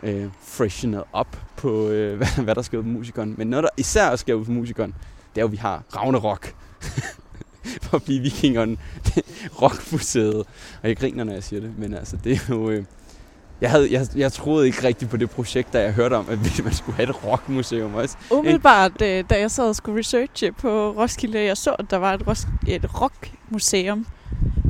øh, 0.03 0.26
freshenet 0.43 1.05
op 1.12 1.36
på, 1.57 1.89
øh, 1.89 2.16
hvad, 2.18 2.45
hvad 2.45 2.55
der 2.55 2.62
sker 2.62 2.82
på 2.82 2.89
musikeren. 2.89 3.34
Men 3.39 3.47
noget, 3.47 3.62
der 3.62 3.70
især 3.76 4.16
sker 4.16 4.45
på 4.45 4.53
musikeren, 4.53 4.95
det 5.34 5.41
er 5.41 5.43
jo, 5.43 5.47
at 5.47 5.53
vi 5.53 5.57
har 5.57 5.82
Ragnarok. 5.97 6.55
for 7.82 7.97
at 7.97 8.03
blive 8.03 8.20
vikingeren 8.20 8.78
rockmuseet. 9.62 10.36
Og 10.82 10.89
jeg 10.89 10.97
griner, 10.97 11.24
når 11.24 11.32
jeg 11.32 11.45
siger 11.45 11.61
det, 11.61 11.78
men 11.78 11.95
altså, 11.95 12.16
det 12.24 12.32
er 12.32 12.55
jo... 12.55 12.70
Øh, 12.70 12.84
jeg, 13.61 13.71
havde, 13.71 13.93
jeg, 13.93 14.07
jeg 14.17 14.33
troede 14.33 14.67
ikke 14.67 14.87
rigtigt 14.87 15.11
på 15.11 15.17
det 15.17 15.31
projekt, 15.31 15.73
da 15.73 15.83
jeg 15.83 15.93
hørte 15.93 16.15
om, 16.15 16.27
at 16.31 16.39
man 16.65 16.73
skulle 16.73 16.97
have 16.97 17.09
et 17.09 17.25
rockmuseum 17.25 17.95
også. 17.95 18.17
Umiddelbart, 18.31 19.03
øh, 19.03 19.25
da 19.31 19.39
jeg 19.41 19.51
sad 19.51 19.69
og 19.69 19.77
skulle 19.77 19.99
researche 19.99 20.53
på 20.53 20.91
Roskilde, 20.91 21.45
jeg 21.45 21.57
så, 21.57 21.71
at 21.71 21.91
der 21.91 21.97
var 21.97 22.15
et, 22.15 22.47
et 22.67 23.01
rockmuseum, 23.01 24.07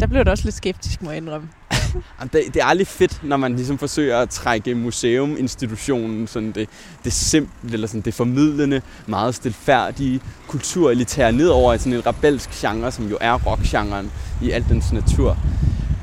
der 0.01 0.07
blev 0.07 0.25
det 0.25 0.29
også 0.29 0.45
lidt 0.45 0.55
skeptisk, 0.55 1.03
må 1.03 1.11
jeg 1.11 1.17
indrømme. 1.17 1.49
det, 2.33 2.43
det 2.55 2.57
er 2.57 2.65
aldrig 2.65 2.87
fedt, 2.87 3.21
når 3.25 3.37
man 3.37 3.57
ligesom 3.57 3.79
forsøger 3.79 4.19
at 4.19 4.31
trække 4.31 4.75
museuminstitutionen, 4.75 6.27
sådan 6.27 6.53
det, 6.53 6.69
det 7.05 7.13
simple, 7.13 7.73
eller 7.73 7.87
sådan 7.87 8.01
det 8.01 8.15
formidlende, 8.15 8.83
meget 9.07 9.35
stilfærdige, 9.35 10.21
kulturelitære, 10.47 11.33
ned 11.33 11.49
over 11.49 11.75
i 11.75 11.79
sådan 11.79 11.93
en 11.93 12.07
rebelsk 12.07 12.51
genre, 12.51 12.93
som 12.93 13.09
jo 13.09 13.19
er 13.21 13.35
rockgenren 13.47 14.13
i 14.43 14.51
al 14.51 14.65
dens 14.69 14.93
natur. 14.93 15.37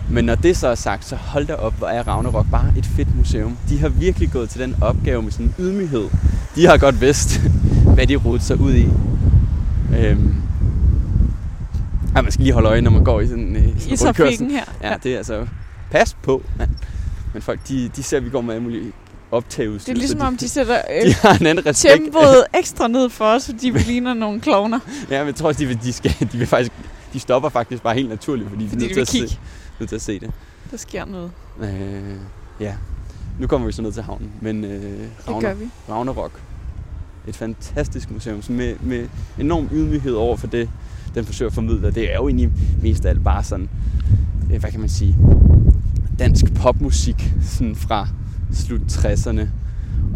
Men 0.09 0.25
når 0.25 0.35
det 0.35 0.57
så 0.57 0.67
er 0.67 0.75
sagt, 0.75 1.05
så 1.05 1.15
hold 1.15 1.47
da 1.47 1.53
op, 1.53 1.73
hvor 1.77 1.87
er 1.87 2.07
Ragnarok 2.07 2.45
bare 2.51 2.73
et 2.77 2.85
fedt 2.85 3.15
museum. 3.17 3.57
De 3.69 3.79
har 3.79 3.89
virkelig 3.89 4.31
gået 4.31 4.49
til 4.49 4.59
den 4.59 4.75
opgave 4.81 5.21
med 5.21 5.31
sådan 5.31 5.45
en 5.45 5.53
ydmyghed. 5.59 6.09
De 6.55 6.65
har 6.65 6.77
godt 6.77 7.01
vidst, 7.01 7.41
hvad 7.95 8.07
de 8.07 8.15
rodet 8.15 8.43
sig 8.43 8.59
ud 8.59 8.73
i. 8.73 8.87
Øhm, 9.99 10.35
ja, 12.15 12.21
man 12.21 12.31
skal 12.31 12.43
lige 12.43 12.53
holde 12.53 12.69
øje, 12.69 12.81
når 12.81 12.91
man 12.91 13.03
går 13.03 13.21
i 13.21 13.27
sådan, 13.27 13.55
øh, 13.55 13.79
sådan 13.79 13.93
I 13.93 13.97
trafikken 13.97 14.51
her. 14.51 14.63
Ja, 14.81 14.91
ja, 14.91 14.97
det 15.03 15.13
er 15.13 15.17
altså 15.17 15.47
pas 15.91 16.17
på, 16.23 16.43
mand. 16.57 16.69
Men 17.33 17.41
folk, 17.41 17.59
de, 17.67 17.89
de 17.95 18.03
ser, 18.03 18.17
at 18.17 18.25
vi 18.25 18.29
går 18.29 18.41
med 18.41 18.53
alle 18.53 18.63
mulige 18.63 18.91
optagelser. 19.31 19.85
Det 19.85 19.91
er 19.91 19.97
ligesom 19.99 20.19
de, 20.19 20.25
om, 20.25 20.37
de 20.37 20.49
sætter 20.49 20.81
øh, 21.01 21.07
de 21.07 21.13
har 21.13 21.37
en 21.39 21.45
anden 21.45 21.65
respekt. 21.65 22.03
tempoet 22.03 22.43
ekstra 22.53 22.87
ned 22.87 23.09
for 23.09 23.25
os, 23.25 23.45
fordi 23.45 23.69
vi 23.69 23.79
ligner 23.91 24.13
nogle 24.13 24.41
klovner. 24.41 24.79
Ja, 25.09 25.19
men 25.19 25.27
jeg 25.27 25.35
tror 25.35 25.47
også, 25.47 25.59
de, 25.59 25.65
vil, 25.65 25.79
de, 25.83 25.93
skal, 25.93 26.15
de, 26.31 26.37
vil 26.37 26.47
faktisk, 26.47 26.71
de 27.13 27.19
stopper 27.19 27.49
faktisk 27.49 27.83
bare 27.83 27.93
helt 27.93 28.09
naturligt, 28.09 28.49
fordi, 28.49 28.69
fordi 28.69 28.83
de, 28.83 28.89
de 28.89 28.95
vil 28.95 29.07
kigge. 29.07 29.39
Nødt 29.79 29.89
til 29.89 29.95
at 29.95 30.01
se 30.01 30.19
det. 30.19 30.31
Der 30.71 30.77
sker 30.77 31.05
noget. 31.05 31.31
Øh, 31.59 32.15
ja, 32.59 32.75
nu 33.39 33.47
kommer 33.47 33.67
vi 33.67 33.73
så 33.73 33.81
ned 33.81 33.91
til 33.91 34.03
havnen. 34.03 34.31
Men 34.41 34.63
øh, 34.63 35.07
Ravner, 35.27 35.53
det. 35.53 35.69
Ragnarok. 35.89 36.41
Et 37.27 37.35
fantastisk 37.35 38.11
museum, 38.11 38.41
med, 38.49 38.75
med 38.81 39.07
enorm 39.39 39.69
ydmyghed 39.71 40.13
over 40.13 40.37
for 40.37 40.47
det, 40.47 40.69
den 41.15 41.25
forsøger 41.25 41.49
at 41.49 41.53
formidle. 41.53 41.91
Det 41.91 42.11
er 42.11 42.15
jo 42.15 42.27
egentlig 42.27 42.51
mest 42.81 43.05
af 43.05 43.09
alt 43.09 43.23
bare 43.23 43.43
sådan, 43.43 43.69
øh, 44.53 44.59
hvad 44.59 44.71
kan 44.71 44.79
man 44.79 44.89
sige, 44.89 45.17
dansk 46.19 46.53
popmusik 46.53 47.33
sådan 47.41 47.75
fra 47.75 48.07
slut 48.53 48.81
60'erne 48.81 49.47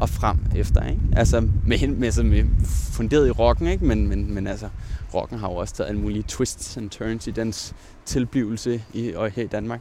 og 0.01 0.09
frem 0.09 0.37
efter. 0.55 0.85
Ikke? 0.87 1.01
Altså 1.11 1.41
med, 1.65 1.87
med, 1.87 2.07
altså 2.07 2.23
med 2.23 2.43
funderet 2.91 3.27
i 3.27 3.31
rocken, 3.31 3.67
ikke? 3.67 3.85
Men, 3.85 4.07
men, 4.07 4.33
men 4.33 4.47
altså, 4.47 4.69
rocken 5.13 5.39
har 5.39 5.49
jo 5.49 5.55
også 5.55 5.73
taget 5.73 5.87
alle 5.89 6.01
mulige 6.01 6.23
twists 6.27 6.77
and 6.77 6.89
turns 6.89 7.27
i 7.27 7.31
dens 7.31 7.75
tilblivelse 8.05 8.83
i, 8.93 9.13
og 9.13 9.31
her 9.31 9.43
i 9.43 9.47
Danmark. 9.47 9.79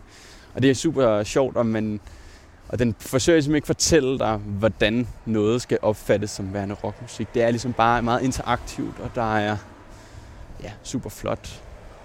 Og 0.55 0.62
det 0.62 0.70
er 0.70 0.74
super 0.74 1.22
sjovt, 1.22 1.57
og, 1.57 1.66
man, 1.66 2.01
og 2.68 2.79
den 2.79 2.95
forsøger 3.01 3.37
ligesom 3.37 3.55
ikke 3.55 3.66
fortælle 3.66 4.18
dig, 4.18 4.37
hvordan 4.37 5.09
noget 5.26 5.62
skal 5.62 5.79
opfattes 5.83 6.31
som 6.31 6.55
værende 6.55 6.74
rockmusik. 6.74 7.35
Det 7.35 7.43
er 7.43 7.51
ligesom 7.51 7.72
bare 7.72 8.03
meget 8.03 8.22
interaktivt, 8.22 9.01
og 9.01 9.11
der 9.14 9.37
er 9.37 9.57
ja, 10.62 10.72
super 10.83 11.11
flot. 11.11 11.62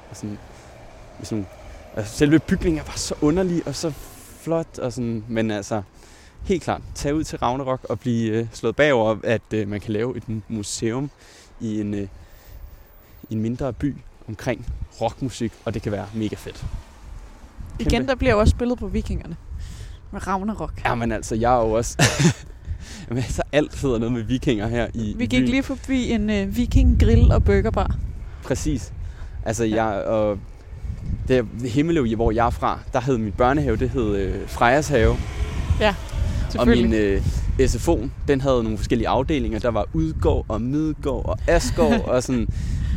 Og 0.09 0.15
sådan, 0.15 0.37
sådan 1.23 1.45
Altså, 1.95 2.17
selve 2.17 2.39
bygningen 2.39 2.81
var 2.87 2.93
så 2.95 3.15
underlig 3.21 3.67
og 3.67 3.75
så 3.75 3.93
flot. 4.41 4.79
Og 4.79 4.93
sådan, 4.93 5.23
men 5.27 5.51
altså, 5.51 5.81
helt 6.43 6.63
klart, 6.63 6.81
tag 6.95 7.15
ud 7.15 7.23
til 7.23 7.39
Ragnarok 7.39 7.85
og 7.89 7.99
blive 7.99 8.31
øh, 8.31 8.47
slået 8.53 8.75
bagover, 8.75 9.17
at 9.23 9.41
øh, 9.53 9.67
man 9.67 9.81
kan 9.81 9.93
lave 9.93 10.17
et 10.17 10.23
museum 10.47 11.09
i 11.59 11.81
en, 11.81 11.93
øh, 11.93 12.07
i 13.33 13.35
en 13.35 13.41
mindre 13.41 13.73
by 13.73 13.95
omkring 14.29 14.65
rockmusik, 15.01 15.51
og 15.65 15.73
det 15.73 15.81
kan 15.81 15.91
være 15.91 16.05
mega 16.13 16.35
fedt. 16.35 16.65
Kæmpe. 17.77 17.91
Igen, 17.95 18.07
der 18.07 18.15
bliver 18.15 18.33
jo 18.33 18.39
også 18.39 18.51
spillet 18.51 18.79
på 18.79 18.87
vikingerne 18.87 19.35
med 20.11 20.27
Ragnarok. 20.27 20.81
Ja, 20.85 20.95
men 20.95 21.11
altså, 21.11 21.35
jeg 21.35 21.53
er 21.53 21.57
jo 21.65 21.71
også... 21.71 21.97
Jamen, 23.09 23.23
så 23.23 23.41
alt 23.51 23.81
hedder 23.81 23.97
noget 23.99 24.13
med 24.13 24.21
vikinger 24.21 24.67
her 24.67 24.87
i 24.93 25.15
Vi 25.17 25.25
gik 25.25 25.39
byen. 25.39 25.49
lige 25.49 25.63
forbi 25.63 26.11
en 26.11 26.29
uh, 26.29 26.57
viking 26.57 26.99
grill 26.99 27.31
og 27.31 27.43
burgerbar. 27.43 27.95
Præcis. 28.43 28.93
Altså, 29.45 29.63
ja. 29.65 29.85
jeg, 29.85 30.03
og 30.05 30.39
det 31.27 31.45
Himmeløv, 31.65 32.15
hvor 32.15 32.31
jeg 32.31 32.45
er 32.45 32.49
fra, 32.49 32.79
der 32.93 33.01
hed 33.01 33.17
min 33.17 33.31
børnehave, 33.31 33.75
det 33.75 33.89
hed 33.89 34.15
øh, 34.15 34.49
Frejas 34.49 34.87
have. 34.87 35.15
Ja, 35.79 35.95
Og 36.59 36.67
min 36.67 36.93
øh, 36.93 37.21
SFO, 37.67 38.09
den 38.27 38.41
havde 38.41 38.63
nogle 38.63 38.77
forskellige 38.77 39.07
afdelinger. 39.07 39.59
Der 39.59 39.69
var 39.69 39.85
Udgård 39.93 40.45
og 40.47 40.61
Midgård 40.61 41.25
og 41.25 41.37
Asgård 41.47 42.01
og 42.15 42.23
sådan. 42.23 42.47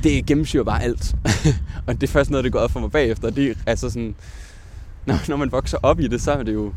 Det 0.06 0.26
gennemsyrer 0.26 0.64
bare 0.64 0.82
alt. 0.82 1.14
og 1.86 1.94
det 1.94 2.02
er 2.02 2.12
først 2.12 2.30
noget, 2.30 2.44
det 2.44 2.52
går 2.52 2.58
op 2.58 2.70
for 2.70 2.80
mig 2.80 2.90
bagefter. 2.90 3.30
Det 3.30 3.50
er 3.50 3.54
altså 3.66 3.90
sådan... 3.90 4.14
når, 5.06 5.28
når 5.28 5.36
man 5.36 5.52
vokser 5.52 5.78
op 5.82 6.00
i 6.00 6.08
det, 6.08 6.20
så 6.20 6.32
er 6.32 6.42
det 6.42 6.54
jo 6.54 6.72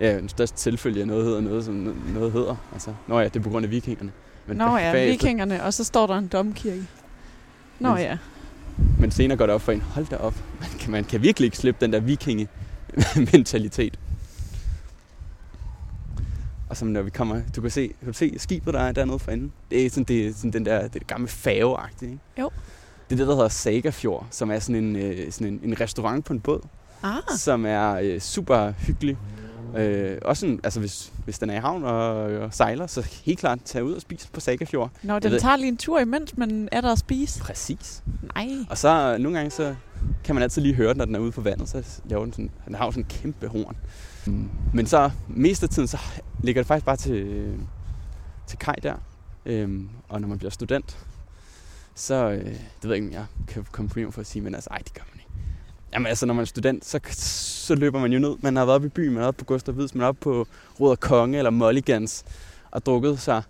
ja, 0.00 0.18
en 0.18 0.28
største 0.28 0.60
selvfølge, 0.60 1.00
at 1.00 1.06
noget 1.06 1.24
hedder 1.24 1.40
noget, 1.40 1.64
som 1.64 1.94
noget 2.14 2.32
hedder. 2.32 2.56
Altså, 2.72 2.90
nå 3.06 3.18
ja, 3.18 3.24
det 3.24 3.36
er 3.36 3.40
på 3.40 3.50
grund 3.50 3.64
af 3.64 3.70
vikingerne. 3.70 4.12
Men 4.46 4.56
Nå 4.56 4.76
ja, 4.76 4.92
bagefter, 4.92 5.10
vikingerne, 5.10 5.62
og 5.62 5.74
så 5.74 5.84
står 5.84 6.06
der 6.06 6.18
en 6.18 6.26
domkirke. 6.26 6.86
Nå 7.80 7.88
men, 7.88 7.98
ja. 7.98 8.18
Men 8.98 9.10
senere 9.10 9.38
går 9.38 9.46
det 9.46 9.54
op 9.54 9.62
for 9.62 9.72
en, 9.72 9.82
hold 9.82 10.06
da 10.06 10.16
op, 10.16 10.34
man 10.60 10.68
kan, 10.80 10.90
man 10.90 11.04
kan 11.04 11.22
virkelig 11.22 11.46
ikke 11.46 11.56
slippe 11.56 11.84
den 11.84 11.92
der 11.92 12.00
vikinge-mentalitet. 12.00 13.98
Og 16.76 16.80
så 16.80 16.84
når 16.84 17.02
vi 17.02 17.10
kommer, 17.10 17.42
du 17.56 17.60
kan 17.60 17.70
se, 17.70 17.88
kan 17.88 18.06
du 18.06 18.12
se 18.12 18.34
skibet, 18.38 18.74
der 18.74 18.80
er 18.80 18.92
dernede 18.92 19.18
for 19.18 19.30
enden. 19.30 19.52
Det 19.70 19.86
er 19.86 19.90
sådan, 19.90 20.04
det 20.04 20.26
er 20.26 20.32
sådan 20.34 20.52
den 20.52 20.66
der, 20.66 20.88
det 20.88 21.06
gamle 21.06 21.28
færgeagtige, 21.28 22.10
ikke? 22.10 22.22
Jo. 22.40 22.50
Det 23.08 23.14
er 23.14 23.16
det, 23.16 23.26
der 23.26 23.34
hedder 23.34 23.48
Sagafjord, 23.48 24.26
som 24.30 24.50
er 24.50 24.58
sådan 24.58 24.84
en, 24.84 24.96
øh, 24.96 25.32
sådan 25.32 25.52
en, 25.52 25.60
en 25.62 25.80
restaurant 25.80 26.24
på 26.24 26.32
en 26.32 26.40
båd. 26.40 26.60
Ah. 27.02 27.22
Som 27.36 27.66
er 27.66 27.92
øh, 27.92 28.20
super 28.20 28.72
hyggelig. 28.78 29.16
Øh, 29.76 30.18
også 30.22 30.40
sådan, 30.40 30.60
altså 30.64 30.80
hvis, 30.80 31.12
hvis 31.24 31.38
den 31.38 31.50
er 31.50 31.54
i 31.54 31.58
havn 31.58 31.84
og, 31.84 32.14
og 32.16 32.54
sejler, 32.54 32.86
så 32.86 33.06
helt 33.24 33.38
klart 33.38 33.58
tage 33.64 33.84
ud 33.84 33.92
og 33.92 34.00
spise 34.00 34.28
på 34.32 34.40
Sagafjord. 34.40 34.90
Nå, 35.02 35.18
den 35.18 35.40
tager 35.40 35.56
lige 35.56 35.68
en 35.68 35.76
tur 35.76 36.00
imens, 36.00 36.36
men 36.36 36.68
er 36.72 36.80
der 36.80 36.92
at 36.92 36.98
spise? 36.98 37.40
Præcis. 37.40 38.02
Nej. 38.34 38.48
Og 38.70 38.78
så 38.78 39.16
nogle 39.18 39.38
gange, 39.38 39.50
så 39.50 39.74
kan 40.24 40.34
man 40.34 40.42
altid 40.42 40.62
lige 40.62 40.74
høre 40.74 40.88
den, 40.88 40.96
når 40.96 41.04
den 41.04 41.14
er 41.14 41.18
ude 41.18 41.32
på 41.32 41.40
vandet, 41.40 41.68
så 41.68 41.82
laver 42.04 42.24
den 42.24 42.32
sådan, 42.32 42.50
den 42.66 42.74
har 42.74 42.84
jo 42.84 42.90
sådan 42.90 43.02
en 43.02 43.08
kæmpe 43.08 43.48
horn. 43.48 43.76
Mm. 44.26 44.50
Men 44.74 44.86
så 44.86 45.10
mest 45.28 45.62
af 45.62 45.68
tiden, 45.68 45.88
så 45.88 45.98
ligger 46.42 46.62
det 46.62 46.66
faktisk 46.66 46.86
bare 46.86 46.96
til, 46.96 47.54
til 48.46 48.58
kaj 48.58 48.74
der. 48.82 48.94
Øhm, 49.46 49.88
og 50.08 50.20
når 50.20 50.28
man 50.28 50.38
bliver 50.38 50.50
student, 50.50 51.06
så, 51.94 52.14
øh, 52.14 52.44
det 52.44 52.54
ved 52.82 52.90
jeg 52.90 52.96
ikke, 52.96 53.06
om 53.06 53.12
jeg 53.12 53.26
kan 53.48 53.66
komme 53.72 53.88
på 53.88 54.10
for 54.10 54.20
at 54.20 54.26
sige, 54.26 54.42
men 54.42 54.54
altså, 54.54 54.70
ej, 54.70 54.78
det 54.78 54.94
gør 54.94 55.02
man 55.12 55.20
ikke. 55.20 55.30
Jamen 55.92 56.06
altså, 56.06 56.26
når 56.26 56.34
man 56.34 56.42
er 56.42 56.46
student, 56.46 56.84
så, 56.84 57.00
så 57.66 57.74
løber 57.74 58.00
man 58.00 58.12
jo 58.12 58.18
ned. 58.18 58.36
Man 58.40 58.56
har 58.56 58.64
været 58.64 58.74
oppe 58.74 58.86
i 58.86 58.90
byen, 58.90 59.08
man 59.12 59.16
har 59.16 59.24
været 59.24 59.36
på 59.36 59.44
Gustav 59.44 59.74
Hvids, 59.74 59.94
man 59.94 60.04
er 60.04 60.08
oppe 60.08 60.20
på 60.20 60.46
Ruder 60.80 60.96
Konge 60.96 61.38
eller 61.38 61.50
Mulligans 61.50 62.24
og 62.70 62.86
drukket 62.86 63.20
sig 63.20 63.42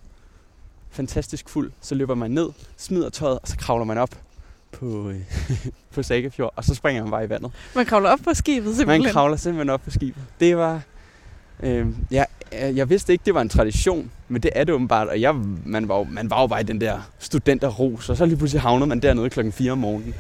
fantastisk 0.91 1.49
fuld. 1.49 1.73
Så 1.81 1.95
løber 1.95 2.15
man 2.15 2.31
ned, 2.31 2.49
smider 2.77 3.09
tøjet, 3.09 3.39
og 3.39 3.49
så 3.49 3.57
kravler 3.57 3.85
man 3.85 3.99
op 3.99 4.26
på, 4.73 5.11
øh, 5.11 5.21
på 5.95 6.03
Sagafjord, 6.03 6.53
og 6.57 6.65
så 6.65 6.75
springer 6.75 7.03
man 7.03 7.11
bare 7.11 7.25
i 7.25 7.29
vandet. 7.29 7.51
Man 7.75 7.87
kravler 7.87 8.11
op 8.11 8.19
på 8.25 8.35
skibet 8.35 8.77
simpelthen? 8.77 9.03
Man 9.03 9.13
kravler 9.13 9.37
simpelthen 9.37 9.71
op 9.71 9.83
på 9.85 9.91
skibet. 9.91 10.23
Det 10.41 10.57
var... 10.57 10.81
Øh, 11.63 11.87
ja, 12.11 12.25
jeg 12.53 12.91
vidste 12.91 13.13
ikke, 13.13 13.23
det 13.27 13.35
var 13.35 13.41
en 13.41 13.49
tradition, 13.49 14.11
men 14.29 14.43
det 14.43 14.51
er 14.55 14.65
det 14.65 14.75
åbenbart, 14.75 15.09
og 15.09 15.21
jeg, 15.21 15.35
man, 15.65 15.89
var 15.89 15.99
jo, 15.99 16.07
man 16.11 16.31
var 16.31 16.41
jo 16.41 16.47
bare 16.47 16.61
i 16.61 16.65
den 16.65 16.81
der 16.81 16.99
studenterros, 17.19 18.09
og 18.09 18.17
så 18.17 18.27
lige 18.27 18.37
pludselig 18.37 18.63
havnede 18.63 18.89
man 18.89 19.01
dernede 19.01 19.31
klokken 19.31 19.53
4 19.53 19.73
om 19.73 19.79
morgenen. 19.79 20.15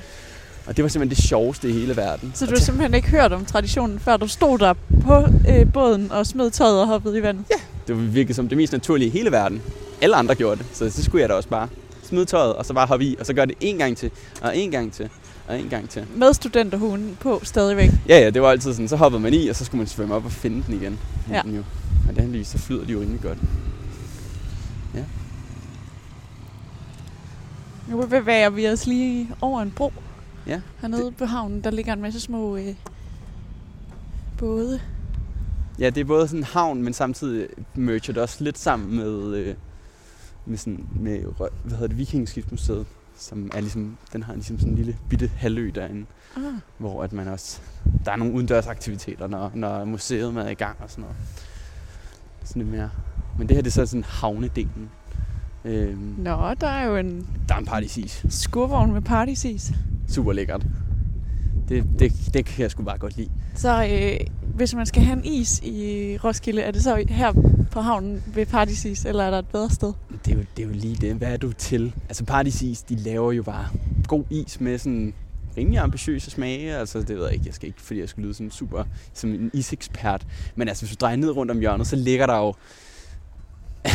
Og 0.66 0.76
det 0.76 0.82
var 0.82 0.88
simpelthen 0.88 1.16
det 1.16 1.24
sjoveste 1.24 1.68
i 1.68 1.72
hele 1.72 1.97
verden. 1.97 2.32
Så 2.34 2.47
du 2.47 2.51
har 2.51 2.59
simpelthen 2.59 2.94
ikke 2.94 3.09
hørt 3.09 3.32
om 3.32 3.44
traditionen, 3.44 3.99
før 3.99 4.16
du 4.16 4.28
stod 4.28 4.59
der 4.59 4.74
på 5.03 5.24
øh, 5.49 5.72
båden 5.72 6.12
og 6.12 6.26
smed 6.26 6.51
tøjet 6.51 6.80
og 6.80 6.86
hoppede 6.86 7.18
i 7.18 7.22
vandet? 7.22 7.44
Ja, 7.51 7.57
det 7.86 7.97
var 7.97 8.03
virkelig 8.03 8.36
som 8.36 8.49
det 8.49 8.59
mest 8.59 8.72
naturlige 8.72 9.09
i 9.09 9.11
hele 9.11 9.32
verden. 9.32 9.62
Alle 10.03 10.16
andre 10.16 10.34
gjorde 10.34 10.59
det, 10.59 10.66
så 10.72 10.84
det 10.84 11.05
skulle 11.05 11.22
jeg 11.22 11.28
da 11.28 11.34
også 11.34 11.49
bare. 11.49 11.68
Smid 12.07 12.27
tøjet, 12.27 12.55
og 12.55 12.67
så 12.67 12.75
bare 12.75 12.87
hoppe 12.87 13.05
i, 13.05 13.17
og 13.21 13.27
så 13.27 13.35
gør 13.35 13.45
det 13.45 13.55
en 13.61 13.79
gang 13.79 13.97
til, 13.97 14.11
og 14.43 14.57
en 14.57 14.71
gang 14.71 14.93
til, 14.93 15.11
og 15.49 15.61
en 15.61 15.69
gang 15.69 15.89
til. 15.89 16.07
Med 16.17 16.35
studenterhunden 16.35 17.17
på 17.21 17.41
stadigvæk? 17.43 17.91
Ja, 18.09 18.19
ja, 18.19 18.31
det 18.31 18.43
var 18.43 18.51
altid 18.51 18.73
sådan. 18.73 18.89
Så 18.89 18.97
hoppede 18.97 19.23
man 19.23 19.35
i, 19.35 19.49
og 19.49 19.57
så 19.57 19.65
skulle 19.65 19.79
man 19.79 19.87
svømme 19.87 20.15
op 20.15 20.25
og 20.25 20.33
finde 20.33 20.63
den 20.67 20.75
igen. 20.75 20.99
Ja. 21.31 21.43
Den 21.45 21.55
jo. 21.55 21.63
Og 22.09 22.17
det 22.17 22.47
så 22.47 22.59
flyder 22.59 22.85
de 22.85 22.93
jo 22.93 23.01
rimelig 23.01 23.21
godt. 23.21 23.39
Ja. 24.95 25.05
Nu 27.89 28.07
bevæger 28.07 28.51
vi 28.51 28.69
os 28.69 28.87
lige 28.87 29.31
over 29.41 29.63
en 29.63 29.71
bro. 29.71 29.93
Ja. 30.47 30.61
Hernede 30.81 31.05
det... 31.05 31.17
på 31.17 31.25
havnen, 31.25 31.65
der 31.65 31.71
ligger 31.71 31.93
en 31.93 32.03
masse 32.03 32.21
små 32.21 32.57
øh, 32.57 32.75
både. 34.39 34.81
Ja, 35.79 35.91
det 35.91 36.01
er 36.01 36.05
både 36.05 36.29
sådan 36.29 36.41
en 36.41 36.45
havn, 36.45 36.83
men 36.83 36.93
samtidig 36.93 37.49
merger 37.75 38.13
det 38.13 38.23
også 38.23 38.45
lidt 38.45 38.59
sammen 38.59 38.97
med, 38.97 39.37
øh, 39.37 39.55
med, 40.47 40.59
sådan, 40.59 40.86
med 41.01 41.20
hvad 41.38 41.49
hedder 41.70 41.86
det, 41.86 41.99
Vikingskibsmuseet, 41.99 42.86
som 43.16 43.51
er 43.55 43.61
ligesom, 43.61 43.97
den 44.12 44.22
har 44.22 44.34
ligesom 44.34 44.59
sådan 44.59 44.72
en 44.72 44.76
lille 44.76 44.99
bitte 45.09 45.30
halvø 45.36 45.70
derinde, 45.74 46.07
ah. 46.36 46.42
hvor 46.78 47.03
at 47.03 47.12
man 47.12 47.28
også, 47.28 47.61
der 48.05 48.12
er 48.12 48.16
nogle 48.16 48.34
udendørsaktiviteter, 48.34 49.26
når, 49.26 49.51
når 49.55 49.84
museet 49.84 50.36
er 50.36 50.49
i 50.49 50.55
gang 50.55 50.76
og 50.80 50.90
sådan 50.90 51.03
noget. 51.03 51.16
Sådan 52.44 52.62
lidt 52.62 52.74
mere. 52.74 52.90
Men 53.38 53.49
det 53.49 53.57
her 53.57 53.62
det 53.62 53.70
er 53.70 53.72
så 53.72 53.86
sådan 53.86 54.05
havnedelen. 54.05 54.90
Øhm, 55.64 56.14
Nå, 56.18 56.55
der 56.61 56.66
er 56.68 56.84
jo 56.86 56.97
en... 56.97 57.26
Der 57.49 57.55
er 57.55 57.59
en 57.59 57.66
partysis. 57.66 58.26
Skurvogn 58.28 58.92
med 58.92 59.01
partysis. 59.01 59.72
Super 60.09 60.32
lækkert. 60.32 60.66
Det, 61.69 61.85
det, 61.99 62.12
det 62.35 62.45
kan 62.45 62.62
jeg 62.62 62.71
sgu 62.71 62.83
bare 62.83 62.99
godt 62.99 63.17
lide. 63.17 63.31
Så 63.55 63.85
øh, 63.85 64.27
hvis 64.55 64.75
man 64.75 64.87
skal 64.87 65.03
have 65.03 65.19
en 65.19 65.25
is 65.25 65.61
i 65.62 66.19
Roskilde, 66.25 66.62
er 66.62 66.71
det 66.71 66.83
så 66.83 67.05
her 67.09 67.33
på 67.71 67.81
havnen 67.81 68.23
ved 68.35 68.47
Partysis, 68.47 69.05
eller 69.05 69.25
er 69.25 69.31
der 69.31 69.39
et 69.39 69.49
bedre 69.49 69.71
sted? 69.71 69.93
Det 70.25 70.33
er 70.33 70.37
jo, 70.37 70.45
det 70.57 70.62
er 70.62 70.67
jo 70.67 70.73
lige 70.73 70.97
det. 70.97 71.14
Hvad 71.14 71.33
er 71.33 71.37
du 71.37 71.53
til? 71.53 71.95
Altså 72.09 72.25
Partysis, 72.25 72.83
de 72.83 72.97
laver 72.97 73.33
jo 73.33 73.43
bare 73.43 73.69
god 74.09 74.25
is 74.31 74.61
med 74.61 74.79
sådan 74.79 75.14
rimelig 75.57 75.79
ambitiøse 75.79 76.31
smage. 76.31 76.77
Altså, 76.77 76.99
det 76.99 77.17
ved 77.17 77.25
jeg 77.25 77.33
ikke. 77.33 77.47
Jeg 77.47 77.55
skal 77.55 77.67
ikke, 77.67 77.83
fordi 77.83 78.01
jeg 78.01 78.09
skulle 78.09 78.25
lyde 78.27 78.35
sådan 78.35 78.51
super 78.51 78.85
som 79.14 79.31
en 79.31 79.51
isekspert. 79.55 80.27
Men 80.55 80.69
altså, 80.69 80.87
hvis 80.87 80.97
du 80.97 81.01
drejer 81.01 81.17
ned 81.17 81.31
rundt 81.31 81.51
om 81.51 81.59
hjørnet, 81.59 81.87
så 81.87 81.97
ligger 81.97 82.27
der 82.27 82.37
jo... 82.37 82.55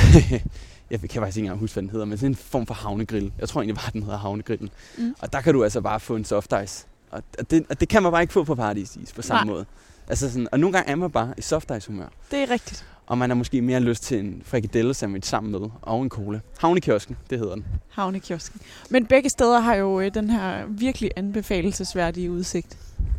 jeg 0.91 0.99
kan 0.99 1.09
faktisk 1.09 1.37
ikke 1.37 1.45
engang 1.45 1.59
huske, 1.59 1.73
hvad 1.73 1.83
den 1.83 1.89
hedder, 1.89 2.05
men 2.05 2.17
sådan 2.17 2.31
en 2.31 2.35
form 2.35 2.65
for 2.65 2.73
havnegrill. 2.73 3.31
Jeg 3.39 3.49
tror 3.49 3.61
egentlig 3.61 3.75
bare, 3.75 3.91
den 3.93 4.03
hedder 4.03 4.17
havnegrillen. 4.17 4.69
Mm. 4.97 5.15
Og 5.19 5.33
der 5.33 5.41
kan 5.41 5.53
du 5.53 5.63
altså 5.63 5.81
bare 5.81 5.99
få 5.99 6.15
en 6.15 6.25
soft 6.25 6.53
ice. 6.63 6.85
Og 7.11 7.23
det, 7.51 7.65
og 7.69 7.79
det 7.79 7.89
kan 7.89 8.03
man 8.03 8.11
bare 8.11 8.21
ikke 8.21 8.33
få 8.33 8.43
på 8.43 8.55
Partysis 8.55 9.13
på 9.13 9.21
samme 9.21 9.45
Nej. 9.45 9.53
måde. 9.53 9.65
Altså 10.07 10.31
sådan, 10.31 10.47
og 10.51 10.59
nogle 10.59 10.77
gange 10.77 10.91
er 10.91 10.95
man 10.95 11.11
bare 11.11 11.33
i 11.37 11.41
soft 11.41 11.71
ice 11.77 11.87
humør. 11.87 12.07
Det 12.31 12.39
er 12.39 12.49
rigtigt. 12.49 12.85
Og 13.07 13.17
man 13.17 13.29
har 13.29 13.35
måske 13.35 13.61
mere 13.61 13.79
lyst 13.79 14.03
til 14.03 14.19
en 14.19 14.41
frikadelle 14.45 14.93
sandwich 14.93 15.29
sammen 15.29 15.51
med, 15.51 15.69
og 15.81 16.01
en 16.01 16.09
cola. 16.09 16.39
Havnekiosken, 16.59 17.17
det 17.29 17.39
hedder 17.39 17.55
den. 17.55 17.65
Havnekiosken. 17.89 18.61
Men 18.89 19.05
begge 19.05 19.29
steder 19.29 19.59
har 19.59 19.75
jo 19.75 19.99
øh, 19.99 20.13
den 20.13 20.29
her 20.29 20.65
virkelig 20.67 21.11
anbefalelsesværdige 21.15 22.31
udsigt. 22.31 22.77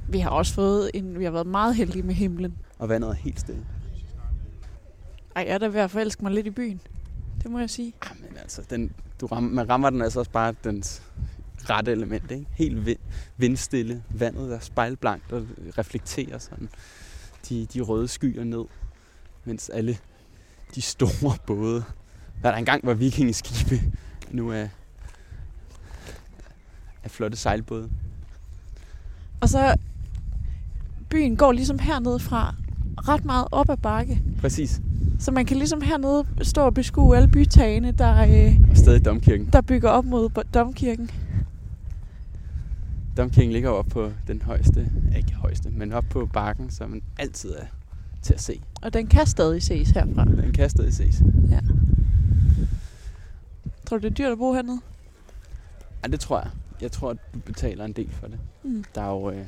Vi 0.09 0.19
har 0.19 0.31
også 0.31 0.55
fået 0.55 0.91
en, 0.95 1.19
vi 1.19 1.25
har 1.25 1.31
været 1.31 1.47
meget 1.47 1.75
heldige 1.75 2.03
med 2.03 2.15
himlen. 2.15 2.57
Og 2.79 2.89
vandet 2.89 3.11
er 3.11 3.15
helt 3.15 3.41
stille. 3.41 3.61
Ej, 5.37 5.45
jeg 5.47 5.55
er 5.55 5.59
da 5.59 5.67
ved 5.67 5.81
at 5.81 5.91
forelske 5.91 6.23
mig 6.23 6.33
lidt 6.33 6.47
i 6.47 6.51
byen. 6.51 6.81
Det 7.43 7.51
må 7.51 7.59
jeg 7.59 7.71
sige. 7.71 7.93
Jamen 8.09 8.39
altså, 8.39 8.63
den, 8.71 8.93
du 9.21 9.27
ram, 9.27 9.43
man 9.43 9.69
rammer 9.69 9.91
den 9.91 10.03
altså 10.03 10.19
også 10.19 10.31
bare 10.31 10.55
dens 10.65 11.03
rette 11.71 11.93
element. 11.93 12.31
Ikke? 12.31 12.47
Helt 12.51 12.87
vind, 12.87 12.99
vindstille. 13.37 14.03
Vandet 14.11 14.55
er 14.55 14.59
spejlblankt 14.59 15.33
og 15.33 15.47
reflekterer 15.79 16.39
sådan 16.39 16.69
de, 17.49 17.67
de 17.67 17.81
røde 17.81 18.09
skyer 18.09 18.45
ned. 18.45 18.65
Mens 19.45 19.69
alle 19.69 19.99
de 20.75 20.83
store 20.83 21.37
både, 21.47 21.85
hvad 22.41 22.53
der 22.53 22.59
engang 22.59 22.87
var 22.87 22.95
vikingeskibe, 22.95 23.81
nu 24.31 24.51
er, 24.51 24.69
er 27.03 27.09
flotte 27.09 27.37
sejlbåde. 27.37 27.91
Og 29.41 29.49
så 29.49 29.75
byen 31.11 31.37
går 31.37 31.53
ligesom 31.53 31.79
hernede 31.79 32.19
fra 32.19 32.55
ret 33.09 33.25
meget 33.25 33.49
op 33.51 33.71
ad 33.71 33.77
bakke. 33.77 34.23
Præcis. 34.41 34.81
Så 35.19 35.31
man 35.31 35.47
kan 35.47 35.57
ligesom 35.57 35.81
hernede 35.81 36.27
stå 36.43 36.61
og 36.61 36.75
beskue 36.75 37.17
alle 37.17 37.29
bytagene, 37.29 37.93
der, 37.93 38.23
øh, 38.23 38.71
og 38.71 38.77
stadig 38.77 39.05
domkirken. 39.05 39.49
der 39.53 39.61
bygger 39.61 39.91
op 39.91 40.05
mod 40.05 40.45
domkirken. 40.55 41.11
Domkirken 43.17 43.53
ligger 43.53 43.71
op 43.71 43.87
på 43.87 44.13
den 44.27 44.43
højeste, 44.43 44.91
ikke 45.17 45.35
højeste, 45.35 45.71
men 45.71 45.93
op 45.93 46.05
på 46.11 46.27
bakken, 46.27 46.71
som 46.71 46.91
man 46.91 47.03
altid 47.19 47.55
er 47.55 47.67
til 48.23 48.35
at 48.35 48.41
se. 48.41 48.61
Og 48.83 48.93
den 48.93 49.07
kan 49.07 49.27
stadig 49.27 49.63
ses 49.63 49.91
herfra? 49.91 50.25
Den 50.25 50.53
kan 50.53 50.71
stadig 50.71 50.95
ses. 50.95 51.23
Ja. 51.51 51.61
Tror 53.87 53.99
du, 53.99 54.03
det 54.03 54.11
er 54.11 54.15
dyrt 54.15 54.33
at 54.33 54.39
bo 54.39 54.55
hernede? 54.55 54.81
Ja, 56.03 56.09
det 56.09 56.21
tror 56.21 56.41
jeg. 56.41 56.51
Jeg 56.81 56.93
tror, 56.93 57.11
at 57.11 57.17
du 57.35 57.39
betaler 57.39 57.85
en 57.85 57.93
del 57.93 58.11
for 58.11 58.27
det. 58.27 58.39
Mm. 58.63 58.85
Der 58.95 59.03
er 59.03 59.11
jo, 59.11 59.31
øh, 59.31 59.47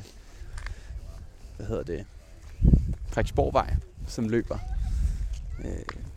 hvad 1.57 1.67
hedder 1.67 1.83
det, 1.83 2.05
Frederiksborgvej, 3.07 3.75
som 4.07 4.29
løber 4.29 4.57
øh, 5.65 5.71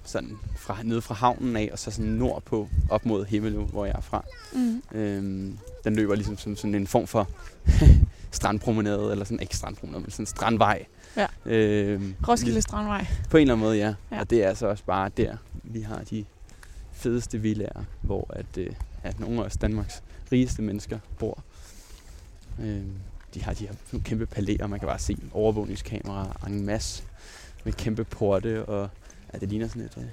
sådan 0.09 0.39
fra, 0.57 0.79
nede 0.83 1.03
fra 1.03 1.15
havnen 1.15 1.57
af, 1.57 1.69
og 1.73 1.79
så 1.79 1.91
sådan 1.91 2.11
nordpå, 2.11 2.69
op 2.91 3.07
mod 3.07 3.25
Himmelu, 3.25 3.65
hvor 3.65 3.85
jeg 3.85 3.95
er 3.97 4.01
fra. 4.01 4.25
Mm. 4.53 4.83
Øhm, 4.93 5.59
den 5.85 5.97
løber 5.97 6.15
ligesom 6.15 6.39
som 6.39 6.57
sådan 6.57 6.75
en 6.75 6.87
form 6.87 7.07
for 7.07 7.31
strandpromenade, 8.31 9.13
eller 9.13 9.25
sådan, 9.25 9.41
ikke 9.41 9.57
strandpromenade, 9.57 10.03
men 10.03 10.11
sådan 10.11 10.23
en 10.23 10.27
strandvej. 10.27 10.87
Ja. 11.17 11.27
Øhm, 11.47 12.15
Roskilde 12.29 12.63
Strandvej. 12.63 13.07
På 13.31 13.37
en 13.37 13.41
eller 13.41 13.55
anden 13.55 13.67
måde, 13.67 13.77
ja. 13.77 13.95
ja. 14.11 14.21
Og 14.21 14.31
det 14.31 14.45
er 14.45 14.49
altså 14.49 14.67
også 14.67 14.85
bare 14.85 15.11
der, 15.17 15.37
vi 15.63 15.81
har 15.81 16.03
de 16.11 16.25
fedeste 16.93 17.39
villager, 17.39 17.85
hvor 18.03 18.27
at, 18.31 18.47
øh, 18.59 18.71
at 19.03 19.21
nogle 19.21 19.41
af 19.41 19.45
os 19.45 19.57
Danmarks 19.57 20.03
rigeste 20.33 20.63
mennesker 20.63 20.99
bor. 21.19 21.43
Øhm, 22.61 22.93
de 23.35 23.43
har 23.43 23.53
de 23.53 23.67
her 23.67 24.01
kæmpe 24.05 24.27
palæer, 24.27 24.67
man 24.67 24.79
kan 24.79 24.89
bare 24.89 24.99
se 24.99 25.17
overvågningskameraer 25.33 26.47
en 26.47 26.67
masse 26.67 27.03
med 27.65 27.73
kæmpe 27.73 28.05
porte, 28.05 28.65
og 28.65 28.91
ja, 29.33 29.39
det 29.39 29.49
ligner 29.49 29.69
sådan 29.69 29.83
et... 29.83 29.95
Øh, 29.97 30.05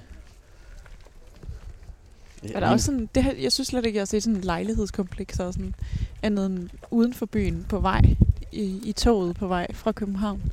er 2.54 2.60
der 2.60 2.70
også 2.70 2.86
sådan, 2.86 3.08
det 3.14 3.24
her, 3.24 3.32
jeg 3.34 3.52
synes 3.52 3.68
slet 3.68 3.86
ikke, 3.86 3.96
jeg 3.96 4.00
har 4.00 4.06
set 4.06 4.22
sådan 4.22 4.38
et 4.38 4.44
lejlighedskompleks 4.44 5.40
og 5.40 5.52
sådan 5.52 5.74
andet 6.22 6.46
end 6.46 6.70
uden 6.90 7.14
for 7.14 7.26
byen 7.26 7.66
på 7.68 7.80
vej 7.80 8.02
i, 8.52 8.80
i 8.84 8.92
toget 8.92 9.36
på 9.36 9.46
vej 9.46 9.72
fra 9.72 9.92
København. 9.92 10.52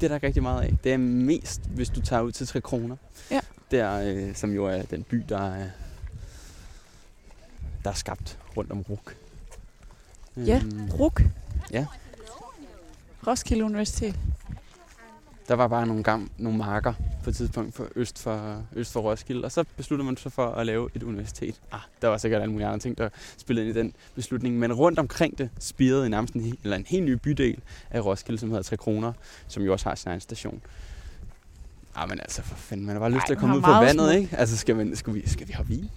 Det 0.00 0.06
er 0.06 0.08
der 0.08 0.14
ikke 0.14 0.26
rigtig 0.26 0.42
meget 0.42 0.62
af. 0.62 0.74
Det 0.84 0.92
er 0.92 0.96
mest, 0.96 1.60
hvis 1.66 1.88
du 1.88 2.00
tager 2.00 2.22
ud 2.22 2.32
til 2.32 2.46
3 2.46 2.60
kroner. 2.60 2.96
Ja. 3.30 3.40
Der, 3.70 4.00
øh, 4.04 4.34
som 4.34 4.52
jo 4.52 4.66
er 4.66 4.82
den 4.82 5.02
by, 5.02 5.22
der 5.28 5.50
er, 5.52 5.68
der 7.84 7.90
er 7.90 7.94
skabt 7.94 8.38
rundt 8.56 8.72
om 8.72 8.80
Ruk. 8.80 9.16
Ja. 10.36 10.60
Øhm, 10.64 10.88
RUK. 10.90 11.22
Ja. 11.72 11.86
Roskilde 13.26 13.64
Universitet. 13.64 14.18
Der 15.48 15.54
var 15.54 15.68
bare 15.68 15.86
nogle, 15.86 16.02
gang, 16.02 16.32
nogle 16.38 16.58
marker 16.58 16.92
på 17.24 17.30
et 17.30 17.36
tidspunkt 17.36 17.74
for 17.74 17.88
øst, 17.96 18.18
for 18.18 18.64
øst 18.72 18.92
for 18.92 19.00
Roskilde, 19.00 19.44
og 19.44 19.52
så 19.52 19.64
besluttede 19.76 20.06
man 20.06 20.16
sig 20.16 20.32
for 20.32 20.46
at 20.46 20.66
lave 20.66 20.88
et 20.94 21.02
universitet. 21.02 21.60
Ah, 21.72 21.80
der 22.02 22.08
var 22.08 22.18
sikkert 22.18 22.42
alle 22.42 22.52
mulige 22.52 22.66
andre 22.66 22.78
ting, 22.78 22.98
der 22.98 23.08
spillede 23.36 23.68
ind 23.68 23.76
i 23.76 23.80
den 23.80 23.92
beslutning, 24.14 24.58
men 24.58 24.72
rundt 24.72 24.98
omkring 24.98 25.38
det 25.38 25.50
spirede 25.58 26.08
nærmest 26.08 26.34
en, 26.34 26.58
eller 26.62 26.76
en 26.76 26.86
helt 26.88 27.04
ny 27.04 27.12
bydel 27.12 27.58
af 27.90 28.04
Roskilde, 28.04 28.38
som 28.38 28.48
hedder 28.48 28.62
3 28.62 28.76
kroner, 28.76 29.12
som 29.48 29.62
jo 29.62 29.72
også 29.72 29.88
har 29.88 29.94
sin 29.94 30.08
egen 30.08 30.20
station. 30.20 30.60
Ah, 31.94 32.08
men 32.08 32.20
altså, 32.20 32.42
for 32.42 32.56
fanden, 32.56 32.86
man 32.86 32.94
har 32.94 33.00
bare 33.00 33.10
lyst 33.10 33.20
Ej, 33.20 33.26
til 33.26 33.34
at 33.34 33.40
komme 33.40 33.56
ud 33.56 33.62
på 33.62 33.70
vandet, 33.70 34.10
smuk. 34.10 34.22
ikke? 34.22 34.36
Altså, 34.36 34.56
skal, 34.56 34.76
man, 34.76 34.96
skal, 34.96 35.14
vi, 35.14 35.28
skal 35.28 35.48
vi 35.48 35.52
hoppe 35.52 35.72
i? 35.72 35.90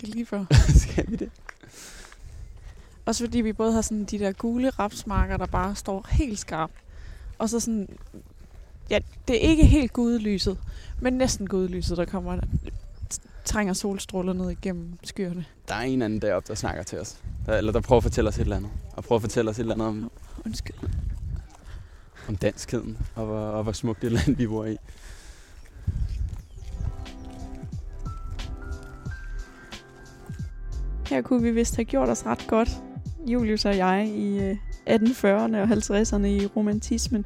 Det 0.00 0.08
er 0.08 0.12
lige 0.12 0.26
før. 0.26 0.44
skal 0.88 1.10
vi 1.10 1.16
det? 1.16 1.30
Også 3.06 3.24
fordi 3.24 3.40
vi 3.40 3.52
både 3.52 3.72
har 3.72 3.80
sådan 3.80 4.04
de 4.04 4.18
der 4.18 4.32
gule 4.32 4.70
rapsmarker, 4.70 5.36
der 5.36 5.46
bare 5.46 5.74
står 5.74 6.06
helt 6.10 6.38
skarpt. 6.38 6.74
Og 7.38 7.48
så 7.48 7.60
sådan... 7.60 7.88
Ja, 8.90 8.98
det 9.28 9.36
er 9.36 9.48
ikke 9.48 9.66
helt 9.66 9.92
gudelyset, 9.92 10.58
men 11.00 11.12
næsten 11.12 11.46
gudelyset, 11.46 11.96
der 11.96 12.04
kommer 12.04 12.40
trænger 13.44 13.74
solstråler 13.74 14.32
ned 14.32 14.50
igennem 14.50 14.98
skyerne. 15.04 15.44
Der 15.68 15.74
er 15.74 15.80
en 15.80 16.02
anden 16.02 16.22
deroppe, 16.22 16.48
der 16.48 16.54
snakker 16.54 16.82
til 16.82 17.00
os. 17.00 17.18
Der, 17.46 17.56
eller 17.56 17.72
der 17.72 17.80
prøver 17.80 17.96
at 17.96 18.02
fortælle 18.02 18.28
os 18.28 18.36
et 18.36 18.40
eller 18.40 18.56
andet. 18.56 18.70
Og 18.92 19.04
prøver 19.04 19.16
at 19.16 19.22
fortælle 19.22 19.50
os 19.50 19.56
et 19.58 19.60
eller 19.60 19.74
andet 19.74 19.88
om, 19.88 20.10
Undskyld. 20.46 20.76
om 22.28 22.36
danskheden, 22.36 22.98
og 23.14 23.26
hvor, 23.26 23.38
og 23.38 23.62
hvor 23.62 23.72
smukt 23.72 24.02
det 24.02 24.12
land, 24.12 24.36
vi 24.36 24.46
bor 24.46 24.64
i. 24.64 24.76
Her 31.08 31.22
kunne 31.22 31.42
vi 31.42 31.50
vist 31.50 31.76
have 31.76 31.84
gjort 31.84 32.08
os 32.08 32.26
ret 32.26 32.46
godt, 32.48 32.70
Julius 33.26 33.64
og 33.64 33.76
jeg, 33.76 34.08
i 34.08 34.38
øh, 34.38 34.56
1840'erne 34.86 35.56
og 35.56 35.64
50'erne 35.64 36.24
i 36.24 36.46
romantismen. 36.46 37.24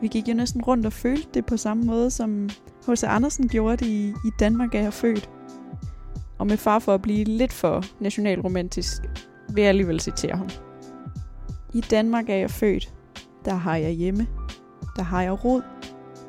Vi 0.00 0.08
gik 0.08 0.28
jo 0.28 0.34
næsten 0.34 0.62
rundt 0.62 0.86
og 0.86 0.92
følte 0.92 1.28
det 1.34 1.46
på 1.46 1.56
samme 1.56 1.84
måde, 1.84 2.10
som 2.10 2.48
H.C. 2.86 3.04
Andersen 3.04 3.48
gjorde 3.48 3.76
det 3.76 3.86
i, 3.86 4.08
i 4.08 4.30
Danmark 4.40 4.74
er 4.74 4.80
jeg 4.80 4.92
født. 4.92 5.30
Og 6.38 6.46
med 6.46 6.56
far 6.56 6.78
for 6.78 6.94
at 6.94 7.02
blive 7.02 7.24
lidt 7.24 7.52
for 7.52 7.82
nationalromantisk, 8.00 9.02
vil 9.48 9.62
jeg 9.62 9.68
alligevel 9.68 10.00
citere 10.00 10.36
ham. 10.36 10.48
I 11.74 11.80
Danmark 11.80 12.28
er 12.28 12.36
jeg 12.36 12.50
født, 12.50 12.94
der 13.44 13.54
har 13.54 13.76
jeg 13.76 13.90
hjemme, 13.90 14.26
der 14.96 15.02
har 15.02 15.22
jeg 15.22 15.44
rod, 15.44 15.62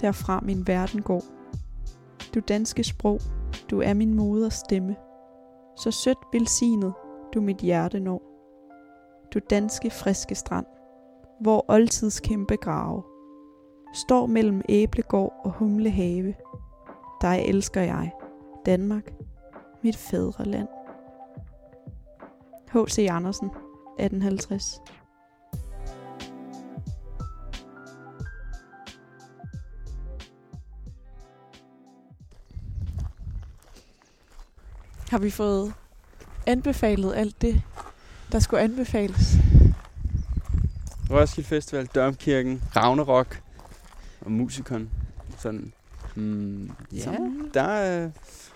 derfra 0.02 0.40
min 0.44 0.68
verden 0.68 1.02
går. 1.02 1.24
Du 2.36 2.40
danske 2.40 2.84
sprog, 2.84 3.20
du 3.70 3.82
er 3.82 3.94
min 3.94 4.14
moders 4.14 4.54
stemme 4.54 4.96
så 5.82 5.92
sødt 5.92 6.18
velsignet 6.34 6.94
du 7.34 7.42
mit 7.42 7.58
hjerte 7.58 8.00
når. 8.00 8.22
Du 9.34 9.40
danske 9.50 9.90
friske 9.90 10.36
strand, 10.36 10.66
hvor 11.42 11.66
oldtidskæmpe 11.68 12.56
grave, 12.56 13.04
står 13.94 14.26
mellem 14.26 14.62
æblegård 14.70 15.42
og 15.44 15.52
humlehave. 15.52 16.36
Dig 17.22 17.44
elsker 17.46 17.82
jeg, 17.82 18.12
Danmark, 18.66 19.14
mit 19.84 19.96
fædreland. 19.96 20.68
H.C. 22.74 23.08
Andersen, 23.10 23.48
1850. 23.48 24.82
Har 35.10 35.20
vi 35.20 35.30
fået 35.30 35.74
anbefalet 36.48 37.14
alt 37.14 37.42
det, 37.42 37.62
der 38.32 38.39
skulle 38.39 38.62
anbefales? 38.62 39.36
Roskilde 41.10 41.50
Festival, 41.50 41.86
Dørmkirken, 41.86 42.64
Ragnarok 42.76 43.42
og 44.22 44.32
Musikon. 44.32 44.90
Sådan, 45.38 45.74
mm, 46.16 46.72
ja, 46.94 47.04
Sådan. 47.04 47.50
der 47.54 47.62
er, 47.62 48.10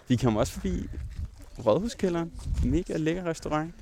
vi 0.08 0.16
kommer 0.16 0.40
også 0.40 0.54
forbi 0.54 0.90
Rådhuskælderen. 1.66 2.32
Mega 2.64 2.98
lækker 2.98 3.26
restaurant. 3.26 3.74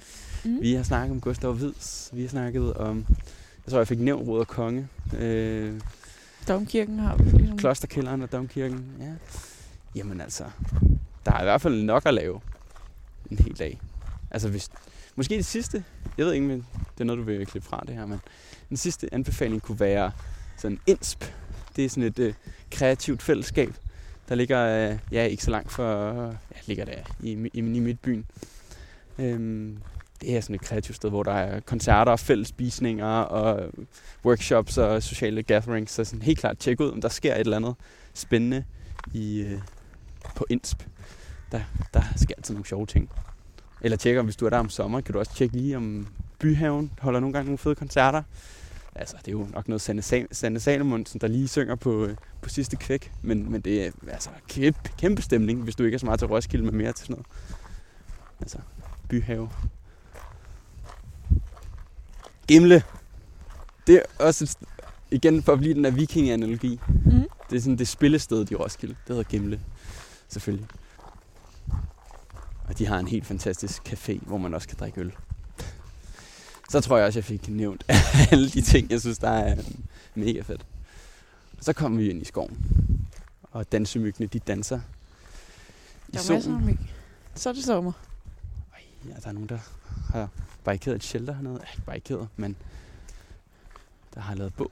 Mm. 0.46 0.62
Vi 0.62 0.74
har 0.74 0.84
snakket 0.84 1.12
om 1.12 1.22
Gustav 1.22 1.60
Vids. 1.60 2.10
Vi 2.14 2.22
har 2.22 2.30
snakket 2.30 2.74
om, 2.74 3.06
jeg 3.66 3.72
tror 3.72 3.78
jeg 3.78 3.88
fik 3.88 4.00
nævnt 4.00 4.28
Råd 4.28 4.40
og 4.40 4.48
Konge. 4.48 4.88
Øh, 5.18 5.82
Domkirken 6.48 7.00
har 7.00 7.16
vi 7.18 7.24
ligesom... 7.24 7.58
Klosterkælderen 7.58 8.22
og 8.22 8.32
Domkirken. 8.32 8.86
Ja. 9.00 9.14
Jamen 9.96 10.22
altså, 10.22 10.44
der 11.26 11.32
er 11.32 11.42
i 11.42 11.44
hvert 11.44 11.62
fald 11.62 11.84
nok 11.84 12.06
at 12.06 12.14
lave 12.14 12.42
en 13.32 13.38
hel 13.38 13.60
dag. 13.60 13.80
Altså 14.32 14.50
hvis, 14.50 14.70
måske 15.16 15.36
det 15.36 15.46
sidste, 15.46 15.84
jeg 16.18 16.26
ved 16.26 16.34
ikke, 16.34 16.48
men 16.48 16.66
det 16.94 17.02
er 17.02 17.04
noget, 17.04 17.20
du 17.20 17.24
vil 17.24 17.46
klippe 17.46 17.68
fra 17.70 17.84
det 17.88 17.96
her, 17.96 18.06
men 18.06 18.20
den 18.70 18.78
sidste 18.78 19.14
anbefaling 19.14 19.62
kunne 19.62 19.80
være 19.80 20.12
sådan 20.58 20.80
INSP. 20.88 21.24
Det 21.76 21.86
er 21.86 21.90
sådan 21.90 22.04
et 22.04 22.20
øh, 22.20 22.34
kreativt 22.72 23.22
fællesskab, 23.22 23.74
der 24.30 24.36
ligger, 24.36 24.92
øh, 24.92 24.98
ja, 25.12 25.24
ikke 25.24 25.44
så 25.44 25.52
langt 25.52 25.72
for, 25.72 26.22
ja, 26.26 26.58
ligger 26.66 26.86
der 26.86 26.98
i, 27.24 27.32
i, 27.54 27.58
i 27.58 27.62
midtbyen. 27.62 28.26
Øhm, 29.20 29.78
det 30.22 30.38
er 30.38 30.42
sådan 30.42 30.56
et 30.56 30.62
kreativt 30.62 30.96
sted, 30.96 31.10
hvor 31.10 31.24
der 31.24 31.32
er 31.32 31.60
koncerter, 31.60 32.12
og 32.12 32.20
fællesspisninger 32.20 33.06
og 33.06 33.70
workshops 34.26 34.78
og 34.78 35.04
sociale 35.04 35.44
gatherings. 35.44 35.92
Så 35.92 36.04
sådan 36.04 36.22
helt 36.22 36.40
klart 36.40 36.58
tjek 36.58 36.80
ud, 36.80 36.92
om 36.92 37.02
der 37.02 37.10
sker 37.10 37.34
et 37.34 37.40
eller 37.40 37.58
andet 37.58 37.76
spændende 38.14 38.64
i, 39.14 39.42
øh, 39.42 39.60
på 40.36 40.46
INSP. 40.50 40.84
Der, 41.52 41.62
der 41.94 42.02
sker 42.16 42.34
altid 42.38 42.54
nogle 42.54 42.66
sjove 42.66 42.86
ting. 42.86 43.10
Eller 43.82 43.98
tjek 43.98 44.18
om, 44.18 44.26
hvis 44.26 44.36
du 44.36 44.46
er 44.46 44.50
der 44.50 44.58
om 44.58 44.70
sommer, 44.70 45.02
kan 45.02 45.14
du 45.14 45.20
også 45.20 45.36
tjekke 45.36 45.58
lige 45.58 45.78
om 45.78 46.08
Byhaven 46.40 46.92
holder 47.00 47.20
nogle 47.20 47.34
gange 47.34 47.46
nogle 47.46 47.58
fede 47.58 47.76
koncerter. 47.76 48.24
Altså, 48.96 49.16
det 49.20 49.28
er 49.28 49.32
jo 49.32 49.48
nok 49.54 49.68
noget 49.68 49.82
Sanne, 49.82 50.02
Sa- 50.02 50.28
Sanne 50.32 50.60
Salomonsen, 50.60 51.22
der 51.22 51.28
lige 51.28 51.48
synger 51.48 51.76
på, 51.76 52.06
øh, 52.06 52.16
på 52.42 52.50
sidste 52.50 52.76
kvæk. 52.76 53.12
Men, 53.22 53.52
men 53.52 53.62
det 53.62 53.86
er 53.88 53.92
altså 54.08 54.30
kæmpe, 54.48 54.80
kæmpe 54.98 55.22
stemning, 55.22 55.64
hvis 55.64 55.76
du 55.76 55.84
ikke 55.84 55.96
er 55.96 56.00
så 56.00 56.06
meget 56.06 56.20
til 56.20 56.28
Roskilde, 56.28 56.66
med 56.66 56.72
mere 56.74 56.94
til 56.94 57.06
sådan 57.06 57.14
noget. 57.14 57.26
Altså, 58.42 58.58
Byhave. 59.10 59.50
Gimle. 62.48 62.84
Det 63.88 63.96
er 63.96 64.02
også 64.26 64.44
et, 64.44 64.58
igen 65.12 65.44
for 65.44 65.54
at 65.54 65.60
blive 65.60 65.74
den 65.74 65.84
der 65.84 65.92
viking-analogi. 65.92 66.80
Mm. 67.06 67.12
Det 67.50 67.58
er 67.58 67.62
sådan 67.62 67.78
det 67.78 67.88
spillested 67.88 68.52
i 68.52 68.56
Roskilde. 68.56 68.96
Det 69.08 69.08
hedder 69.16 69.24
Gimle. 69.24 69.62
Selvfølgelig. 70.28 70.68
Og 72.68 72.78
de 72.78 72.86
har 72.88 73.00
en 73.00 73.08
helt 73.08 73.26
fantastisk 73.26 73.82
café, 73.90 74.26
hvor 74.28 74.38
man 74.38 74.54
også 74.54 74.68
kan 74.68 74.78
drikke 74.80 75.02
øl. 75.02 75.14
Så 76.74 76.82
tror 76.82 76.98
jeg 76.98 77.06
også, 77.06 77.20
jeg 77.20 77.24
fik 77.24 77.50
nævnt 77.50 77.84
alle 78.32 78.50
de 78.50 78.62
ting, 78.62 78.92
jeg 78.92 79.02
synes, 79.02 79.18
der 79.18 79.30
er 79.30 79.52
øhm, 79.52 79.84
mega 80.16 80.42
fedt. 80.42 80.66
Og 81.58 81.64
så 81.64 81.74
kommer 81.74 81.98
vi 82.00 82.10
ind 82.10 82.22
i 82.22 82.26
skoven. 82.26 82.68
Og 83.52 83.72
dansemyggene, 83.72 84.28
de 84.28 84.40
danser. 84.40 84.80
I 86.08 86.12
Der 86.12 86.20
er 86.20 86.24
solen. 86.24 86.90
Så 87.36 87.50
er 87.50 87.54
det 87.54 87.64
sommer. 87.64 87.92
Ja, 89.06 89.14
der 89.24 89.28
er 89.28 89.32
nogen, 89.32 89.50
der 89.50 89.60
har 90.10 90.30
barrikeret 90.64 90.96
et 90.96 91.04
shelter 91.04 91.34
hernede. 91.34 91.60
Ikke 91.74 91.86
barrikeret, 91.86 92.28
men 92.36 92.56
der 94.14 94.22
har 94.22 94.36
lavet 94.36 94.54
bål. 94.54 94.72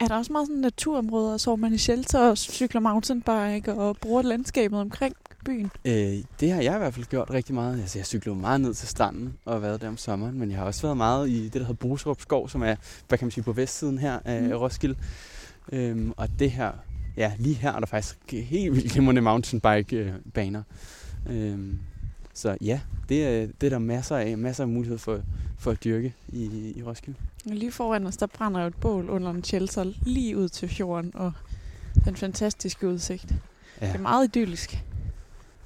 Er 0.00 0.06
der 0.08 0.16
også 0.16 0.32
meget 0.32 0.46
sådan 0.46 0.60
naturområder, 0.60 1.36
så 1.36 1.56
man 1.56 1.74
i 1.74 1.78
shelter 1.78 2.30
og 2.30 2.38
cykler 2.38 2.80
mountainbike 2.80 3.74
og 3.74 3.96
bruger 3.96 4.22
landskabet 4.22 4.78
omkring 4.80 5.14
byen? 5.44 5.70
Øh, 5.84 5.92
det 6.40 6.52
har 6.52 6.62
jeg 6.62 6.74
i 6.74 6.78
hvert 6.78 6.94
fald 6.94 7.06
gjort 7.06 7.30
rigtig 7.30 7.54
meget. 7.54 7.80
Altså, 7.80 7.98
jeg 7.98 8.06
cykler 8.06 8.34
meget 8.34 8.60
ned 8.60 8.74
til 8.74 8.88
stranden 8.88 9.34
og 9.44 9.52
har 9.52 9.60
været 9.60 9.80
der 9.82 9.88
om 9.88 9.96
sommeren, 9.96 10.38
men 10.38 10.50
jeg 10.50 10.58
har 10.58 10.66
også 10.66 10.82
været 10.82 10.96
meget 10.96 11.28
i 11.28 11.44
det, 11.44 11.52
der 11.52 11.58
hedder 11.60 11.72
Bruserup 11.74 12.20
Skov, 12.20 12.48
som 12.48 12.62
er, 12.62 12.74
hvad 13.08 13.18
kan 13.18 13.26
man 13.26 13.30
sige, 13.30 13.44
på 13.44 13.52
vestsiden 13.52 13.98
her 13.98 14.18
af 14.24 14.42
Mm. 14.42 14.52
Roskilde. 14.52 14.94
Øhm, 15.72 16.12
og 16.16 16.28
det 16.38 16.50
her, 16.50 16.72
ja, 17.16 17.32
lige 17.38 17.54
her 17.54 17.72
er 17.72 17.80
der 17.80 17.86
faktisk 17.86 18.18
helt 18.32 18.74
vildt 18.74 18.92
glimrende 18.92 19.20
mountainbike-baner. 19.20 20.62
Øhm, 21.30 21.78
så 22.34 22.56
ja, 22.60 22.80
det 23.08 23.26
er, 23.26 23.46
det 23.60 23.66
er 23.66 23.70
der 23.70 23.78
masser 23.78 24.16
af, 24.16 24.38
masser 24.38 24.64
af 24.64 24.68
mulighed 24.68 24.98
for, 24.98 25.20
for 25.60 25.70
at 25.70 25.84
dyrke 25.84 26.14
i, 26.28 26.72
i 26.76 26.82
Roskilde. 26.82 27.18
Og 27.50 27.56
lige 27.56 27.72
foran 27.72 28.06
os, 28.06 28.16
der 28.16 28.26
brænder 28.26 28.60
jo 28.60 28.66
et 28.66 28.74
bål 28.74 29.10
under 29.10 29.30
en 29.30 29.44
shelter 29.44 29.92
lige 30.02 30.36
ud 30.38 30.48
til 30.48 30.68
fjorden 30.68 31.10
og 31.14 31.32
den 32.04 32.16
fantastiske 32.16 32.88
udsigt. 32.88 33.34
Ja. 33.80 33.86
Det 33.86 33.94
er 33.94 33.98
meget 33.98 34.24
idyllisk. 34.36 34.84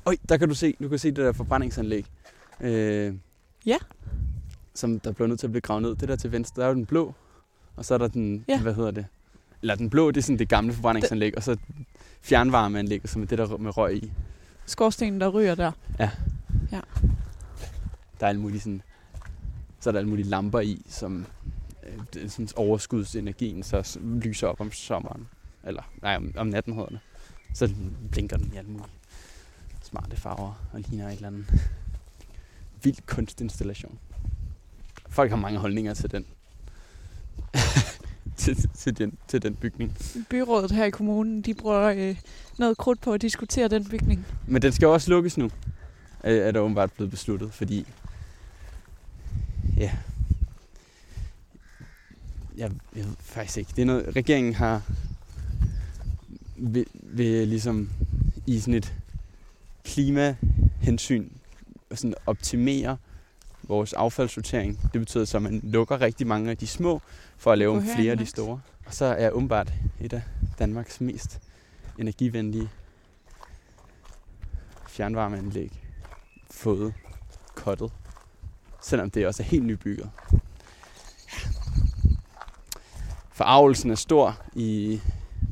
Øj, 0.07 0.17
der 0.29 0.37
kan 0.37 0.49
du 0.49 0.55
se, 0.55 0.75
du 0.83 0.89
kan 0.89 0.99
se 0.99 1.09
det 1.09 1.17
der 1.17 1.33
forbrændingsanlæg. 1.33 2.07
Øh, 2.61 3.15
Ja. 3.67 3.77
Som 4.75 5.01
der 5.01 5.13
blev 5.13 5.29
nødt 5.29 5.41
til 5.41 5.47
at 5.47 5.51
blive 5.53 5.61
gravet 5.61 5.83
ned. 5.83 5.95
Det 5.97 6.09
der 6.09 6.17
til 6.17 6.33
venstre, 6.33 6.61
der 6.63 6.67
er 6.67 6.71
jo 6.71 6.75
den 6.77 6.87
blå. 6.87 7.15
Og 7.77 7.85
så 7.85 7.95
er 7.95 7.99
der 7.99 8.09
den, 8.09 8.45
Ja. 8.49 8.61
hvad 8.61 8.75
hedder 8.75 8.91
det? 8.91 9.07
Eller 9.63 9.75
den 9.75 9.91
blå, 9.91 10.11
det 10.11 10.17
er 10.17 10.23
sådan 10.23 10.39
det 10.39 10.49
gamle 10.49 10.73
forbrændingsanlæg. 10.73 11.37
Og 11.37 11.43
så 11.43 11.57
fjernvarmeanlægget, 12.23 13.11
som 13.11 13.23
er 13.23 13.27
det, 13.27 13.39
der 13.39 13.57
med 13.57 13.77
røg 13.77 13.97
i. 13.97 14.13
Skorstenen, 14.67 15.21
der 15.21 15.29
ryger 15.29 15.55
der. 15.55 15.73
Der 18.21 18.27
er 18.27 18.29
alle 18.29 18.41
mulige 18.41 18.61
sådan, 18.61 18.83
så 19.85 19.91
er 19.91 19.93
der 19.93 19.99
alle 19.99 20.09
mulige 20.09 20.29
lamper 20.29 20.61
i, 20.61 20.83
som 20.89 21.27
øh, 22.17 22.31
sådan 22.31 22.49
overskudsenergien 22.57 23.63
så 23.63 23.99
lyser 24.23 24.47
op 24.47 24.61
om 24.61 24.73
sommeren. 24.73 25.29
Eller 25.65 25.83
nej, 26.03 26.17
om, 26.17 26.33
om 26.37 26.47
natten 26.47 26.75
hedder 26.75 26.89
det. 26.89 26.99
Så 27.55 27.75
blinker 28.11 28.37
den 28.37 28.51
i 28.55 28.57
alle 28.57 28.71
mulige 28.71 28.87
smarte 29.83 30.17
farver 30.17 30.69
og 30.73 30.81
ligner 30.81 31.09
et 31.09 31.15
eller 31.15 31.29
andet 31.29 31.47
vild 32.83 32.97
kunstinstallation. 33.07 33.99
Folk 35.09 35.31
har 35.31 35.37
mange 35.37 35.59
holdninger 35.59 35.95
til 35.95 36.11
den. 36.11 36.27
til, 38.37 38.69
til, 38.75 38.99
den, 38.99 39.19
til 39.29 39.43
den 39.43 39.55
bygning. 39.55 39.97
Byrådet 40.31 40.71
her 40.71 40.85
i 40.85 40.91
kommunen, 40.91 41.43
de 41.43 41.55
bruger 41.55 41.83
øh, 41.83 42.17
noget 42.59 42.77
krudt 42.77 43.01
på 43.01 43.13
at 43.13 43.23
diskutere 43.23 43.69
den 43.69 43.85
bygning. 43.85 44.27
Men 44.47 44.63
den 44.63 44.73
skal 44.73 44.89
også 44.89 45.11
lukkes 45.11 45.39
nu, 45.39 45.51
er 46.21 46.33
er 46.33 46.51
der 46.51 46.61
åbenbart 46.61 46.93
blevet 46.93 47.11
besluttet, 47.11 47.53
fordi... 47.53 47.87
Ja... 49.77 49.93
Jeg, 52.57 52.71
jeg 52.97 53.05
ved 53.05 53.15
faktisk 53.21 53.59
ikke. 53.59 53.71
Det 53.77 53.83
er 53.83 53.87
noget, 53.87 54.17
regeringen 54.17 54.55
har... 54.55 54.83
Vil, 56.57 56.87
vil 56.93 57.49
ligesom 57.49 57.91
i 58.47 58.61
sådan 58.61 58.75
et 58.75 58.95
klimahensyn 59.85 61.29
sådan 61.95 62.15
optimere 62.27 62.97
vores 63.63 63.93
affaldssortering. 63.93 64.81
Det 64.93 65.01
betyder 65.01 65.25
så, 65.25 65.37
at 65.37 65.43
man 65.43 65.61
lukker 65.63 66.01
rigtig 66.01 66.27
mange 66.27 66.51
af 66.51 66.57
de 66.57 66.67
små, 66.67 67.01
for 67.37 67.53
at 67.53 67.59
lave 67.59 67.83
flere 67.97 68.13
af 68.13 68.19
de 68.19 68.27
store. 68.27 68.61
Og 68.87 68.95
så 68.95 69.05
er 69.05 69.31
åbenbart 69.31 69.73
et 70.01 70.13
af 70.13 70.23
Danmarks 70.59 71.01
mest 71.01 71.41
energivenlige 71.99 72.69
fjernvarmeanlæg 74.89 75.73
fået 76.51 76.95
kottet. 77.55 77.93
Selvom 78.85 79.11
det 79.11 79.27
også 79.27 79.43
er 79.43 79.47
helt 79.47 79.65
nybygget. 79.65 80.11
Forarvelsen 83.33 83.91
er 83.91 83.95
stor 83.95 84.39
i, 84.55 85.01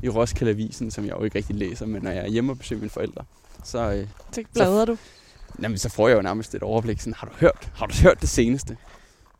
i 0.03 0.09
Roskilde 0.09 0.51
Avisen, 0.51 0.91
som 0.91 1.05
jeg 1.05 1.11
jo 1.19 1.23
ikke 1.23 1.37
rigtig 1.37 1.55
læser, 1.55 1.85
men 1.85 2.01
når 2.03 2.11
jeg 2.11 2.23
er 2.23 2.27
hjemme 2.29 2.51
og 2.51 2.57
besøger 2.57 2.79
mine 2.79 2.89
forældre, 2.89 3.23
så, 3.63 3.91
øh, 3.91 4.07
Så 4.31 4.43
bladrer 4.53 4.85
du. 4.85 4.97
jamen, 5.61 5.77
så 5.77 5.89
får 5.89 6.07
jeg 6.07 6.17
jo 6.17 6.21
nærmest 6.21 6.55
et 6.55 6.63
overblik. 6.63 6.99
Sådan, 6.99 7.13
har 7.13 7.27
du 7.27 7.33
hørt? 7.39 7.71
Har 7.75 7.85
du 7.85 7.93
hørt 8.03 8.21
det 8.21 8.29
seneste? 8.29 8.77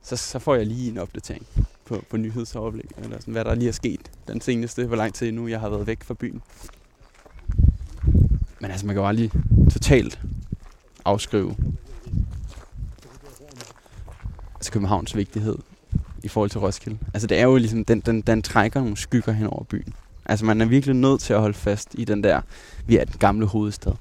Så, 0.01 0.15
så 0.15 0.39
får 0.39 0.55
jeg 0.55 0.65
lige 0.65 0.91
en 0.91 0.97
opdatering 0.97 1.47
på, 1.85 2.03
på 2.09 2.17
nyhedsoverblik, 2.17 2.91
eller 2.97 3.19
sådan, 3.19 3.31
hvad 3.31 3.45
der 3.45 3.55
lige 3.55 3.67
er 3.67 3.73
sket 3.73 4.11
den 4.27 4.41
seneste, 4.41 4.85
hvor 4.85 4.95
lang 4.95 5.13
tid 5.13 5.31
nu 5.31 5.47
jeg 5.47 5.59
har 5.59 5.69
været 5.69 5.87
væk 5.87 6.03
fra 6.03 6.13
byen. 6.13 6.41
Men 8.59 8.71
altså, 8.71 8.85
man 8.85 8.95
kan 8.95 9.01
jo 9.01 9.07
aldrig 9.07 9.31
totalt 9.71 10.19
afskrive 11.05 11.55
altså 14.63 14.71
Københavns 14.71 15.15
vigtighed 15.15 15.55
i 16.23 16.27
forhold 16.27 16.49
til 16.49 16.59
Roskilde. 16.59 16.97
Altså 17.13 17.27
det 17.27 17.39
er 17.39 17.43
jo 17.43 17.57
ligesom, 17.57 17.85
den, 17.85 17.99
den, 17.99 18.21
den 18.21 18.41
trækker 18.41 18.79
nogle 18.79 18.97
skygger 18.97 19.31
hen 19.31 19.47
over 19.47 19.63
byen. 19.63 19.93
Altså 20.25 20.45
man 20.45 20.61
er 20.61 20.65
virkelig 20.65 20.95
nødt 20.95 21.21
til 21.21 21.33
at 21.33 21.39
holde 21.39 21.53
fast 21.53 21.89
i 21.93 22.05
den 22.05 22.23
der, 22.23 22.41
vi 22.87 22.97
er 22.97 23.05
den 23.05 23.15
gamle 23.19 23.45
hovedstad. 23.45 23.91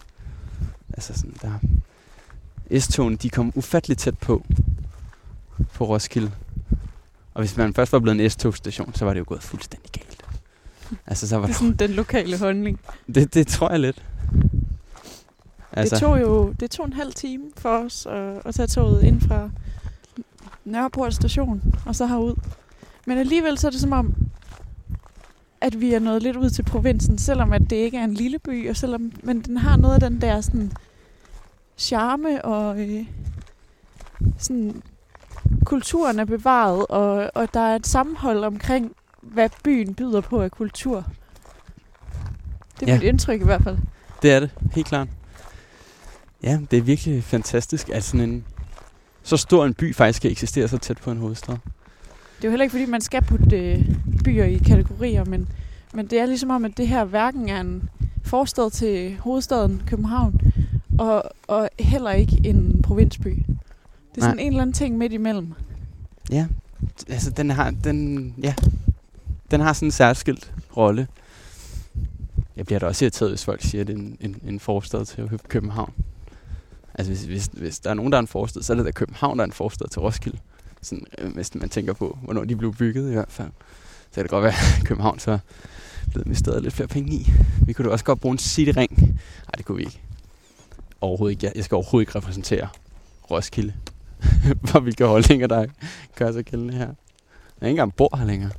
Altså 0.92 1.14
sådan 1.14 1.36
der, 1.42 2.80
S-togene, 2.80 3.16
de 3.16 3.30
kom 3.30 3.52
ufatteligt 3.54 4.00
tæt 4.00 4.18
på, 4.18 4.44
på 5.74 5.84
Roskilde. 5.84 6.30
Og 7.34 7.42
hvis 7.42 7.56
man 7.56 7.74
først 7.74 7.92
var 7.92 7.98
blevet 7.98 8.20
en 8.20 8.30
S-togstation, 8.30 8.94
så 8.94 9.04
var 9.04 9.12
det 9.12 9.20
jo 9.20 9.24
gået 9.28 9.42
fuldstændig 9.42 9.90
galt. 9.90 10.24
Altså 11.06 11.28
så 11.28 11.36
var 11.36 11.46
Det 11.46 11.54
er 11.54 11.58
sådan 11.58 11.76
den 11.76 11.90
lokale 11.90 12.38
holdning. 12.38 12.80
det, 13.14 13.34
det 13.34 13.46
tror 13.46 13.70
jeg 13.70 13.80
lidt. 13.80 14.02
Altså. 15.72 15.94
Det 15.94 16.00
tog 16.00 16.20
jo 16.20 16.54
det 16.60 16.70
tog 16.70 16.86
en 16.86 16.92
halv 16.92 17.12
time 17.12 17.44
for 17.56 17.84
os 17.84 18.06
at, 18.06 18.42
at 18.44 18.54
tage 18.54 18.66
toget 18.66 19.02
ind 19.04 19.20
fra 19.20 19.50
Nørreport 20.64 21.14
station 21.14 21.74
og 21.86 21.96
så 21.96 22.06
herud. 22.06 22.34
Men 23.06 23.18
alligevel 23.18 23.58
så 23.58 23.66
er 23.66 23.70
det 23.70 23.80
som 23.80 23.92
om, 23.92 24.14
at 25.60 25.80
vi 25.80 25.94
er 25.94 25.98
nået 25.98 26.22
lidt 26.22 26.36
ud 26.36 26.50
til 26.50 26.62
provinsen, 26.62 27.18
selvom 27.18 27.52
at 27.52 27.62
det 27.70 27.76
ikke 27.76 27.98
er 27.98 28.04
en 28.04 28.14
lille 28.14 28.38
by, 28.38 28.70
og 28.70 28.76
selvom, 28.76 29.12
men 29.22 29.40
den 29.40 29.56
har 29.56 29.76
noget 29.76 29.94
af 29.94 30.10
den 30.10 30.20
der 30.20 30.40
sådan 30.40 30.72
charme 31.78 32.44
og 32.44 32.80
øh, 32.80 33.06
sådan 34.38 34.82
kulturen 35.64 36.18
er 36.18 36.24
bevaret, 36.24 36.86
og, 36.86 37.30
og 37.34 37.54
der 37.54 37.60
er 37.60 37.76
et 37.76 37.86
sammenhold 37.86 38.44
omkring, 38.44 38.92
hvad 39.22 39.48
byen 39.64 39.94
byder 39.94 40.20
på 40.20 40.40
af 40.42 40.50
kultur. 40.50 41.04
Det 42.80 42.88
er 42.88 42.92
Ja. 42.92 42.98
mit 42.98 43.02
indtryk 43.08 43.40
i 43.40 43.44
hvert 43.44 43.62
fald. 43.62 43.78
Det 44.22 44.32
er 44.32 44.40
det, 44.40 44.50
helt 44.72 44.86
klart. 44.86 45.08
Ja, 46.42 46.58
det 46.70 46.78
er 46.78 46.82
virkelig 46.82 47.24
fantastisk, 47.24 47.88
at 47.88 48.04
sådan 48.04 48.30
en 48.30 48.44
så 49.22 49.36
stor 49.36 49.66
en 49.66 49.74
by 49.74 49.94
faktisk 49.94 50.22
kan 50.22 50.30
eksistere 50.30 50.68
så 50.68 50.78
tæt 50.78 50.96
på 50.98 51.10
en 51.10 51.18
hovedstad. 51.18 51.54
Det 51.54 52.44
er 52.44 52.48
jo 52.48 52.50
heller 52.50 52.62
ikke, 52.62 52.70
fordi 52.72 52.86
man 52.86 53.00
skal 53.00 53.22
putte 53.22 53.72
øh, 53.72 53.84
byer 54.24 54.44
i 54.44 54.56
kategorier, 54.56 55.24
men, 55.24 55.48
men 55.94 56.06
det 56.06 56.18
er 56.20 56.26
ligesom 56.26 56.50
om, 56.50 56.64
at 56.64 56.76
det 56.76 56.88
her 56.88 57.04
hverken 57.04 57.48
er 57.48 57.60
en 57.60 57.88
forstad 58.24 58.70
til 58.70 59.16
hovedstaden 59.18 59.82
København, 59.86 60.40
og, 60.98 61.22
og 61.48 61.68
heller 61.80 62.10
ikke 62.10 62.40
en 62.44 62.82
provinsby. 62.82 63.28
Det 64.14 64.18
er 64.18 64.20
sådan 64.20 64.36
Nej. 64.36 64.42
en 64.44 64.48
eller 64.52 64.62
anden 64.62 64.74
ting 64.74 64.98
midt 64.98 65.12
imellem. 65.12 65.52
Ja, 66.30 66.46
altså 67.08 67.30
den 67.30 67.50
har, 67.50 67.70
den, 67.70 68.34
ja, 68.42 68.54
den 69.50 69.60
har 69.60 69.72
sådan 69.72 69.86
en 69.86 69.92
særskilt 69.92 70.52
rolle. 70.76 71.06
Jeg 72.56 72.66
bliver 72.66 72.78
da 72.78 72.86
også 72.86 73.04
irriteret, 73.04 73.30
hvis 73.30 73.44
folk 73.44 73.62
siger, 73.62 73.80
at 73.80 73.86
det 73.86 73.94
er 73.94 73.98
en, 73.98 74.16
en, 74.20 74.36
en 74.46 74.60
forstad 74.60 75.04
til 75.04 75.28
Kø- 75.28 75.36
København. 75.48 75.92
Altså 76.94 77.12
hvis, 77.12 77.24
hvis, 77.24 77.50
hvis 77.52 77.78
der 77.78 77.90
er 77.90 77.94
nogen, 77.94 78.12
der 78.12 78.18
er 78.18 78.20
en 78.22 78.26
forstad, 78.26 78.62
så 78.62 78.72
er 78.72 78.76
det 78.76 78.86
da 78.86 78.90
København, 78.90 79.38
der 79.38 79.42
er 79.42 79.46
en 79.46 79.52
forstad 79.52 79.88
til 79.88 80.00
Roskilde. 80.00 80.38
Sådan, 80.82 81.04
øh, 81.18 81.34
hvis 81.34 81.54
man 81.54 81.68
tænker 81.68 81.92
på, 81.92 82.18
hvornår 82.22 82.44
de 82.44 82.56
blev 82.56 82.74
bygget 82.74 83.10
i 83.10 83.14
hvert 83.14 83.30
fald. 83.32 83.48
Så 84.10 84.14
kan 84.14 84.22
det 84.22 84.30
godt 84.30 84.42
være, 84.42 84.52
at 84.80 84.84
København 84.86 85.18
så 85.18 85.30
er 85.32 85.38
blevet 86.10 86.26
investeret 86.26 86.62
lidt 86.62 86.74
flere 86.74 86.88
penge 86.88 87.12
i. 87.12 87.32
Vi 87.66 87.72
kunne 87.72 87.88
da 87.88 87.92
også 87.92 88.04
godt 88.04 88.20
bruge 88.20 88.32
en 88.32 88.38
cityring. 88.38 88.98
Nej, 89.02 89.52
det 89.56 89.64
kunne 89.64 89.76
vi 89.76 89.82
ikke. 89.84 90.00
Overhovedet 91.00 91.44
ikke. 91.44 91.52
Jeg- 91.56 91.64
skal 91.64 91.74
overhovedet 91.74 92.08
ikke 92.08 92.18
repræsentere 92.18 92.68
Roskilde. 93.30 93.74
For 94.64 94.80
hvilke 94.80 95.04
holdninger, 95.06 95.46
der 95.46 95.66
gør 96.14 96.32
sig 96.32 96.44
gældende 96.44 96.74
her. 96.74 96.86
Jeg 97.60 97.68
ikke 97.68 97.70
engang 97.70 97.94
bor 97.96 98.16
her 98.16 98.24
længere, 98.24 98.50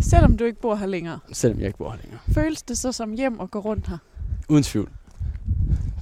Selvom 0.00 0.36
du 0.36 0.44
ikke 0.44 0.60
bor 0.60 0.74
her 0.74 0.86
længere, 0.86 1.18
selvom 1.32 1.58
jeg 1.58 1.66
ikke 1.66 1.78
bor 1.78 1.90
her 1.90 1.98
længere. 2.02 2.20
føles 2.32 2.62
det 2.62 2.78
så 2.78 2.92
som 2.92 3.12
hjem 3.12 3.40
at 3.40 3.50
gå 3.50 3.58
rundt 3.58 3.88
her? 3.88 3.98
Uden 4.48 4.62
tvivl. 4.62 4.90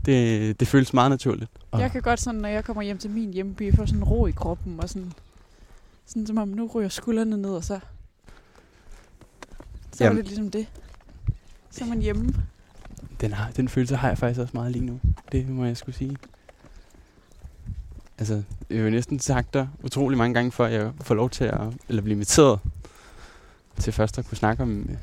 Det, 0.07 0.61
det 0.61 0.69
føles 0.69 0.95
meget 0.95 1.11
naturligt. 1.11 1.51
Jeg 1.73 1.91
kan 1.93 2.03
godt 2.03 2.21
sådan, 2.21 2.41
når 2.41 2.49
jeg 2.49 2.65
kommer 2.65 2.83
hjem 2.83 2.99
til 2.99 3.11
min 3.11 3.33
hjemby, 3.33 3.75
få 3.75 3.87
sådan 3.87 4.05
ro 4.05 4.27
i 4.27 4.31
kroppen, 4.31 4.81
og 4.81 4.89
sådan, 4.89 5.13
sådan 6.07 6.27
som 6.27 6.39
om 6.39 6.49
nu 6.49 6.71
ryger 6.75 6.89
skuldrene 6.89 7.37
ned, 7.37 7.51
og 7.51 7.65
så, 7.65 7.81
så 9.93 10.05
er 10.05 10.09
Jamen. 10.09 10.17
det 10.17 10.27
ligesom 10.27 10.51
det. 10.51 10.67
Så 11.71 11.85
er 11.85 11.89
man 11.89 12.03
hjemme. 12.03 12.35
den, 13.21 13.33
har, 13.33 13.51
den 13.51 13.69
følelse 13.69 13.97
har 13.97 14.09
jeg 14.09 14.19
faktisk 14.19 14.41
også 14.41 14.51
meget 14.55 14.73
lige 14.73 14.85
nu. 14.87 15.01
Det 15.33 15.49
må 15.49 15.65
jeg 15.65 15.77
skulle 15.77 15.97
sige. 15.97 16.17
Altså, 18.19 18.43
jeg 18.71 18.79
har 18.79 18.85
jo 18.85 18.91
næsten 18.91 19.19
sagt 19.19 19.55
dig 19.55 19.69
utrolig 19.83 20.19
mange 20.19 20.35
gange, 20.35 20.53
før 20.53 20.67
jeg 20.67 20.93
får 21.01 21.15
lov 21.15 21.31
til 21.31 21.45
at, 21.45 21.61
eller 21.89 22.03
blive 22.03 22.15
inviteret 22.15 22.59
til 23.79 23.93
først 23.93 24.19
at 24.19 24.27
kunne 24.29 24.37
snakke 24.37 24.63
om 24.63 24.79
øh, 24.91 24.97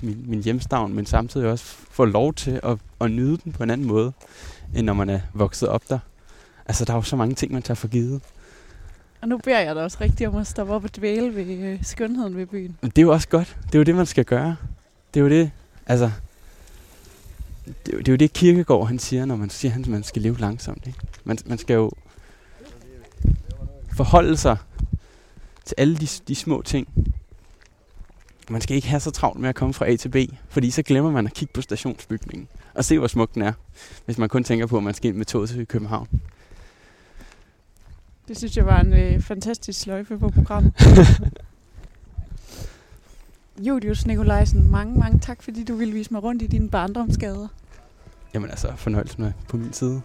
min, 0.00 0.24
min 0.26 0.42
hjemstavn, 0.42 0.94
men 0.94 1.06
samtidig 1.06 1.48
også 1.48 1.64
få 1.90 2.04
lov 2.04 2.34
til 2.34 2.60
at, 2.62 2.78
at 3.00 3.10
nyde 3.10 3.36
den 3.44 3.52
på 3.52 3.62
en 3.62 3.70
anden 3.70 3.86
måde, 3.86 4.12
end 4.74 4.86
når 4.86 4.92
man 4.92 5.10
er 5.10 5.20
vokset 5.34 5.68
op 5.68 5.82
der. 5.88 5.98
Altså, 6.66 6.84
der 6.84 6.92
er 6.92 6.96
jo 6.96 7.02
så 7.02 7.16
mange 7.16 7.34
ting, 7.34 7.52
man 7.52 7.62
tager 7.62 7.74
for 7.74 7.88
givet. 7.88 8.20
Og 9.20 9.28
nu 9.28 9.38
beder 9.38 9.60
jeg 9.60 9.74
dig 9.74 9.84
også 9.84 9.98
rigtig 10.00 10.28
om 10.28 10.36
at 10.36 10.46
stoppe 10.46 10.72
op 10.72 10.84
og 10.84 10.96
dvæle 10.96 11.34
ved 11.34 11.46
øh, 11.46 11.84
skønheden 11.84 12.36
ved 12.36 12.46
byen. 12.46 12.76
Det 12.82 12.98
er 12.98 13.02
jo 13.02 13.12
også 13.12 13.28
godt. 13.28 13.56
Det 13.66 13.74
er 13.74 13.78
jo 13.78 13.82
det, 13.82 13.94
man 13.94 14.06
skal 14.06 14.24
gøre. 14.24 14.56
Det 15.14 15.20
er 15.20 15.24
jo 15.24 15.30
det, 15.30 15.50
altså... 15.86 16.10
Det 17.66 17.92
er 17.92 17.96
jo 17.96 17.98
det, 17.98 18.08
er 18.08 18.12
jo 18.12 18.16
det 18.16 18.32
Kirkegaard, 18.32 18.86
han 18.86 18.98
siger, 18.98 19.24
når 19.24 19.36
man 19.36 19.50
siger, 19.50 19.74
at 19.74 19.86
man 19.86 20.02
skal 20.02 20.22
leve 20.22 20.38
langsomt. 20.38 20.86
Ikke? 20.86 20.98
Man, 21.24 21.38
man 21.46 21.58
skal 21.58 21.74
jo 21.74 21.90
forholde 23.96 24.36
sig 24.36 24.56
til 25.64 25.74
alle 25.78 25.96
de, 25.96 26.06
de 26.28 26.34
små 26.34 26.62
ting. 26.62 26.88
Man 28.50 28.60
skal 28.60 28.76
ikke 28.76 28.88
have 28.88 29.00
så 29.00 29.10
travlt 29.10 29.40
med 29.40 29.48
at 29.48 29.54
komme 29.54 29.74
fra 29.74 29.90
A 29.90 29.96
til 29.96 30.08
B, 30.08 30.16
fordi 30.48 30.70
så 30.70 30.82
glemmer 30.82 31.10
man 31.10 31.26
at 31.26 31.34
kigge 31.34 31.52
på 31.52 31.62
stationsbygningen 31.62 32.48
og 32.74 32.84
se, 32.84 32.98
hvor 32.98 33.06
smuk 33.06 33.34
den 33.34 33.42
er, 33.42 33.52
hvis 34.04 34.18
man 34.18 34.28
kun 34.28 34.44
tænker 34.44 34.66
på, 34.66 34.76
at 34.76 34.82
man 34.82 34.94
skal 34.94 35.08
ind 35.08 35.16
med 35.16 35.26
toget 35.26 35.50
til 35.50 35.66
København. 35.66 36.08
Det 38.28 38.38
synes 38.38 38.56
jeg 38.56 38.66
var 38.66 38.80
en 38.80 38.92
øh, 38.92 39.20
fantastisk 39.20 39.80
sløjfe 39.80 40.18
på 40.18 40.28
programmet. 40.28 40.72
Julius 43.66 44.06
Nikolajsen, 44.06 44.70
mange, 44.70 44.98
mange 44.98 45.18
tak, 45.18 45.42
fordi 45.42 45.64
du 45.64 45.74
ville 45.74 45.94
vise 45.94 46.12
mig 46.12 46.22
rundt 46.22 46.42
i 46.42 46.46
dine 46.46 46.70
barndomsgader. 46.70 47.48
Jamen 48.34 48.50
altså, 48.50 48.72
fornøjelsen 48.76 49.24
er 49.24 49.32
på 49.48 49.56
min 49.56 49.72
side. 49.72 50.02